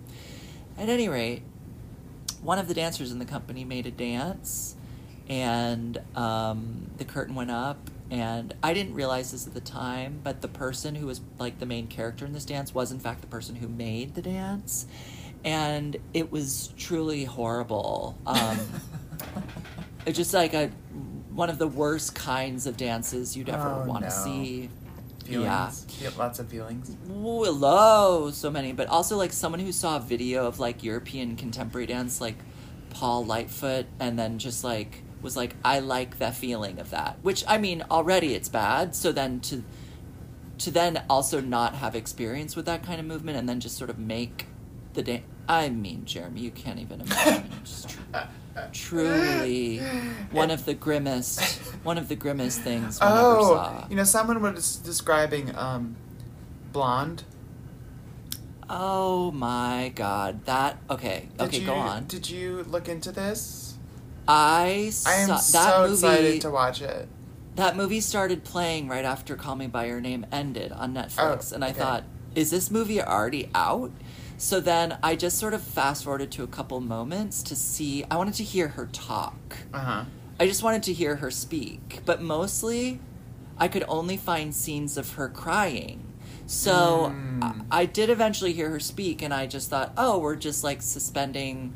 at 0.77 0.89
any 0.89 1.09
rate 1.09 1.43
one 2.43 2.59
of 2.59 2.69
the 2.69 2.75
dancers 2.75 3.13
in 3.13 3.19
the 3.19 3.25
company 3.25 3.65
made 3.65 3.87
a 3.87 3.91
dance 3.91 4.75
and 5.29 5.99
um, 6.17 6.91
the 6.97 7.05
curtain 7.05 7.35
went 7.35 7.51
up 7.51 7.79
and 8.11 8.55
i 8.63 8.75
didn't 8.75 8.95
realize 8.95 9.31
this 9.33 9.47
at 9.47 9.55
the 9.55 9.61
time 9.61 10.21
but 10.25 10.41
the 10.41 10.49
person 10.49 10.95
who 10.97 11.07
was 11.07 11.21
like 11.39 11.59
the 11.61 11.67
main 11.67 11.87
character 11.87 12.25
in 12.25 12.33
this 12.33 12.45
dance 12.45 12.75
was 12.75 12.91
in 12.91 12.99
fact 12.99 13.21
the 13.21 13.27
person 13.29 13.55
who 13.57 13.69
made 13.69 14.15
the 14.15 14.23
dance 14.23 14.87
and 15.45 15.97
it 16.13 16.31
was 16.33 16.73
truly 16.77 17.25
horrible 17.25 18.19
um, 18.27 18.59
it's 20.07 20.17
just 20.19 20.35
like 20.35 20.55
a 20.55 20.69
one 21.33 21.49
of 21.49 21.59
the 21.59 21.69
worst 21.69 22.15
kinds 22.17 22.67
of 22.67 22.77
dances 22.77 23.37
you'd 23.37 23.49
ever 23.49 23.83
Oh, 23.85 23.87
want 23.87 24.03
to 24.03 24.11
no. 24.11 24.25
see 24.25 24.69
Feelings. 25.25 25.87
Yeah. 26.01 26.11
Feel- 26.11 26.19
lots 26.19 26.39
of 26.39 26.49
feelings. 26.49 26.97
Hello, 27.07 28.31
so 28.31 28.51
many, 28.51 28.73
but 28.73 28.89
also 28.89 29.17
like 29.17 29.33
someone 29.33 29.61
who 29.61 29.73
saw 29.73 29.97
a 29.97 30.01
video 30.01 30.47
of 30.47 30.59
like 30.59 30.83
European 30.83 31.37
contemporary 31.37 31.87
dance, 31.87 32.21
like 32.21 32.37
Paul 32.91 33.25
Lightfoot, 33.25 33.87
and 33.99 34.19
then 34.19 34.39
just 34.39 34.65
like 34.65 35.03
was 35.23 35.37
like, 35.37 35.55
I 35.65 35.81
like 35.81 36.19
that 36.19 36.35
feeling 36.35 36.79
of 36.79 36.91
that. 36.91 37.19
Which 37.23 37.45
I 37.47 37.59
mean, 37.59 37.85
already 37.91 38.35
it's 38.35 38.49
bad. 38.49 38.95
So 38.97 39.13
then 39.13 39.41
to 39.41 39.63
to 40.59 40.71
then 40.71 41.03
also 41.09 41.41
not 41.41 41.75
have 41.77 41.95
experience 41.95 42.57
with 42.57 42.67
that 42.67 42.83
kind 42.83 43.01
of 43.01 43.07
movement, 43.07 43.39
and 43.39 43.49
then 43.49 43.61
just 43.61 43.77
sort 43.77 43.91
of 43.91 43.99
make 43.99 44.47
the 44.95 45.03
dance. 45.03 45.25
I 45.49 45.69
mean, 45.69 46.05
Jeremy, 46.05 46.41
you 46.43 46.51
can't 46.53 46.79
even 46.79 47.01
imagine. 47.01 47.51
Just 47.65 47.97
truly 48.73 49.79
one 50.31 50.51
of 50.51 50.65
the 50.65 50.75
grimmest, 50.75 51.41
one 51.85 51.99
of 51.99 52.09
the 52.09 52.17
grimmest 52.17 52.61
things 52.61 53.01
one 53.01 53.11
ever 53.13 53.21
Oh, 53.21 53.43
saw. 53.55 53.87
you 53.89 53.97
know, 53.97 54.05
someone 54.05 54.41
was 54.43 54.77
describing 54.77 55.55
um, 55.57 55.97
blonde. 56.73 57.25
Oh 58.69 59.31
my 59.33 59.93
god. 59.95 60.45
That 60.45 60.79
okay. 60.89 61.29
Did 61.39 61.49
okay, 61.49 61.59
you, 61.61 61.67
go 61.67 61.75
on. 61.75 62.07
Did 62.07 62.31
you 62.31 62.63
look 62.65 62.89
into 62.89 63.11
this? 63.11 63.75
I 64.29 64.91
saw 64.93 65.11
I 65.11 65.15
am 65.15 65.29
that 65.29 65.39
so 65.41 65.81
movie 65.83 65.93
excited 65.95 66.41
to 66.43 66.51
watch 66.51 66.83
it. 66.83 67.09
that 67.57 67.75
movie 67.77 68.01
started 68.01 68.45
playing 68.45 68.87
right 68.89 69.05
after 69.05 69.35
Call 69.35 69.57
Me 69.57 69.67
by 69.67 69.87
Your 69.87 70.01
Name 70.01 70.25
ended 70.31 70.71
on 70.71 70.95
Netflix 70.95 71.51
Oh, 71.53 71.55
and 71.57 71.65
I 71.65 71.71
okay. 71.71 71.79
thought, 71.81 72.05
is 72.37 72.51
this 72.53 72.71
movie 72.71 73.03
already 73.03 73.51
out? 73.57 73.91
So 74.41 74.59
then 74.59 74.97
I 75.03 75.17
just 75.17 75.39
sort 75.39 75.53
of 75.53 75.61
fast 75.61 76.05
forwarded 76.05 76.31
to 76.33 76.43
a 76.43 76.47
couple 76.47 76.81
moments 76.81 77.43
to 77.43 77.55
see 77.55 78.05
I 78.11 78.17
wanted 78.17 78.33
to 78.35 78.43
hear 78.43 78.69
her 78.69 78.87
talk. 78.87 79.59
Uh 79.75 79.79
huh. 79.79 80.05
I 80.41 80.47
just 80.47 80.63
wanted 80.63 80.83
to 80.85 80.95
hear 80.95 81.17
her 81.17 81.31
speak, 81.31 82.01
but 82.07 82.23
mostly 82.23 83.01
I 83.59 83.69
could 83.69 83.85
only 83.87 84.17
find 84.17 84.55
scenes 84.55 84.97
of 84.97 85.13
her 85.13 85.29
crying. 85.29 86.07
So 86.47 87.13
Mm. 87.15 87.67
I, 87.71 87.83
I 87.83 87.85
did 87.85 88.09
eventually 88.09 88.55
hear 88.55 88.71
her 88.71 88.81
speak, 88.81 89.21
and 89.21 89.33
I 89.35 89.47
just 89.47 89.69
thought, 89.69 89.93
oh, 89.99 90.19
we're 90.19 90.37
just 90.37 90.65
like 90.65 90.81
suspending 90.81 91.75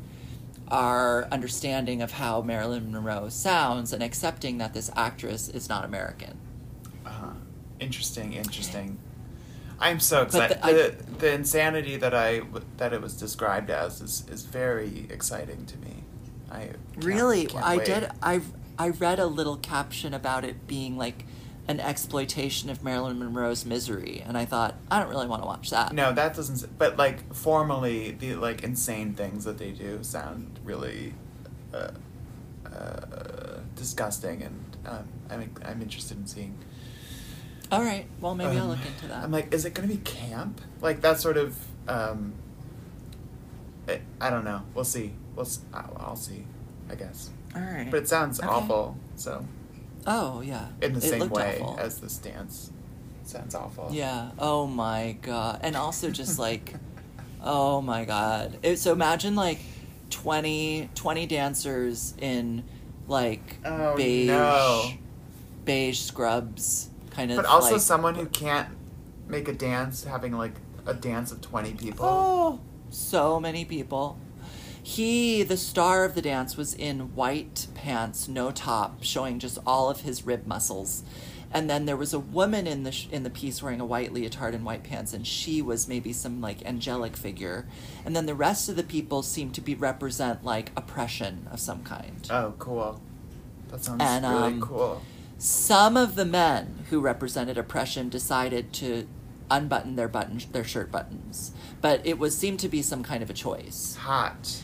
our 0.67 1.25
understanding 1.31 2.01
of 2.01 2.13
how 2.13 2.41
Marilyn 2.41 2.91
Monroe 2.91 3.29
sounds 3.29 3.93
and 3.93 4.01
accepting 4.01 4.57
that 4.57 4.73
this 4.73 4.89
actress 4.95 5.49
is 5.49 5.69
not 5.69 5.85
American. 5.85 6.35
Uh 7.05 7.09
huh. 7.09 7.33
Interesting. 7.79 8.33
Interesting. 8.33 8.97
I'm 9.79 9.99
so 9.99 10.21
excited. 10.23 10.57
the- 10.61 10.65
I- 10.65 10.73
The, 10.73 10.95
the, 11.19 11.31
insanity 11.33 11.97
that 11.97 12.13
I 12.13 12.41
that 12.77 12.93
it 12.93 13.01
was 13.01 13.13
described 13.13 13.69
as 13.69 14.01
is, 14.01 14.23
is 14.29 14.43
very 14.43 15.07
exciting 15.09 15.65
to 15.65 15.77
me. 15.77 16.03
I 16.51 16.59
can't- 16.65 16.77
Really, 16.97 17.45
can't 17.47 17.65
I 17.65 17.77
did. 17.83 18.09
I 18.21 18.41
I 18.77 18.89
read 18.89 19.19
a 19.19 19.25
little 19.27 19.57
caption 19.57 20.13
about 20.13 20.43
it 20.45 20.67
being 20.67 20.97
like 20.97 21.25
an 21.67 21.79
exploitation 21.79 22.69
of 22.69 22.83
Marilyn 22.83 23.17
Monroe's 23.17 23.65
misery, 23.65 24.23
and 24.25 24.37
I 24.37 24.45
thought 24.45 24.75
I 24.91 24.99
don't 24.99 25.09
really 25.09 25.27
want 25.27 25.41
to 25.41 25.47
watch 25.47 25.71
that. 25.71 25.93
No, 25.93 26.13
that 26.13 26.35
doesn't. 26.35 26.77
But 26.77 26.95
like 26.97 27.33
formally, 27.33 28.11
the 28.11 28.35
like 28.35 28.63
insane 28.63 29.13
things 29.13 29.43
that 29.45 29.57
they 29.57 29.71
do 29.71 30.03
sound 30.03 30.59
really 30.63 31.13
uh, 31.73 31.89
uh, 32.71 33.59
disgusting, 33.75 34.43
and 34.43 34.77
um, 34.85 35.07
I'm 35.29 35.51
I'm 35.65 35.81
interested 35.81 36.17
in 36.17 36.27
seeing. 36.27 36.57
All 37.71 37.81
right, 37.81 38.05
well 38.21 38.35
maybe 38.35 38.57
I'll 38.57 38.63
Um, 38.63 38.69
look 38.69 38.85
into 38.85 39.07
that. 39.07 39.23
I'm 39.23 39.31
like, 39.31 39.53
is 39.53 39.65
it 39.65 39.73
going 39.73 39.89
to 39.89 39.95
be 39.95 40.01
camp? 40.01 40.61
Like 40.81 41.01
that 41.01 41.19
sort 41.19 41.37
of. 41.37 41.57
Um, 41.87 42.33
I, 43.87 43.99
I 44.21 44.29
don't 44.29 44.43
know. 44.45 44.61
We'll 44.73 44.85
see. 44.85 45.13
We'll. 45.35 45.45
s- 45.45 45.59
I'll, 45.73 45.95
I'll 45.99 46.15
see. 46.15 46.45
I 46.89 46.95
guess. 46.95 47.29
All 47.55 47.61
right. 47.61 47.87
But 47.89 48.03
it 48.03 48.07
sounds 48.07 48.39
Okay. 48.39 48.47
awful. 48.47 48.97
So 49.15 49.45
Oh 50.05 50.41
yeah. 50.41 50.67
in 50.81 50.93
the 50.93 50.99
It 50.99 51.01
same 51.01 51.29
way 51.29 51.59
awful. 51.61 51.79
as 51.79 51.99
this 51.99 52.17
dance, 52.17 52.71
sounds 53.23 53.55
awful. 53.55 53.89
Yeah. 53.91 54.29
Oh 54.37 54.67
my 54.67 55.17
god. 55.21 55.61
And 55.63 55.75
also 55.75 56.11
just 56.11 56.37
like, 56.37 56.75
oh 57.43 57.81
my 57.81 58.05
god. 58.05 58.59
It, 58.61 58.77
so 58.77 58.91
imagine 58.91 59.35
like 59.35 59.59
20, 60.11 60.89
20 60.93 61.25
dancers 61.25 62.13
in 62.19 62.63
like 63.07 63.57
Oh, 63.65 63.95
beige, 63.95 64.27
no. 64.27 64.91
beige 65.65 65.99
scrubs, 66.01 66.89
kind 67.15 67.31
of. 67.31 67.37
But 67.37 67.45
also 67.45 67.73
like, 67.73 67.81
someone 67.81 68.15
who 68.15 68.25
can't 68.25 68.69
make 69.27 69.47
a 69.47 69.53
dance 69.53 70.03
having 70.03 70.33
like 70.33 70.53
a 70.85 70.93
dance 70.93 71.31
of 71.31 71.41
20 71.41 71.73
people. 71.73 72.05
Oh, 72.05 72.59
so 72.89 73.39
many 73.39 73.65
people. 73.65 74.19
He, 74.83 75.41
the 75.41 75.57
star 75.57 76.05
of 76.05 76.13
the 76.13 76.21
dance, 76.21 76.55
was 76.55 76.75
in 76.75 77.15
white 77.15 77.65
pants, 77.73 78.27
no 78.27 78.51
top, 78.51 79.03
showing 79.03 79.39
just 79.39 79.57
all 79.65 79.89
of 79.89 80.01
his 80.01 80.27
rib 80.27 80.45
muscles. 80.45 81.03
And 81.51 81.67
then 81.69 81.85
there 81.85 81.95
was 81.95 82.13
a 82.13 82.19
woman 82.19 82.67
in 82.67 82.83
the 82.83 82.91
sh- 82.91 83.07
in 83.11 83.23
the 83.23 83.29
piece 83.31 83.63
wearing 83.63 83.79
a 83.79 83.85
white 83.85 84.13
leotard 84.13 84.53
and 84.53 84.63
white 84.63 84.83
pants, 84.83 85.13
and 85.13 85.25
she 85.25 85.61
was 85.61 85.87
maybe 85.87 86.13
some 86.13 86.39
like 86.39 86.63
angelic 86.65 87.15
figure. 87.17 87.65
And 88.05 88.15
then 88.15 88.25
the 88.27 88.35
rest 88.35 88.69
of 88.69 88.75
the 88.75 88.83
people 88.83 89.23
seemed 89.23 89.55
to 89.55 89.61
be 89.61 89.73
represent 89.73 90.43
like 90.43 90.71
oppression 90.75 91.47
of 91.51 91.59
some 91.59 91.81
kind. 91.83 92.27
Oh, 92.29 92.53
cool. 92.59 93.01
That 93.69 93.83
sounds 93.83 94.01
And, 94.03 94.23
really 94.25 94.53
um, 94.53 94.61
cool. 94.61 95.01
Some 95.37 95.97
of 95.97 96.15
the 96.15 96.25
men 96.25 96.85
who 96.89 96.99
represented 97.01 97.57
oppression 97.57 98.09
decided 98.09 98.71
to 98.73 99.07
unbutton 99.51 99.95
their 99.95 100.07
button 100.07 100.41
their 100.51 100.63
shirt 100.63 100.91
buttons. 100.91 101.51
But 101.81 102.01
it 102.05 102.17
was 102.17 102.37
seemed 102.37 102.59
to 102.61 102.69
be 102.69 102.81
some 102.81 103.03
kind 103.03 103.21
of 103.21 103.29
a 103.29 103.33
choice. 103.33 103.95
Hot 103.95 104.61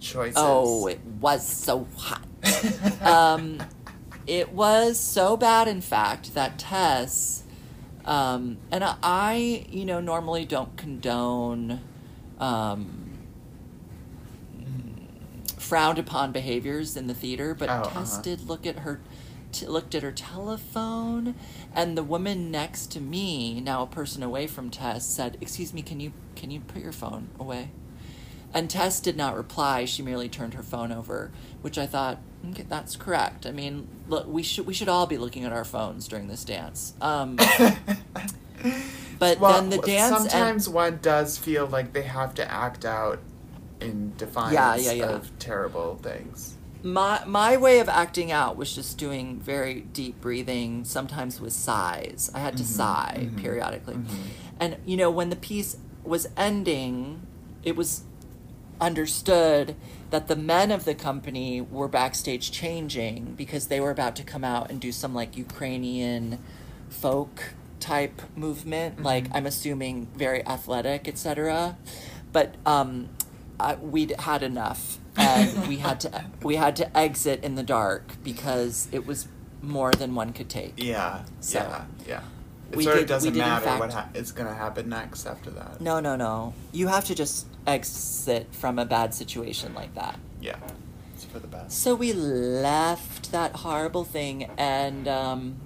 choices. 0.00 0.36
Oh, 0.36 0.86
it 0.86 1.00
was 1.20 1.46
so 1.46 1.86
hot. 1.96 2.22
um, 3.02 3.62
it 4.26 4.52
was 4.52 4.98
so 4.98 5.36
bad, 5.36 5.68
in 5.68 5.80
fact, 5.80 6.34
that 6.34 6.58
Tess, 6.58 7.42
um, 8.04 8.58
and 8.70 8.84
I, 9.02 9.66
you 9.68 9.84
know, 9.84 10.00
normally 10.00 10.44
don't 10.44 10.76
condone 10.76 11.80
um, 12.38 13.10
frowned 15.58 15.98
upon 15.98 16.32
behaviors 16.32 16.96
in 16.96 17.06
the 17.06 17.14
theater, 17.14 17.54
but 17.54 17.68
Oh, 17.68 17.90
Tess 17.92 18.14
uh-huh. 18.14 18.22
did 18.22 18.48
look 18.48 18.66
at 18.66 18.80
her. 18.80 19.00
T- 19.54 19.66
looked 19.66 19.94
at 19.94 20.02
her 20.02 20.12
telephone, 20.12 21.34
and 21.74 21.96
the 21.96 22.02
woman 22.02 22.50
next 22.50 22.90
to 22.92 23.00
me, 23.00 23.60
now 23.60 23.82
a 23.82 23.86
person 23.86 24.22
away 24.22 24.46
from 24.46 24.68
Tess, 24.70 25.06
said, 25.06 25.38
"Excuse 25.40 25.72
me, 25.72 25.82
can 25.82 26.00
you 26.00 26.12
can 26.36 26.50
you 26.50 26.60
put 26.60 26.82
your 26.82 26.92
phone 26.92 27.28
away?" 27.38 27.70
And 28.52 28.68
Tess 28.70 29.00
did 29.00 29.16
not 29.16 29.36
reply. 29.36 29.84
She 29.84 30.02
merely 30.02 30.28
turned 30.28 30.54
her 30.54 30.62
phone 30.62 30.92
over, 30.92 31.32
which 31.62 31.76
I 31.76 31.86
thought, 31.86 32.18
okay, 32.50 32.64
that's 32.68 32.94
correct. 32.94 33.46
I 33.46 33.50
mean, 33.50 33.88
look, 34.08 34.28
we 34.28 34.42
should 34.44 34.64
we 34.66 34.74
should 34.74 34.88
all 34.88 35.06
be 35.08 35.18
looking 35.18 35.44
at 35.44 35.52
our 35.52 35.64
phones 35.64 36.06
during 36.06 36.28
this 36.28 36.44
dance. 36.44 36.94
Um, 37.00 37.34
but 39.18 39.40
Well, 39.40 39.60
then 39.60 39.70
the 39.70 39.78
dance. 39.78 40.12
and- 40.22 40.30
Sometimes 40.30 40.68
one 40.68 40.98
does 41.02 41.36
feel 41.38 41.66
like 41.66 41.92
they 41.92 42.02
have 42.02 42.34
to 42.36 42.50
act 42.50 42.84
out 42.84 43.18
in 43.80 44.12
defiance 44.16 44.54
Yeah, 44.54 44.76
yeah, 44.76 44.92
yeah. 44.92 45.10
of 45.16 45.36
terrible 45.38 45.96
things. 46.02 46.54
My 46.84 47.24
my 47.24 47.56
way 47.56 47.78
of 47.80 47.88
acting 47.88 48.30
out 48.30 48.56
was 48.56 48.74
just 48.74 48.98
doing 48.98 49.40
very 49.40 49.80
deep 49.80 50.20
breathing, 50.20 50.84
sometimes 50.84 51.40
with 51.40 51.52
sighs. 51.54 52.30
I 52.34 52.38
had 52.40 52.56
to 52.58 52.62
Mhm, 52.62 52.66
sigh 52.66 53.28
mhm, 53.32 53.36
periodically. 53.42 53.94
mhm. 53.94 54.06
And 54.60 54.76
you 54.84 54.96
know, 54.96 55.10
when 55.10 55.30
the 55.30 55.36
piece 55.36 55.78
was 56.04 56.28
ending, 56.36 57.22
it 57.62 57.74
was 57.74 58.02
understood 58.80 59.74
that 60.10 60.28
the 60.28 60.36
men 60.36 60.70
of 60.70 60.84
the 60.84 60.94
company 60.94 61.60
were 61.60 61.88
backstage 61.88 62.50
changing 62.52 63.34
because 63.36 63.68
they 63.68 63.80
were 63.80 63.90
about 63.90 64.14
to 64.16 64.22
come 64.22 64.44
out 64.44 64.70
and 64.70 64.78
do 64.80 64.92
some 64.92 65.14
like 65.14 65.36
Ukrainian 65.36 66.38
folk 66.90 67.54
type 67.80 68.20
movement, 68.36 69.02
like 69.02 69.24
Mhm. 69.28 69.36
I'm 69.36 69.46
assuming 69.46 70.08
very 70.14 70.46
athletic, 70.46 71.08
etc. 71.08 71.76
But 72.32 72.54
um, 72.66 73.08
I, 73.60 73.76
we'd 73.76 74.14
had 74.20 74.42
enough, 74.42 74.98
and 75.16 75.66
we 75.68 75.76
had 75.78 76.00
to 76.00 76.24
we 76.42 76.56
had 76.56 76.76
to 76.76 76.96
exit 76.96 77.42
in 77.44 77.54
the 77.54 77.62
dark 77.62 78.12
because 78.22 78.88
it 78.92 79.06
was 79.06 79.28
more 79.62 79.90
than 79.92 80.14
one 80.14 80.32
could 80.32 80.48
take. 80.48 80.74
Yeah, 80.76 81.24
So, 81.40 81.58
yeah, 81.60 81.84
yeah. 82.06 82.20
It 82.70 82.76
we 82.76 82.84
sort 82.84 82.96
did- 82.96 83.02
of 83.04 83.08
doesn't 83.08 83.32
we 83.32 83.38
did 83.38 83.44
in 83.44 83.48
matter 83.48 83.78
what 83.78 83.92
fact- 83.92 84.14
ha- 84.14 84.18
is 84.20 84.32
going 84.32 84.48
to 84.48 84.54
happen 84.54 84.88
next 84.88 85.26
after 85.26 85.50
that. 85.50 85.80
No, 85.80 86.00
no, 86.00 86.16
no. 86.16 86.52
You 86.72 86.88
have 86.88 87.04
to 87.06 87.14
just 87.14 87.46
exit 87.66 88.48
from 88.52 88.78
a 88.78 88.84
bad 88.84 89.14
situation 89.14 89.72
like 89.74 89.94
that. 89.94 90.18
Yeah, 90.40 90.56
it's 91.14 91.24
for 91.24 91.38
the 91.38 91.46
best. 91.46 91.80
So 91.82 91.94
we 91.94 92.12
left 92.12 93.32
that 93.32 93.52
horrible 93.56 94.04
thing, 94.04 94.50
and 94.58 95.08
um, 95.08 95.56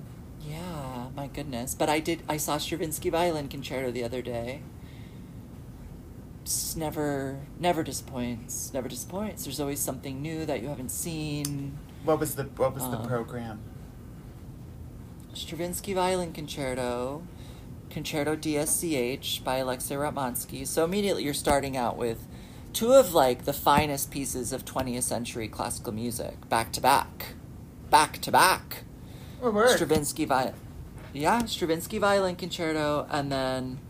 yeah, 0.46 1.06
my 1.16 1.26
goodness. 1.28 1.74
But 1.74 1.88
I 1.88 1.98
did. 2.00 2.22
I 2.28 2.36
saw 2.36 2.58
Stravinsky 2.58 3.10
Violin 3.10 3.48
Concerto 3.48 3.90
the 3.90 4.04
other 4.04 4.22
day. 4.22 4.60
Just 6.48 6.78
never, 6.78 7.40
never 7.60 7.82
disappoints. 7.82 8.72
Never 8.72 8.88
disappoints. 8.88 9.44
There's 9.44 9.60
always 9.60 9.80
something 9.80 10.22
new 10.22 10.46
that 10.46 10.62
you 10.62 10.68
haven't 10.68 10.90
seen. 10.90 11.76
What 12.04 12.18
was 12.18 12.36
the 12.36 12.44
What 12.44 12.72
was 12.74 12.84
the 12.84 12.96
Um, 12.96 13.06
program? 13.06 13.60
Stravinsky 15.34 15.92
Violin 15.92 16.32
Concerto, 16.32 17.22
Concerto 17.90 18.34
DSCH 18.34 19.44
by 19.44 19.56
Alexei 19.56 19.94
Ratmansky. 19.94 20.66
So 20.66 20.84
immediately 20.86 21.22
you're 21.22 21.34
starting 21.34 21.76
out 21.76 21.98
with 21.98 22.26
two 22.72 22.94
of 22.94 23.12
like 23.12 23.44
the 23.44 23.52
finest 23.52 24.10
pieces 24.10 24.50
of 24.50 24.64
20th 24.64 25.02
century 25.02 25.48
classical 25.48 25.92
music 25.92 26.48
back 26.48 26.72
to 26.72 26.80
back, 26.80 27.34
back 27.90 28.22
to 28.22 28.32
back. 28.32 28.84
Oh. 29.42 29.66
Stravinsky 29.66 30.24
violin, 30.24 30.54
yeah, 31.12 31.44
Stravinsky 31.44 31.98
Violin 31.98 32.36
Concerto, 32.36 33.06
and 33.10 33.30
then 33.30 33.80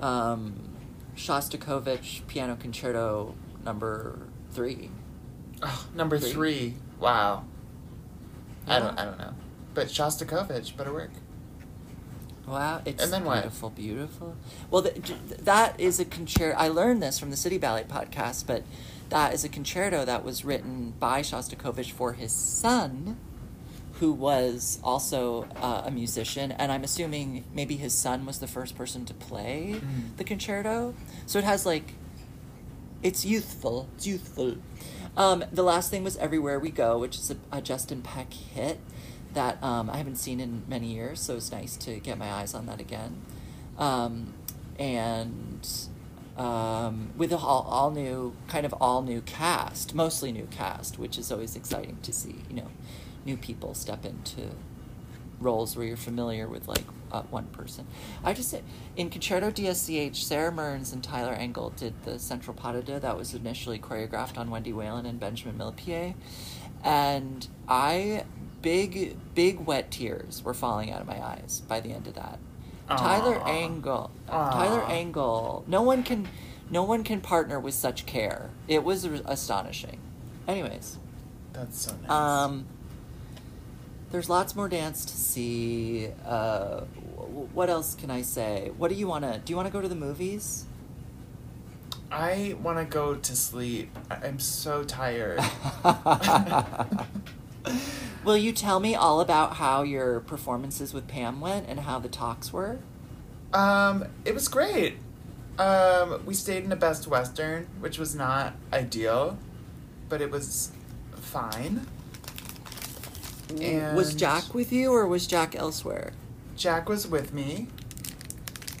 um, 0.00 0.71
Shostakovich 1.16 2.26
Piano 2.26 2.56
Concerto 2.56 3.34
number 3.64 4.18
three. 4.52 4.90
Oh, 5.62 5.86
number 5.94 6.18
Three. 6.18 6.30
three. 6.32 6.74
Wow. 6.98 7.44
I 8.66 8.78
don't. 8.78 8.98
I 8.98 9.04
don't 9.04 9.18
know. 9.18 9.34
But 9.74 9.86
Shostakovich 9.88 10.76
better 10.76 10.92
work. 10.92 11.10
Wow, 12.46 12.82
it's 12.84 13.02
And 13.02 13.12
then 13.12 13.24
what? 13.24 13.42
beautiful, 13.42 13.70
beautiful. 13.70 14.36
Well, 14.70 14.82
th- 14.82 14.96
that 15.42 15.78
is 15.78 16.00
a 16.00 16.04
concerto. 16.04 16.56
I 16.58 16.68
learned 16.68 17.00
this 17.00 17.18
from 17.20 17.30
the 17.30 17.36
City 17.36 17.56
Ballet 17.56 17.84
podcast, 17.84 18.46
but 18.48 18.64
that 19.10 19.32
is 19.32 19.44
a 19.44 19.48
concerto 19.48 20.04
that 20.04 20.24
was 20.24 20.44
written 20.44 20.94
by 20.98 21.20
Shostakovich 21.20 21.92
for 21.92 22.14
his 22.14 22.32
son, 22.32 23.16
who 24.02 24.12
was 24.12 24.80
also 24.82 25.46
uh, 25.54 25.82
a 25.86 25.90
musician. 25.92 26.50
And 26.50 26.72
I'm 26.72 26.82
assuming 26.82 27.44
maybe 27.54 27.76
his 27.76 27.94
son 27.94 28.26
was 28.26 28.40
the 28.40 28.48
first 28.48 28.74
person 28.76 29.04
to 29.04 29.14
play 29.14 29.76
Mhm. 29.76 30.16
the 30.16 30.24
concerto. 30.24 30.92
So 31.24 31.38
it 31.38 31.44
has 31.44 31.64
like, 31.64 31.92
it's 33.00 33.24
youthful. 33.24 33.86
It's 33.96 34.04
youthful. 34.08 34.56
Um, 35.16 35.44
the 35.52 35.62
last 35.62 35.88
thing 35.88 36.02
was 36.02 36.16
Everywhere 36.16 36.58
We 36.58 36.70
Go, 36.70 36.98
which 36.98 37.16
is 37.16 37.30
a, 37.30 37.36
a 37.52 37.62
Justin 37.62 38.02
Peck 38.02 38.32
hit 38.34 38.80
that 39.34 39.62
um, 39.62 39.88
I 39.88 39.98
haven't 39.98 40.16
seen 40.16 40.40
in 40.40 40.62
many 40.66 40.88
years, 40.92 41.20
so 41.20 41.36
it's 41.36 41.52
nice 41.52 41.76
to 41.76 42.00
get 42.00 42.18
my 42.18 42.28
eyes 42.32 42.54
on 42.54 42.66
that 42.66 42.80
again. 42.80 43.22
Um, 43.78 44.34
and 44.80 45.64
um, 46.36 47.10
with 47.16 47.30
a 47.32 47.36
all, 47.36 47.62
all 47.70 47.90
new, 47.92 48.34
kind 48.48 48.66
of 48.66 48.74
all 48.80 49.00
new 49.02 49.20
cast, 49.20 49.94
mostly 49.94 50.32
new 50.32 50.48
cast, 50.50 50.98
which 50.98 51.16
is 51.18 51.30
always 51.30 51.54
exciting 51.54 51.98
to 52.02 52.12
see, 52.12 52.34
you 52.50 52.56
know, 52.56 52.68
new 53.24 53.36
people 53.36 53.74
step 53.74 54.04
into 54.04 54.50
roles 55.40 55.76
where 55.76 55.84
you're 55.86 55.96
familiar 55.96 56.46
with 56.48 56.68
like 56.68 56.84
uh, 57.10 57.22
one 57.22 57.46
person. 57.46 57.86
I 58.24 58.32
just 58.32 58.54
in 58.96 59.10
Concerto 59.10 59.50
DSCH, 59.50 60.16
Sara 60.16 60.52
Mearns 60.52 60.92
and 60.92 61.02
Tyler 61.02 61.32
Angle 61.32 61.70
did 61.70 61.94
the 62.04 62.18
Central 62.18 62.54
Pas 62.54 62.74
de 62.74 62.82
Deux 62.82 63.00
that 63.00 63.16
was 63.16 63.34
initially 63.34 63.78
choreographed 63.78 64.38
on 64.38 64.50
Wendy 64.50 64.72
Whelan 64.72 65.04
and 65.06 65.18
Benjamin 65.20 65.58
Millepied, 65.58 66.14
and 66.84 67.48
I 67.68 68.24
big 68.62 69.16
big 69.34 69.60
wet 69.66 69.90
tears 69.90 70.42
were 70.44 70.54
falling 70.54 70.92
out 70.92 71.00
of 71.00 71.06
my 71.06 71.20
eyes 71.20 71.62
by 71.66 71.80
the 71.80 71.90
end 71.90 72.06
of 72.06 72.14
that. 72.14 72.38
Tyler 72.88 73.38
Aw. 73.40 73.46
Angle, 73.46 74.10
Aw. 74.28 74.50
Tyler 74.50 74.82
Angle. 74.84 75.64
No 75.66 75.82
one 75.82 76.02
can, 76.02 76.28
no 76.70 76.82
one 76.82 77.04
can 77.04 77.20
partner 77.20 77.58
with 77.58 77.74
such 77.74 78.04
care. 78.06 78.50
It 78.68 78.84
was 78.84 79.04
astonishing. 79.04 79.98
Anyways, 80.46 80.98
That's 81.52 81.80
so 81.80 81.94
nice. 82.02 82.10
um, 82.10 82.66
there's 84.12 84.28
lots 84.28 84.54
more 84.54 84.68
dance 84.68 85.04
to 85.06 85.16
see. 85.16 86.08
Uh, 86.24 86.82
what 87.54 87.70
else 87.70 87.94
can 87.94 88.10
I 88.10 88.22
say? 88.22 88.70
What 88.76 88.88
do 88.88 88.94
you 88.94 89.08
want 89.08 89.24
to? 89.24 89.40
Do 89.44 89.50
you 89.50 89.56
want 89.56 89.66
to 89.66 89.72
go 89.72 89.80
to 89.80 89.88
the 89.88 89.94
movies? 89.94 90.66
I 92.10 92.54
want 92.62 92.78
to 92.78 92.84
go 92.84 93.14
to 93.14 93.36
sleep. 93.36 93.98
I'm 94.10 94.38
so 94.38 94.84
tired. 94.84 95.40
Will 98.24 98.36
you 98.36 98.52
tell 98.52 98.80
me 98.80 98.94
all 98.94 99.20
about 99.20 99.56
how 99.56 99.82
your 99.82 100.20
performances 100.20 100.92
with 100.92 101.08
Pam 101.08 101.40
went 101.40 101.66
and 101.68 101.80
how 101.80 101.98
the 101.98 102.08
talks 102.08 102.52
were? 102.52 102.78
Um, 103.54 104.04
it 104.26 104.34
was 104.34 104.46
great. 104.48 104.96
Um, 105.58 106.22
we 106.26 106.34
stayed 106.34 106.64
in 106.64 106.72
a 106.72 106.76
Best 106.76 107.06
Western, 107.06 107.66
which 107.80 107.98
was 107.98 108.14
not 108.14 108.54
ideal, 108.72 109.38
but 110.08 110.20
it 110.20 110.30
was 110.30 110.70
fine. 111.14 111.86
Was 113.94 114.14
Jack 114.14 114.54
with 114.54 114.72
you 114.72 114.92
or 114.92 115.06
was 115.06 115.26
Jack 115.26 115.54
elsewhere? 115.56 116.12
Jack 116.56 116.88
was 116.88 117.06
with 117.06 117.32
me. 117.32 117.68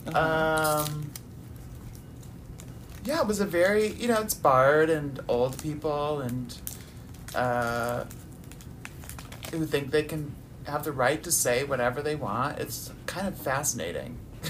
Uh-huh. 0.06 0.84
Um, 0.88 1.10
yeah, 3.04 3.20
it 3.20 3.26
was 3.26 3.40
a 3.40 3.46
very, 3.46 3.88
you 3.92 4.08
know, 4.08 4.20
it's 4.20 4.34
Bard 4.34 4.90
and 4.90 5.18
old 5.28 5.60
people 5.62 6.20
and 6.20 6.56
uh, 7.34 8.04
who 9.52 9.64
think 9.66 9.90
they 9.90 10.02
can 10.04 10.34
have 10.66 10.84
the 10.84 10.92
right 10.92 11.22
to 11.24 11.32
say 11.32 11.64
whatever 11.64 12.02
they 12.02 12.14
want. 12.14 12.58
It's 12.58 12.92
kind 13.06 13.26
of 13.26 13.36
fascinating. 13.36 14.18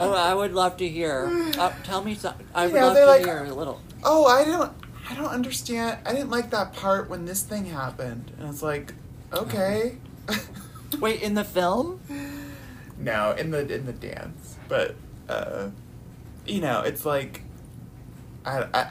oh, 0.00 0.12
I 0.12 0.34
would 0.34 0.52
love 0.52 0.76
to 0.78 0.88
hear. 0.88 1.30
Uh, 1.58 1.72
tell 1.84 2.02
me 2.04 2.14
something. 2.14 2.46
I 2.54 2.66
would 2.66 2.74
Yeah, 2.74 2.84
love 2.86 2.96
to 2.96 3.06
like- 3.06 3.24
hear 3.24 3.44
a 3.44 3.54
little. 3.54 3.80
oh, 4.04 4.26
I 4.26 4.44
don't, 4.44 4.72
I 5.08 5.14
don't 5.14 5.30
understand. 5.30 5.98
I 6.04 6.12
didn't 6.12 6.30
like 6.30 6.50
that 6.50 6.72
part 6.74 7.08
when 7.08 7.24
this 7.24 7.42
thing 7.42 7.66
happened, 7.66 8.32
and 8.38 8.48
it's 8.48 8.62
like, 8.62 8.94
okay. 9.32 9.96
Wait, 11.00 11.22
in 11.22 11.34
the 11.34 11.44
film? 11.44 12.00
No, 12.98 13.32
in 13.32 13.50
the 13.50 13.60
in 13.72 13.86
the 13.86 13.92
dance, 13.92 14.56
but 14.68 14.94
uh, 15.28 15.68
you 16.46 16.60
know, 16.60 16.82
it's 16.82 17.04
like, 17.04 17.42
I, 18.44 18.66
I, 18.74 18.90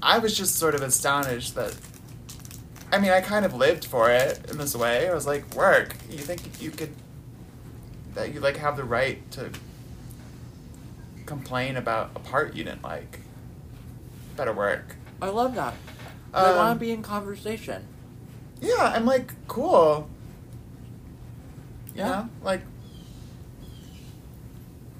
I 0.00 0.18
was 0.18 0.36
just 0.36 0.56
sort 0.56 0.74
of 0.74 0.82
astonished 0.82 1.54
that. 1.56 1.76
I 2.92 2.98
mean, 2.98 3.10
I 3.10 3.20
kind 3.20 3.44
of 3.44 3.54
lived 3.54 3.84
for 3.84 4.10
it 4.10 4.50
in 4.50 4.58
this 4.58 4.74
way. 4.74 5.08
I 5.08 5.14
was 5.14 5.26
like, 5.26 5.54
work. 5.54 5.94
You 6.08 6.18
think 6.18 6.60
you 6.62 6.70
could, 6.70 6.94
that 8.14 8.32
you 8.34 8.40
like 8.40 8.56
have 8.56 8.76
the 8.76 8.84
right 8.84 9.28
to 9.32 9.50
complain 11.26 11.76
about 11.76 12.10
a 12.16 12.20
part 12.20 12.54
you 12.54 12.64
didn't 12.64 12.82
like. 12.82 13.20
Better 14.36 14.52
work. 14.52 14.96
I 15.20 15.28
love 15.28 15.54
that. 15.54 15.74
I 16.32 16.50
Um, 16.50 16.56
want 16.56 16.80
to 16.80 16.84
be 16.84 16.92
in 16.92 17.02
conversation. 17.02 17.84
Yeah, 18.60 18.92
I'm 18.94 19.06
like, 19.06 19.32
cool. 19.48 20.08
You 21.94 21.98
Yeah. 22.00 22.06
know? 22.08 22.28
Like, 22.42 22.62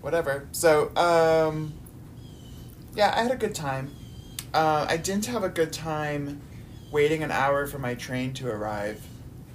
whatever. 0.01 0.49
So, 0.53 0.95
um, 0.97 1.75
yeah, 2.95 3.13
I 3.17 3.23
had 3.23 3.31
a 3.33 3.37
good 3.37 3.55
time. 3.55 3.93
Uh, 4.53 4.87
I 4.89 4.97
didn't 4.97 5.27
have 5.27 5.45
a 5.45 5.49
good 5.49 5.73
time 5.73 6.41
waiting 6.91 7.23
an 7.23 7.31
hour 7.31 7.67
for 7.67 7.79
my 7.79 7.95
train 7.95 8.33
to 8.35 8.49
arrive 8.49 9.01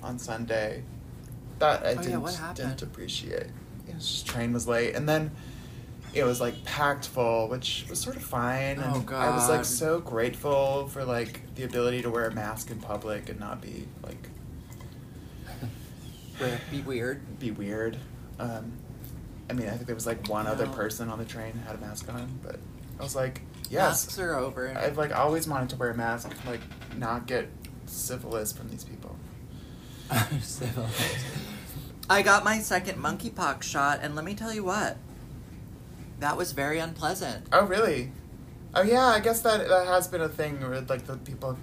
on 0.02 0.18
Sunday. 0.20 0.84
That 1.60 1.86
I 1.86 1.94
Oh, 1.94 2.02
didn't, 2.02 2.22
what 2.22 2.40
didn't 2.54 2.82
appreciate. 2.82 3.48
Was 3.94 4.24
train 4.24 4.52
was 4.54 4.68
late, 4.68 4.96
and 4.96 5.08
then 5.08 5.32
it 6.16 6.24
was 6.24 6.40
like 6.40 6.64
packed 6.64 7.08
full, 7.08 7.48
which 7.50 7.86
was 7.90 8.00
sort 8.00 8.16
of 8.16 8.24
fine. 8.24 8.80
Oh, 8.80 8.96
and 8.96 9.10
I 9.12 9.36
was 9.36 9.50
like 9.50 9.66
so 9.66 10.00
grateful 10.00 10.88
for 10.88 11.04
like 11.04 11.42
the 11.56 11.64
ability 11.64 12.02
to 12.04 12.10
wear 12.10 12.26
a 12.28 12.34
mask 12.34 12.72
in 12.72 12.80
public 12.80 13.30
and 13.30 13.40
not 13.40 13.62
be 13.62 13.86
like 14.02 14.30
Be 16.72 16.82
weird. 16.82 17.40
be 17.40 17.52
weird. 17.52 17.98
Um, 18.40 18.72
I 19.50 19.54
mean, 19.54 19.68
I 19.68 19.72
think 19.72 19.86
there 19.86 19.96
was 19.96 20.08
like 20.08 20.28
one 20.28 20.48
other 20.48 20.68
person 20.68 21.10
on 21.10 21.20
the 21.20 21.26
train 21.26 21.54
had 21.68 21.76
a 21.76 21.80
mask 21.80 22.12
on, 22.12 22.40
but 22.44 22.60
I 23.00 23.04
was 23.04 23.16
like, 23.16 23.42
yes, 23.70 24.06
Masks 24.06 24.20
are 24.20 24.36
over. 24.36 24.70
I've 24.76 24.98
like 24.98 25.16
always 25.16 25.48
wanted 25.48 25.70
to 25.70 25.76
wear 25.76 25.92
a 25.92 25.98
mask, 25.98 26.32
like 26.48 26.62
not 26.98 27.28
get 27.28 27.50
syphilis 27.86 28.52
from 28.54 28.70
these 28.70 28.84
people. 28.84 29.16
I 32.10 32.22
got 32.22 32.44
my 32.44 32.60
second 32.60 32.98
monkeypox 33.02 33.64
shot, 33.64 34.00
and 34.02 34.16
let 34.16 34.24
me 34.24 34.36
tell 34.36 34.54
you 34.54 34.64
what. 34.64 34.98
That 36.20 36.38
was 36.38 36.52
very 36.54 36.80
unpleasant. 36.80 37.48
Oh, 37.52 37.66
really? 37.66 38.12
Oh, 38.74 38.82
yeah. 38.84 39.06
I 39.06 39.20
guess 39.20 39.42
that 39.42 39.68
that 39.68 39.88
has 39.88 40.08
been 40.08 40.22
a 40.22 40.30
thing 40.30 40.60
where 40.62 40.82
like 40.82 41.06
the 41.08 41.18
people 41.18 41.58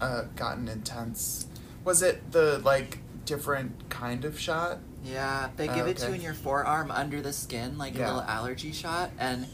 uh, 0.00 0.24
gotten 0.36 0.68
intense. 0.68 1.46
Was 1.84 2.02
it 2.02 2.32
the 2.32 2.58
like 2.58 2.98
different 3.24 3.88
kind 3.88 4.24
of 4.24 4.38
shot? 4.38 4.78
Yeah, 5.04 5.50
they 5.56 5.68
Oh, 5.68 5.74
give 5.74 5.86
it 5.86 5.96
to 5.98 6.08
you 6.08 6.14
in 6.14 6.20
your 6.20 6.34
forearm 6.34 6.90
under 6.90 7.20
the 7.20 7.32
skin, 7.32 7.78
like 7.78 7.94
Yeah. 7.94 8.06
a 8.06 8.06
little 8.06 8.22
allergy 8.22 8.72
shot, 8.72 9.10
and 9.18 9.46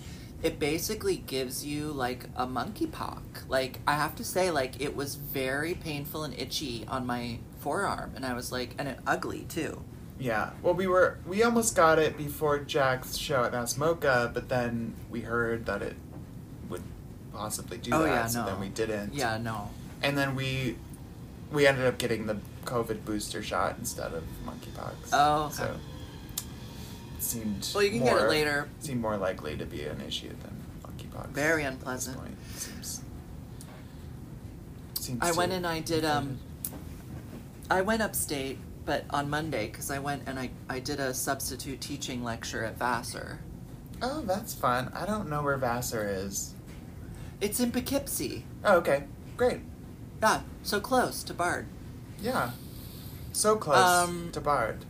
it 0.42 0.59
basically 0.59 1.16
gives 1.16 1.64
you 1.64 1.92
like 1.92 2.24
a 2.36 2.46
monkeypox. 2.46 3.20
Like 3.48 3.80
I 3.86 3.94
have 3.94 4.14
to 4.16 4.24
say, 4.24 4.50
like 4.50 4.80
it 4.80 4.96
was 4.96 5.14
very 5.16 5.74
painful 5.74 6.24
and 6.24 6.34
itchy 6.38 6.84
on 6.88 7.07
my 7.07 7.38
forearm, 7.61 8.12
and 8.16 8.24
I 8.24 8.32
was 8.34 8.50
like, 8.50 8.74
and 8.78 8.88
it 8.88 8.98
ugly 9.07 9.42
too. 9.48 9.82
Yeah. 10.18 10.50
Well, 10.62 10.74
we 10.74 10.86
were 10.86 11.18
we 11.26 11.42
almost 11.42 11.74
got 11.74 11.98
it 11.98 12.16
before 12.16 12.58
Jack's 12.60 13.16
show 13.16 13.44
at 13.44 13.52
Asmoka, 13.52 14.32
but 14.32 14.48
then 14.48 14.94
we 15.10 15.20
heard 15.22 15.66
that 15.66 15.82
it 15.82 15.96
would 16.68 16.82
possibly 17.32 17.78
do 17.78 17.90
Oh, 17.92 18.02
that, 18.02 18.08
yeah, 18.08 18.26
so 18.26 18.40
no. 18.40 18.46
then 18.46 18.60
we 18.60 18.68
didn't. 18.68 19.14
Yeah, 19.14 19.38
no. 19.38 19.70
And 20.02 20.16
then 20.16 20.34
we 20.36 20.76
we 21.50 21.66
ended 21.66 21.86
up 21.86 21.98
getting 21.98 22.26
the 22.26 22.36
COVID 22.64 23.04
booster 23.04 23.42
shot 23.42 23.76
instead 23.78 24.12
of 24.14 24.22
monkeypox. 24.46 24.92
Oh, 25.12 25.44
okay. 25.46 25.54
So 25.54 25.76
it 27.16 27.22
seemed 27.22 27.68
Well, 27.74 27.82
you 27.82 27.90
can 27.90 27.98
get 28.04 28.16
it 28.16 28.20
more- 28.20 28.28
later. 28.28 28.68
Seemed 28.80 29.00
more 29.00 29.16
likely 29.16 29.56
to 29.56 29.66
be 29.66 29.82
an 29.84 30.00
issue 30.00 30.28
than 30.28 30.62
monkeypox. 30.84 31.28
Very 31.30 31.64
at 31.64 31.72
this 31.72 31.78
unpleasant. 31.78 32.18
point. 32.18 32.36
Seems. 32.56 33.00
Seems 35.00 35.18
I 35.20 35.32
to- 35.32 35.36
went 35.36 35.52
and 35.52 35.66
I 35.66 35.80
did 35.80 36.04
um. 36.04 36.38
I 37.70 37.80
went 37.80 38.02
upstate, 38.02 38.58
but 38.84 39.04
on 39.10 39.30
Monday 39.30 39.66
because 39.66 39.90
I 39.90 39.98
went 39.98 40.22
and 40.26 40.38
I 40.38 40.50
I 40.68 40.80
did 40.80 41.00
a 41.00 41.14
substitute 41.14 41.80
teaching 41.80 42.24
lecture 42.24 42.64
at 42.64 42.78
Vassar. 42.78 43.40
Oh, 44.00 44.22
that's 44.22 44.54
fun. 44.54 44.90
I 44.94 45.06
don't 45.06 45.28
know 45.30 45.42
where 45.42 45.56
Vassar 45.56 46.08
is. 46.08 46.54
It's 47.40 47.60
in 47.60 47.70
Poughkeepsie. 47.72 48.44
Oh, 48.64 48.76
okay. 48.78 49.04
Great. 49.36 49.60
Yeah, 50.20 50.42
so 50.62 50.80
close 50.80 51.22
to 51.24 51.34
Bard. 51.34 51.66
Yeah. 52.20 52.50
So 53.32 53.56
close 53.56 53.78
Um, 54.08 54.30
to 54.32 54.40
Bard. 54.40 54.84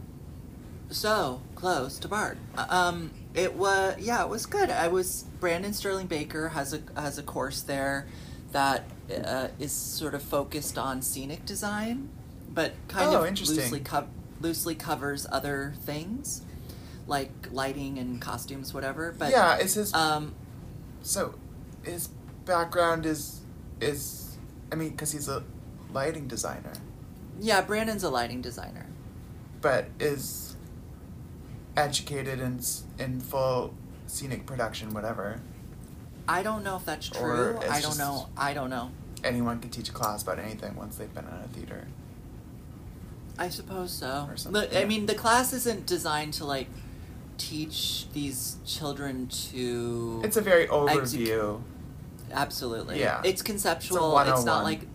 So 0.90 1.40
close 1.54 1.98
to 1.98 2.08
Bard. 2.08 2.38
Uh, 2.56 2.66
Um, 2.68 3.10
it 3.34 3.54
was 3.54 3.96
yeah, 3.98 4.22
it 4.22 4.28
was 4.28 4.44
good. 4.46 4.68
I 4.70 4.88
was 4.88 5.24
Brandon 5.40 5.72
Stirling 5.72 6.06
Baker 6.06 6.50
has 6.50 6.74
a 6.74 6.80
has 7.00 7.18
a 7.18 7.22
course 7.22 7.62
there 7.62 8.06
that 8.52 8.84
uh, 9.24 9.48
is 9.58 9.72
sort 9.72 10.14
of 10.14 10.22
focused 10.22 10.76
on 10.76 11.00
scenic 11.00 11.46
design, 11.46 12.10
but 12.54 12.72
kind 12.88 13.08
Oh, 13.10 13.22
of 13.24 13.38
loosely 13.48 13.80
co- 13.80 14.08
loosely 14.40 14.74
covers 14.74 15.26
other 15.30 15.74
things 15.84 16.42
like 17.06 17.30
lighting 17.50 17.98
and 17.98 18.20
costumes, 18.20 18.72
whatever. 18.72 19.14
But 19.16 19.30
yeah, 19.30 19.56
is 19.58 19.74
his 19.74 19.92
um, 19.94 20.34
so 21.02 21.34
his 21.82 22.08
background 22.44 23.06
is 23.06 23.40
is 23.80 24.36
I 24.70 24.74
mean 24.76 24.90
because 24.90 25.12
he's 25.12 25.28
a 25.28 25.42
lighting 25.92 26.28
designer, 26.28 26.72
yeah, 27.40 27.60
Brandon's 27.60 28.02
a 28.04 28.10
lighting 28.10 28.40
designer. 28.40 28.86
but 29.60 29.86
is 30.00 30.56
educated 31.76 32.40
in 32.40 32.60
in 32.98 33.20
full 33.20 33.74
scenic 34.06 34.46
production, 34.46 34.92
whatever. 34.94 35.40
I 36.28 36.42
don't 36.42 36.62
know 36.62 36.76
if 36.76 36.84
that's 36.84 37.08
true. 37.08 37.58
I 37.68 37.80
don't 37.80 37.98
know. 37.98 38.28
I 38.36 38.54
don't 38.54 38.70
know. 38.70 38.90
Anyone 39.24 39.60
can 39.60 39.70
teach 39.70 39.88
a 39.88 39.92
class 39.92 40.22
about 40.22 40.38
anything 40.38 40.76
once 40.76 40.96
they've 40.96 41.12
been 41.12 41.24
in 41.26 41.32
a 41.32 41.48
theater. 41.48 41.86
I 43.38 43.48
suppose 43.48 43.92
so. 43.92 44.26
Or 44.30 44.36
something, 44.36 44.62
The- 44.70 44.80
I 44.80 44.84
mean, 44.84 45.06
the 45.06 45.14
class 45.14 45.52
isn't 45.52 45.86
designed 45.86 46.34
to 46.34 46.44
like 46.44 46.68
teach 47.38 48.06
these 48.12 48.56
children 48.66 49.26
to. 49.50 50.20
It's 50.24 50.36
a 50.36 50.40
very 50.42 50.62
Exec- 50.64 50.70
overview. 50.70 51.60
absolutely. 52.32 53.00
Yeah. 53.00 53.20
It's 53.24 53.42
conceptual. 53.42 54.18
It's 54.20 54.30
It's, 54.30 54.44
not 54.44 54.64
like 54.64 54.86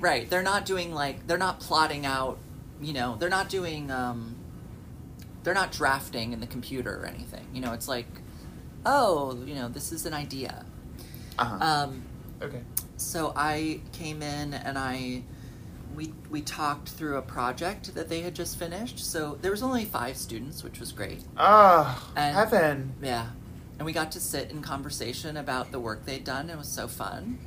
right. 0.00 0.28
They're 0.28 0.42
not 0.42 0.64
doing 0.66 0.92
like 0.94 1.26
they're 1.26 1.38
not 1.38 1.60
plotting 1.60 2.06
out. 2.06 2.38
You 2.80 2.92
know, 2.92 3.16
they're 3.18 3.28
not 3.30 3.48
doing. 3.48 3.90
um 3.90 4.36
They're 5.42 5.54
not 5.54 5.72
drafting 5.72 6.32
in 6.32 6.40
the 6.40 6.46
computer 6.46 7.00
or 7.00 7.06
anything. 7.06 7.46
You 7.54 7.60
know, 7.60 7.72
it's 7.72 7.88
like, 7.88 8.06
oh, 8.84 9.36
you 9.44 9.54
know, 9.54 9.68
this 9.68 9.92
is 9.92 10.06
an 10.06 10.14
idea. 10.14 10.64
Uh-huh. 11.38 11.58
Um, 11.64 12.02
okay. 12.42 12.62
so 12.96 13.32
I 13.36 13.80
came 13.92 14.22
in 14.22 14.54
and 14.54 14.78
I 14.78 15.22
we 15.96 16.12
we 16.30 16.42
talked 16.42 16.90
through 16.90 17.16
a 17.16 17.22
project 17.22 17.94
that 17.94 18.08
they 18.08 18.20
had 18.20 18.34
just 18.34 18.58
finished. 18.58 18.98
So 18.98 19.38
there 19.40 19.50
was 19.50 19.62
only 19.62 19.84
five 19.86 20.16
students, 20.16 20.62
which 20.62 20.78
was 20.78 20.92
great. 20.92 21.22
Oh, 21.36 22.12
And- 22.14 22.36
heaven. 22.36 22.94
Yeah. 23.02 23.28
And 23.78 23.84
we 23.84 23.92
got 23.92 24.12
to 24.12 24.20
sit 24.20 24.50
in 24.50 24.62
conversation 24.62 25.36
about 25.36 25.70
the 25.72 25.78
work 25.80 26.06
they'd 26.06 26.24
done. 26.24 26.48
It 26.48 26.56
was 26.56 26.68
so 26.68 26.86
fun. 26.88 27.38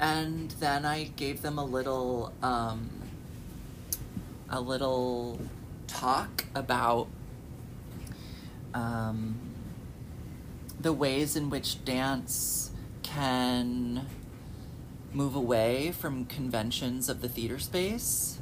And 0.00 0.50
then 0.52 0.84
I 0.84 1.04
gave 1.04 1.42
them 1.42 1.58
a 1.58 1.64
little 1.64 2.32
um, 2.42 2.88
a 4.48 4.60
little 4.60 5.38
talk 5.86 6.44
about 6.54 7.08
um, 8.74 9.38
the 10.80 10.92
ways 10.92 11.36
in 11.36 11.50
which 11.50 11.84
dance 11.84 12.70
can 13.02 14.06
move 15.12 15.34
away 15.34 15.90
from 15.92 16.24
conventions 16.26 17.08
of 17.08 17.20
the 17.22 17.28
theater 17.28 17.58
space 17.58 18.38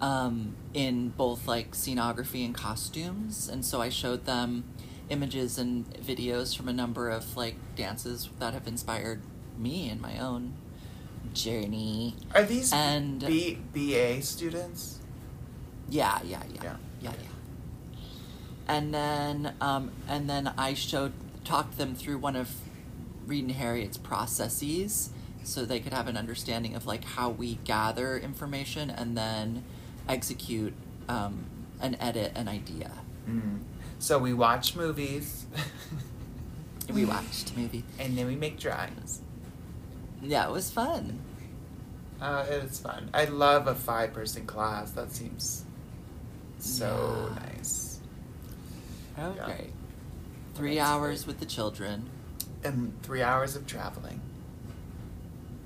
um, 0.00 0.54
in 0.74 1.08
both 1.10 1.48
like 1.48 1.72
scenography 1.72 2.44
and 2.44 2.54
costumes. 2.54 3.48
And 3.48 3.64
so 3.64 3.80
I 3.80 3.88
showed 3.88 4.24
them 4.24 4.64
images 5.08 5.58
and 5.58 5.88
videos 5.94 6.56
from 6.56 6.68
a 6.68 6.72
number 6.72 7.08
of 7.10 7.36
like 7.36 7.56
dances 7.76 8.28
that 8.38 8.54
have 8.54 8.66
inspired 8.66 9.20
me 9.58 9.88
in 9.90 10.00
my 10.00 10.18
own 10.18 10.54
journey. 11.34 12.14
Are 12.34 12.42
these 12.44 12.72
And- 12.72 13.20
B- 13.20 13.58
BA 13.72 14.22
students? 14.22 14.98
Yeah, 15.88 16.20
yeah, 16.24 16.42
yeah, 16.52 16.62
Yeah. 16.62 16.76
yeah, 17.00 17.10
yeah. 17.22 17.98
And 18.68 18.92
then, 18.92 19.54
um, 19.60 19.92
and 20.08 20.28
then 20.28 20.52
I 20.58 20.74
showed, 20.74 21.12
talked 21.44 21.78
them 21.78 21.94
through 21.94 22.18
one 22.18 22.34
of 22.34 22.50
Reid 23.26 23.44
and 23.44 23.52
Harriet's 23.52 23.96
processes, 23.96 25.10
so 25.46 25.64
they 25.64 25.80
could 25.80 25.92
have 25.92 26.08
an 26.08 26.16
understanding 26.16 26.74
of 26.74 26.86
like 26.86 27.04
how 27.04 27.30
we 27.30 27.54
gather 27.64 28.18
information 28.18 28.90
and 28.90 29.16
then 29.16 29.62
execute 30.08 30.74
um, 31.08 31.44
and 31.80 31.96
edit 32.00 32.32
an 32.34 32.48
idea. 32.48 32.90
Mm. 33.28 33.60
So 33.98 34.18
we 34.18 34.34
watch 34.34 34.74
movies. 34.76 35.46
We 36.92 37.04
watched 37.04 37.56
movies. 37.56 37.82
And 37.98 38.16
then 38.16 38.28
we 38.28 38.36
make 38.36 38.60
drawings. 38.60 39.20
Yeah, 40.22 40.46
it 40.46 40.52
was 40.52 40.70
fun. 40.70 41.18
Uh, 42.20 42.46
it 42.48 42.62
is 42.62 42.78
fun. 42.78 43.10
I 43.12 43.24
love 43.24 43.66
a 43.66 43.74
five 43.74 44.12
person 44.12 44.46
class. 44.46 44.92
That 44.92 45.10
seems 45.10 45.64
so 46.60 47.28
Yeah. 47.34 47.40
nice. 47.56 47.98
Oh, 49.18 49.34
Yeah. 49.36 49.50
Three 50.54 50.78
hours 50.78 51.24
great. 51.24 51.26
with 51.26 51.40
the 51.40 51.46
children. 51.46 52.08
And 52.62 52.92
three 53.02 53.22
hours 53.22 53.56
of 53.56 53.66
traveling. 53.66 54.20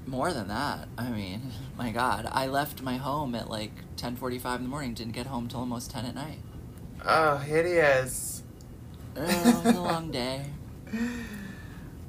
More 0.06 0.32
than 0.32 0.48
that. 0.48 0.88
I 0.98 1.10
mean, 1.10 1.52
my 1.78 1.90
God, 1.90 2.28
I 2.30 2.46
left 2.46 2.82
my 2.82 2.96
home 2.96 3.34
at 3.34 3.48
like 3.50 3.72
ten 3.96 4.16
forty-five 4.16 4.58
in 4.60 4.64
the 4.64 4.70
morning. 4.70 4.94
Didn't 4.94 5.12
get 5.12 5.26
home 5.26 5.48
till 5.48 5.60
almost 5.60 5.90
ten 5.90 6.04
at 6.04 6.14
night. 6.14 6.38
Oh, 7.04 7.38
hideous. 7.38 8.42
Oh, 9.16 9.22
it 9.22 9.64
was 9.66 9.76
a 9.76 9.80
long 9.80 10.10
day. 10.10 10.46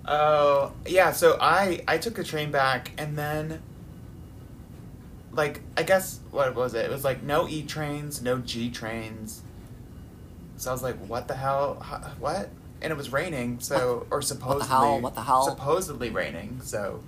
Oh 0.04 0.74
yeah, 0.88 1.12
so 1.12 1.38
I 1.40 1.84
I 1.88 1.98
took 2.00 2.16
the 2.16 2.24
train 2.24 2.52
back 2.52 2.92
and 2.98 3.16
then 3.18 3.62
like 5.32 5.62
I 5.78 5.84
guess 5.84 6.20
what 6.32 6.56
was 6.56 6.74
it? 6.74 6.86
It 6.86 6.92
was 6.92 7.04
like 7.04 7.22
no 7.24 7.48
E 7.48 7.64
trains, 7.64 8.22
no 8.22 8.40
G 8.40 8.70
trains. 8.72 9.44
So 10.58 10.70
I 10.70 10.74
was 10.74 10.84
like, 10.84 10.98
what 11.08 11.28
the 11.28 11.36
hell? 11.36 11.76
What? 12.20 12.50
And 12.82 12.92
it 12.92 12.98
was 12.98 13.12
raining, 13.12 13.60
so 13.60 14.08
or 14.10 14.22
supposedly 14.22 14.68
hell? 14.68 15.02
What 15.02 15.14
the 15.16 15.22
hell? 15.22 15.48
supposedly 15.48 16.10
raining. 16.10 16.62
So 16.64 17.04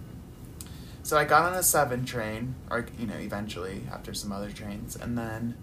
so 1.04 1.18
I 1.18 1.26
got 1.26 1.43
on 1.51 1.54
a 1.54 1.62
seven 1.64 2.06
train, 2.06 2.56
or 2.72 2.86
you 2.97 3.06
know, 3.06 3.16
eventually 3.18 3.84
after 3.91 4.14
some 4.14 4.32
other 4.32 4.49
trains, 4.51 4.95
and 4.95 5.18
then 5.18 5.56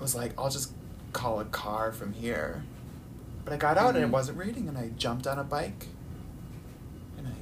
was 0.00 0.14
like, 0.14 0.32
I'll 0.38 0.50
just 0.50 0.72
call 1.12 1.40
a 1.40 1.44
car 1.44 1.92
from 1.92 2.12
here. 2.12 2.64
But 3.44 3.52
I 3.52 3.56
got 3.56 3.76
out 3.76 3.94
and 3.94 4.04
it 4.04 4.08
Mhm. 4.08 4.12
wasn't 4.12 4.38
raining, 4.38 4.68
and 4.68 4.78
I 4.78 4.90
jumped 4.96 5.26
on 5.26 5.38
a 5.38 5.44
bike, 5.44 5.88
and 7.18 7.26
I 7.26 7.32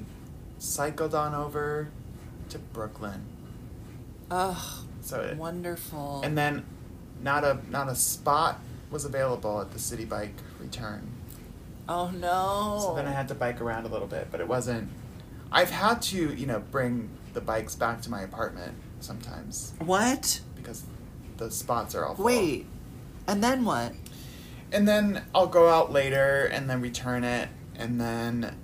cycled 0.59 1.15
on 1.15 1.35
over 1.35 1.89
to 2.49 2.59
Brooklyn. 2.59 3.25
Oh, 4.31 4.85
So 5.03 5.21
it, 5.21 5.37
wonderful. 5.37 6.21
and 6.25 6.37
then 6.37 6.65
not 7.23 7.45
a 7.45 7.59
not 7.71 7.89
a 7.89 7.95
spot 7.95 8.61
was 8.91 9.05
available 9.05 9.61
at 9.61 9.73
the 9.73 9.79
Citi 9.79 10.09
Bike 10.09 10.35
return. 10.59 11.07
oh 11.89 12.11
no. 12.11 12.79
So 12.81 12.95
then 12.95 13.07
I 13.07 13.11
had 13.11 13.27
to 13.29 13.35
bike 13.35 13.61
around 13.61 13.85
a 13.85 13.89
little 13.89 14.07
bit, 14.07 14.29
but 14.31 14.41
it 14.41 14.47
wasn't. 14.49 14.89
I've 15.53 15.71
had 15.71 16.03
to, 16.03 16.35
you 16.35 16.47
know, 16.47 16.61
bring 16.61 17.11
the 17.33 17.41
bikes 17.41 17.75
back 17.75 18.01
to 18.03 18.11
my 18.11 18.23
apartment 18.23 18.75
sometimes 19.01 19.73
What? 19.79 20.41
because 20.57 20.85
the 21.39 21.51
spots 21.51 21.95
are 21.95 22.05
all 22.07 22.15
full. 22.15 22.25
Wait. 22.27 22.67
And 23.27 23.43
then 23.43 23.65
what? 23.65 23.93
And 24.73 24.87
then 24.87 25.25
I'll 25.35 25.47
go 25.47 25.69
out 25.69 25.93
later 25.93 26.45
and 26.47 26.69
then 26.71 26.81
return 26.81 27.25
it 27.25 27.49
and 27.77 28.01
then 28.01 28.57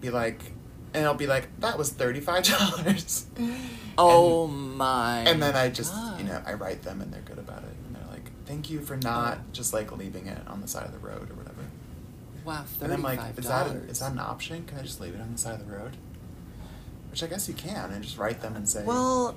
be 0.00 0.10
like, 0.10 0.52
and 0.94 1.04
I'll 1.06 1.14
be 1.14 1.26
like, 1.26 1.48
that 1.60 1.76
was 1.78 1.90
thirty 1.90 2.20
five 2.20 2.44
dollars. 2.44 3.26
Oh 4.00 4.46
my. 4.46 5.22
And 5.26 5.42
then 5.42 5.56
I 5.56 5.70
just, 5.70 5.92
God. 5.92 6.20
you 6.20 6.24
know, 6.26 6.40
I 6.46 6.52
write 6.52 6.82
them 6.82 7.00
and 7.00 7.12
they're 7.12 7.20
good 7.22 7.38
about 7.38 7.64
it. 7.64 7.74
And 7.84 7.96
they're 7.96 8.06
like, 8.12 8.30
thank 8.46 8.70
you 8.70 8.80
for 8.80 8.96
not 8.96 9.38
Oh. 9.38 9.44
just 9.52 9.72
like 9.72 9.90
leaving 9.90 10.28
it 10.28 10.38
on 10.46 10.60
the 10.60 10.68
side 10.68 10.84
of 10.86 10.92
the 10.92 10.98
road 11.00 11.28
or 11.30 11.34
whatever. 11.34 11.47
Wow, 12.48 12.64
And 12.80 12.92
I'm 12.94 13.02
thirty-five 13.02 13.18
like, 13.18 13.38
is 13.38 13.48
that, 13.48 13.66
is 13.90 14.00
that 14.00 14.12
an 14.12 14.18
option? 14.18 14.64
Can 14.64 14.78
I 14.78 14.82
just 14.82 15.02
leave 15.02 15.14
it 15.14 15.20
on 15.20 15.32
the 15.32 15.38
side 15.38 15.60
of 15.60 15.66
the 15.66 15.70
road? 15.70 15.98
Which 17.10 17.22
I 17.22 17.26
guess 17.26 17.46
you 17.46 17.52
can 17.52 17.90
and 17.90 18.02
just 18.02 18.16
write 18.16 18.40
them 18.40 18.56
and 18.56 18.66
say, 18.66 18.84
Well, 18.84 19.36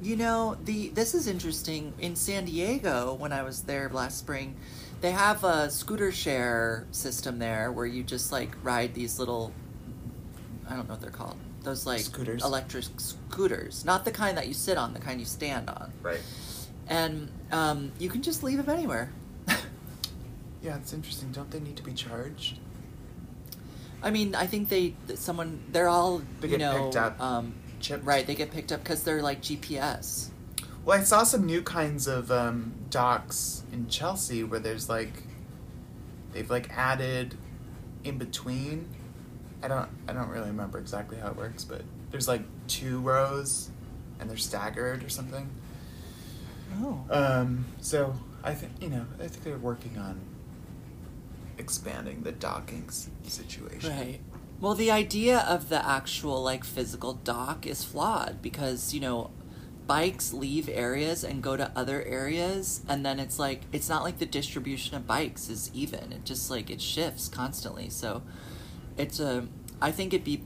you 0.00 0.16
know, 0.16 0.56
the 0.64 0.88
this 0.88 1.14
is 1.14 1.26
interesting. 1.26 1.92
In 1.98 2.16
San 2.16 2.46
Diego, 2.46 3.12
when 3.14 3.30
I 3.32 3.42
was 3.42 3.62
there 3.64 3.90
last 3.92 4.16
spring, 4.18 4.56
they 5.02 5.10
have 5.10 5.44
a 5.44 5.70
scooter 5.70 6.10
share 6.12 6.86
system 6.92 7.38
there 7.38 7.70
where 7.72 7.84
you 7.84 8.02
just 8.02 8.32
like 8.32 8.50
ride 8.62 8.94
these 8.94 9.18
little 9.18 9.52
I 10.66 10.76
don't 10.76 10.86
know 10.88 10.94
what 10.94 11.02
they're 11.02 11.10
called. 11.10 11.36
Those 11.62 11.84
like 11.84 12.00
Scooters. 12.00 12.42
electric 12.42 12.84
scooters, 12.96 13.84
not 13.84 14.06
the 14.06 14.12
kind 14.12 14.38
that 14.38 14.48
you 14.48 14.54
sit 14.54 14.78
on, 14.78 14.94
the 14.94 15.00
kind 15.00 15.20
you 15.20 15.26
stand 15.26 15.68
on. 15.68 15.92
right. 16.02 16.20
And 16.88 17.28
um, 17.52 17.92
you 17.98 18.08
can 18.08 18.22
just 18.22 18.42
leave 18.42 18.56
them 18.64 18.70
anywhere. 18.74 19.12
Yeah, 20.62 20.76
it's 20.76 20.92
interesting. 20.92 21.32
Don't 21.32 21.50
they 21.50 21.60
need 21.60 21.76
to 21.76 21.82
be 21.82 21.92
charged? 21.92 22.58
I 24.02 24.10
mean, 24.10 24.34
I 24.34 24.46
think 24.46 24.68
they 24.68 24.94
someone 25.14 25.62
they're 25.72 25.88
all 25.88 26.22
They 26.40 26.48
you 26.48 26.56
get 26.56 26.60
know 26.60 26.84
picked 26.84 26.96
up, 26.96 27.20
um, 27.20 27.54
chipped? 27.80 28.04
right. 28.04 28.26
They 28.26 28.34
get 28.34 28.50
picked 28.50 28.72
up 28.72 28.82
because 28.82 29.02
they're 29.02 29.22
like 29.22 29.42
GPS. 29.42 30.30
Well, 30.84 30.98
I 30.98 31.02
saw 31.04 31.24
some 31.24 31.44
new 31.44 31.62
kinds 31.62 32.06
of 32.06 32.30
um, 32.30 32.72
docks 32.88 33.62
in 33.72 33.88
Chelsea 33.88 34.42
where 34.44 34.60
there's 34.60 34.88
like 34.88 35.22
they've 36.32 36.50
like 36.50 36.70
added 36.76 37.36
in 38.04 38.18
between. 38.18 38.88
I 39.62 39.68
don't 39.68 39.88
I 40.08 40.12
don't 40.14 40.28
really 40.28 40.48
remember 40.48 40.78
exactly 40.78 41.18
how 41.18 41.28
it 41.28 41.36
works, 41.36 41.64
but 41.64 41.82
there's 42.10 42.28
like 42.28 42.42
two 42.66 43.00
rows 43.00 43.70
and 44.18 44.28
they're 44.28 44.36
staggered 44.38 45.04
or 45.04 45.08
something. 45.10 45.50
Oh. 46.82 47.04
Um, 47.10 47.66
so 47.80 48.14
I 48.42 48.54
think 48.54 48.72
you 48.80 48.88
know 48.88 49.04
I 49.18 49.28
think 49.28 49.44
they're 49.44 49.58
working 49.58 49.98
on 49.98 50.18
expanding 51.60 52.22
the 52.22 52.32
docking 52.32 52.90
situation. 53.22 53.90
Right. 53.90 54.20
Well, 54.60 54.74
the 54.74 54.90
idea 54.90 55.38
of 55.38 55.68
the 55.68 55.86
actual 55.86 56.42
like 56.42 56.64
physical 56.64 57.14
dock 57.14 57.66
is 57.66 57.84
flawed 57.84 58.42
because, 58.42 58.92
you 58.92 59.00
know, 59.00 59.30
bikes 59.86 60.32
leave 60.32 60.68
areas 60.68 61.24
and 61.24 61.42
go 61.42 61.56
to 61.56 61.72
other 61.74 62.02
areas 62.04 62.80
and 62.88 63.04
then 63.04 63.18
it's 63.18 63.40
like 63.40 63.62
it's 63.72 63.88
not 63.88 64.04
like 64.04 64.18
the 64.18 64.26
distribution 64.26 64.96
of 64.96 65.06
bikes 65.06 65.48
is 65.48 65.70
even. 65.72 66.12
It 66.12 66.24
just 66.24 66.50
like 66.50 66.70
it 66.70 66.80
shifts 66.80 67.28
constantly. 67.28 67.88
So 67.88 68.22
it's 68.96 69.20
a 69.20 69.46
I 69.80 69.92
think 69.92 70.12
it'd 70.12 70.24
be 70.24 70.44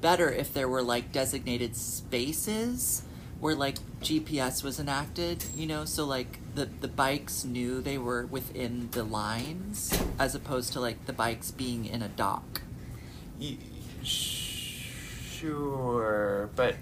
better 0.00 0.30
if 0.30 0.52
there 0.52 0.68
were 0.68 0.82
like 0.82 1.10
designated 1.10 1.74
spaces 1.74 3.02
where 3.40 3.54
like 3.54 3.76
GPS 4.00 4.64
was 4.64 4.80
enacted, 4.80 5.44
you 5.54 5.66
know, 5.66 5.84
so 5.84 6.04
like 6.04 6.38
the 6.54 6.66
the 6.66 6.88
bikes 6.88 7.44
knew 7.44 7.80
they 7.80 7.98
were 7.98 8.26
within 8.26 8.88
the 8.92 9.04
lines 9.04 9.92
as 10.18 10.34
opposed 10.34 10.72
to 10.72 10.80
like 10.80 11.06
the 11.06 11.12
bikes 11.12 11.50
being 11.50 11.84
in 11.84 12.02
a 12.02 12.08
dock. 12.08 12.62
Sure, 14.02 16.50
but 16.56 16.76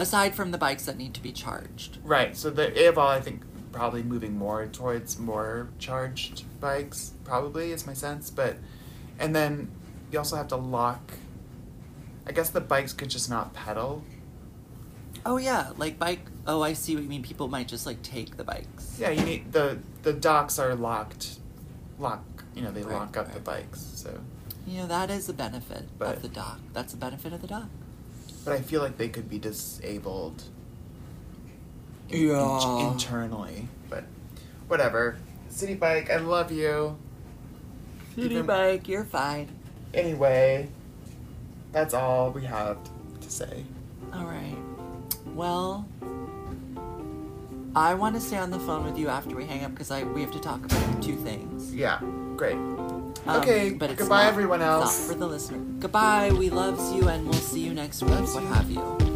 Aside 0.00 0.36
from 0.36 0.52
the 0.52 0.58
bikes 0.58 0.84
that 0.84 0.96
need 0.96 1.12
to 1.14 1.22
be 1.22 1.32
charged. 1.32 1.98
Right. 2.04 2.36
So 2.36 2.50
the 2.50 2.68
Avol, 2.68 3.08
I 3.08 3.20
think, 3.20 3.42
probably 3.72 4.04
moving 4.04 4.38
more 4.38 4.64
towards 4.66 5.18
more 5.18 5.70
charged 5.80 6.44
bikes. 6.60 7.14
Probably 7.24 7.72
is 7.72 7.84
my 7.84 7.94
sense, 7.94 8.30
but 8.30 8.56
and 9.18 9.34
then 9.34 9.72
you 10.12 10.18
also 10.18 10.36
have 10.36 10.48
to 10.48 10.56
lock. 10.56 11.14
I 12.26 12.32
guess 12.32 12.50
the 12.50 12.60
bikes 12.60 12.92
could 12.92 13.10
just 13.10 13.28
not 13.28 13.54
pedal. 13.54 14.04
Oh 15.28 15.36
yeah, 15.36 15.72
like 15.76 15.98
bike. 15.98 16.20
Oh, 16.46 16.62
I 16.62 16.72
see 16.72 16.94
what 16.94 17.02
you 17.02 17.08
mean. 17.10 17.22
People 17.22 17.48
might 17.48 17.68
just 17.68 17.84
like 17.84 18.02
take 18.02 18.38
the 18.38 18.44
bikes. 18.44 18.96
Yeah, 18.98 19.10
you 19.10 19.22
need 19.26 19.52
the 19.52 19.78
the 20.02 20.14
docks 20.14 20.58
are 20.58 20.74
locked. 20.74 21.38
Lock. 21.98 22.24
You 22.54 22.62
know 22.62 22.70
they 22.70 22.82
Right, 22.82 22.94
lock 22.94 23.16
up 23.18 23.34
the 23.34 23.40
bikes. 23.40 23.78
So, 23.94 24.18
You 24.66 24.78
know 24.78 24.86
that 24.86 25.10
is 25.10 25.28
a 25.28 25.34
benefit 25.34 25.84
But- 25.98 26.16
of 26.16 26.22
the 26.22 26.28
dock. 26.30 26.60
That's 26.72 26.94
a 26.94 26.96
benefit 26.96 27.34
of 27.34 27.42
the 27.42 27.46
dock. 27.46 27.68
but 28.44 28.54
I 28.54 28.62
feel 28.62 28.80
like 28.80 28.96
they 28.96 29.08
could 29.10 29.28
be 29.28 29.38
disabled. 29.38 30.44
in- 32.08 32.20
in- 32.20 32.26
Yeah. 32.28 32.90
internally, 32.90 33.68
but 33.90 34.04
whatever. 34.66 35.18
Citi 35.52 35.78
Bike, 35.78 36.08
I 36.10 36.16
love 36.16 36.50
you. 36.50 36.96
Citi 38.16 38.30
Even- 38.30 38.46
bike, 38.46 38.88
you're 38.88 39.04
fine. 39.04 39.48
Anyway, 39.92 40.70
that's 41.70 41.92
all 41.92 42.30
we 42.30 42.44
have 42.46 42.78
to 43.20 43.30
say. 43.30 43.64
All 44.14 44.24
right. 44.24 44.56
Well, 45.38 45.86
I 47.76 47.94
want 47.94 48.16
to 48.16 48.20
stay 48.20 48.38
on 48.38 48.50
the 48.50 48.58
phone 48.58 48.84
with 48.84 48.98
you 48.98 49.06
after 49.08 49.36
we 49.36 49.44
hang 49.46 49.64
up 49.64 49.70
because 49.70 49.92
I 49.92 50.02
we 50.02 50.20
have 50.20 50.32
to 50.32 50.40
talk 50.40 50.64
about 50.64 51.00
two 51.00 51.14
things. 51.14 51.72
Yeah, 51.72 52.00
great. 52.36 52.56
Um, 52.56 53.14
Okay, 53.28 53.70
but 53.70 53.90
it's 53.90 54.00
goodbye, 54.00 54.24
not- 54.24 54.32
everyone 54.32 54.60
it's 54.60 54.66
not 54.66 54.82
else. 54.82 55.06
for 55.06 55.14
the 55.14 55.28
listener. 55.28 55.58
Goodbye. 55.78 56.32
We 56.36 56.50
loves 56.50 56.92
you, 56.92 57.08
and 57.08 57.22
we'll 57.24 57.34
see 57.34 57.60
you 57.60 57.72
next 57.72 58.02
week. 58.02 58.10
Loves 58.10 58.34
what 58.34 58.42
you. 58.42 58.48
have 58.48 58.68
you? 58.68 59.07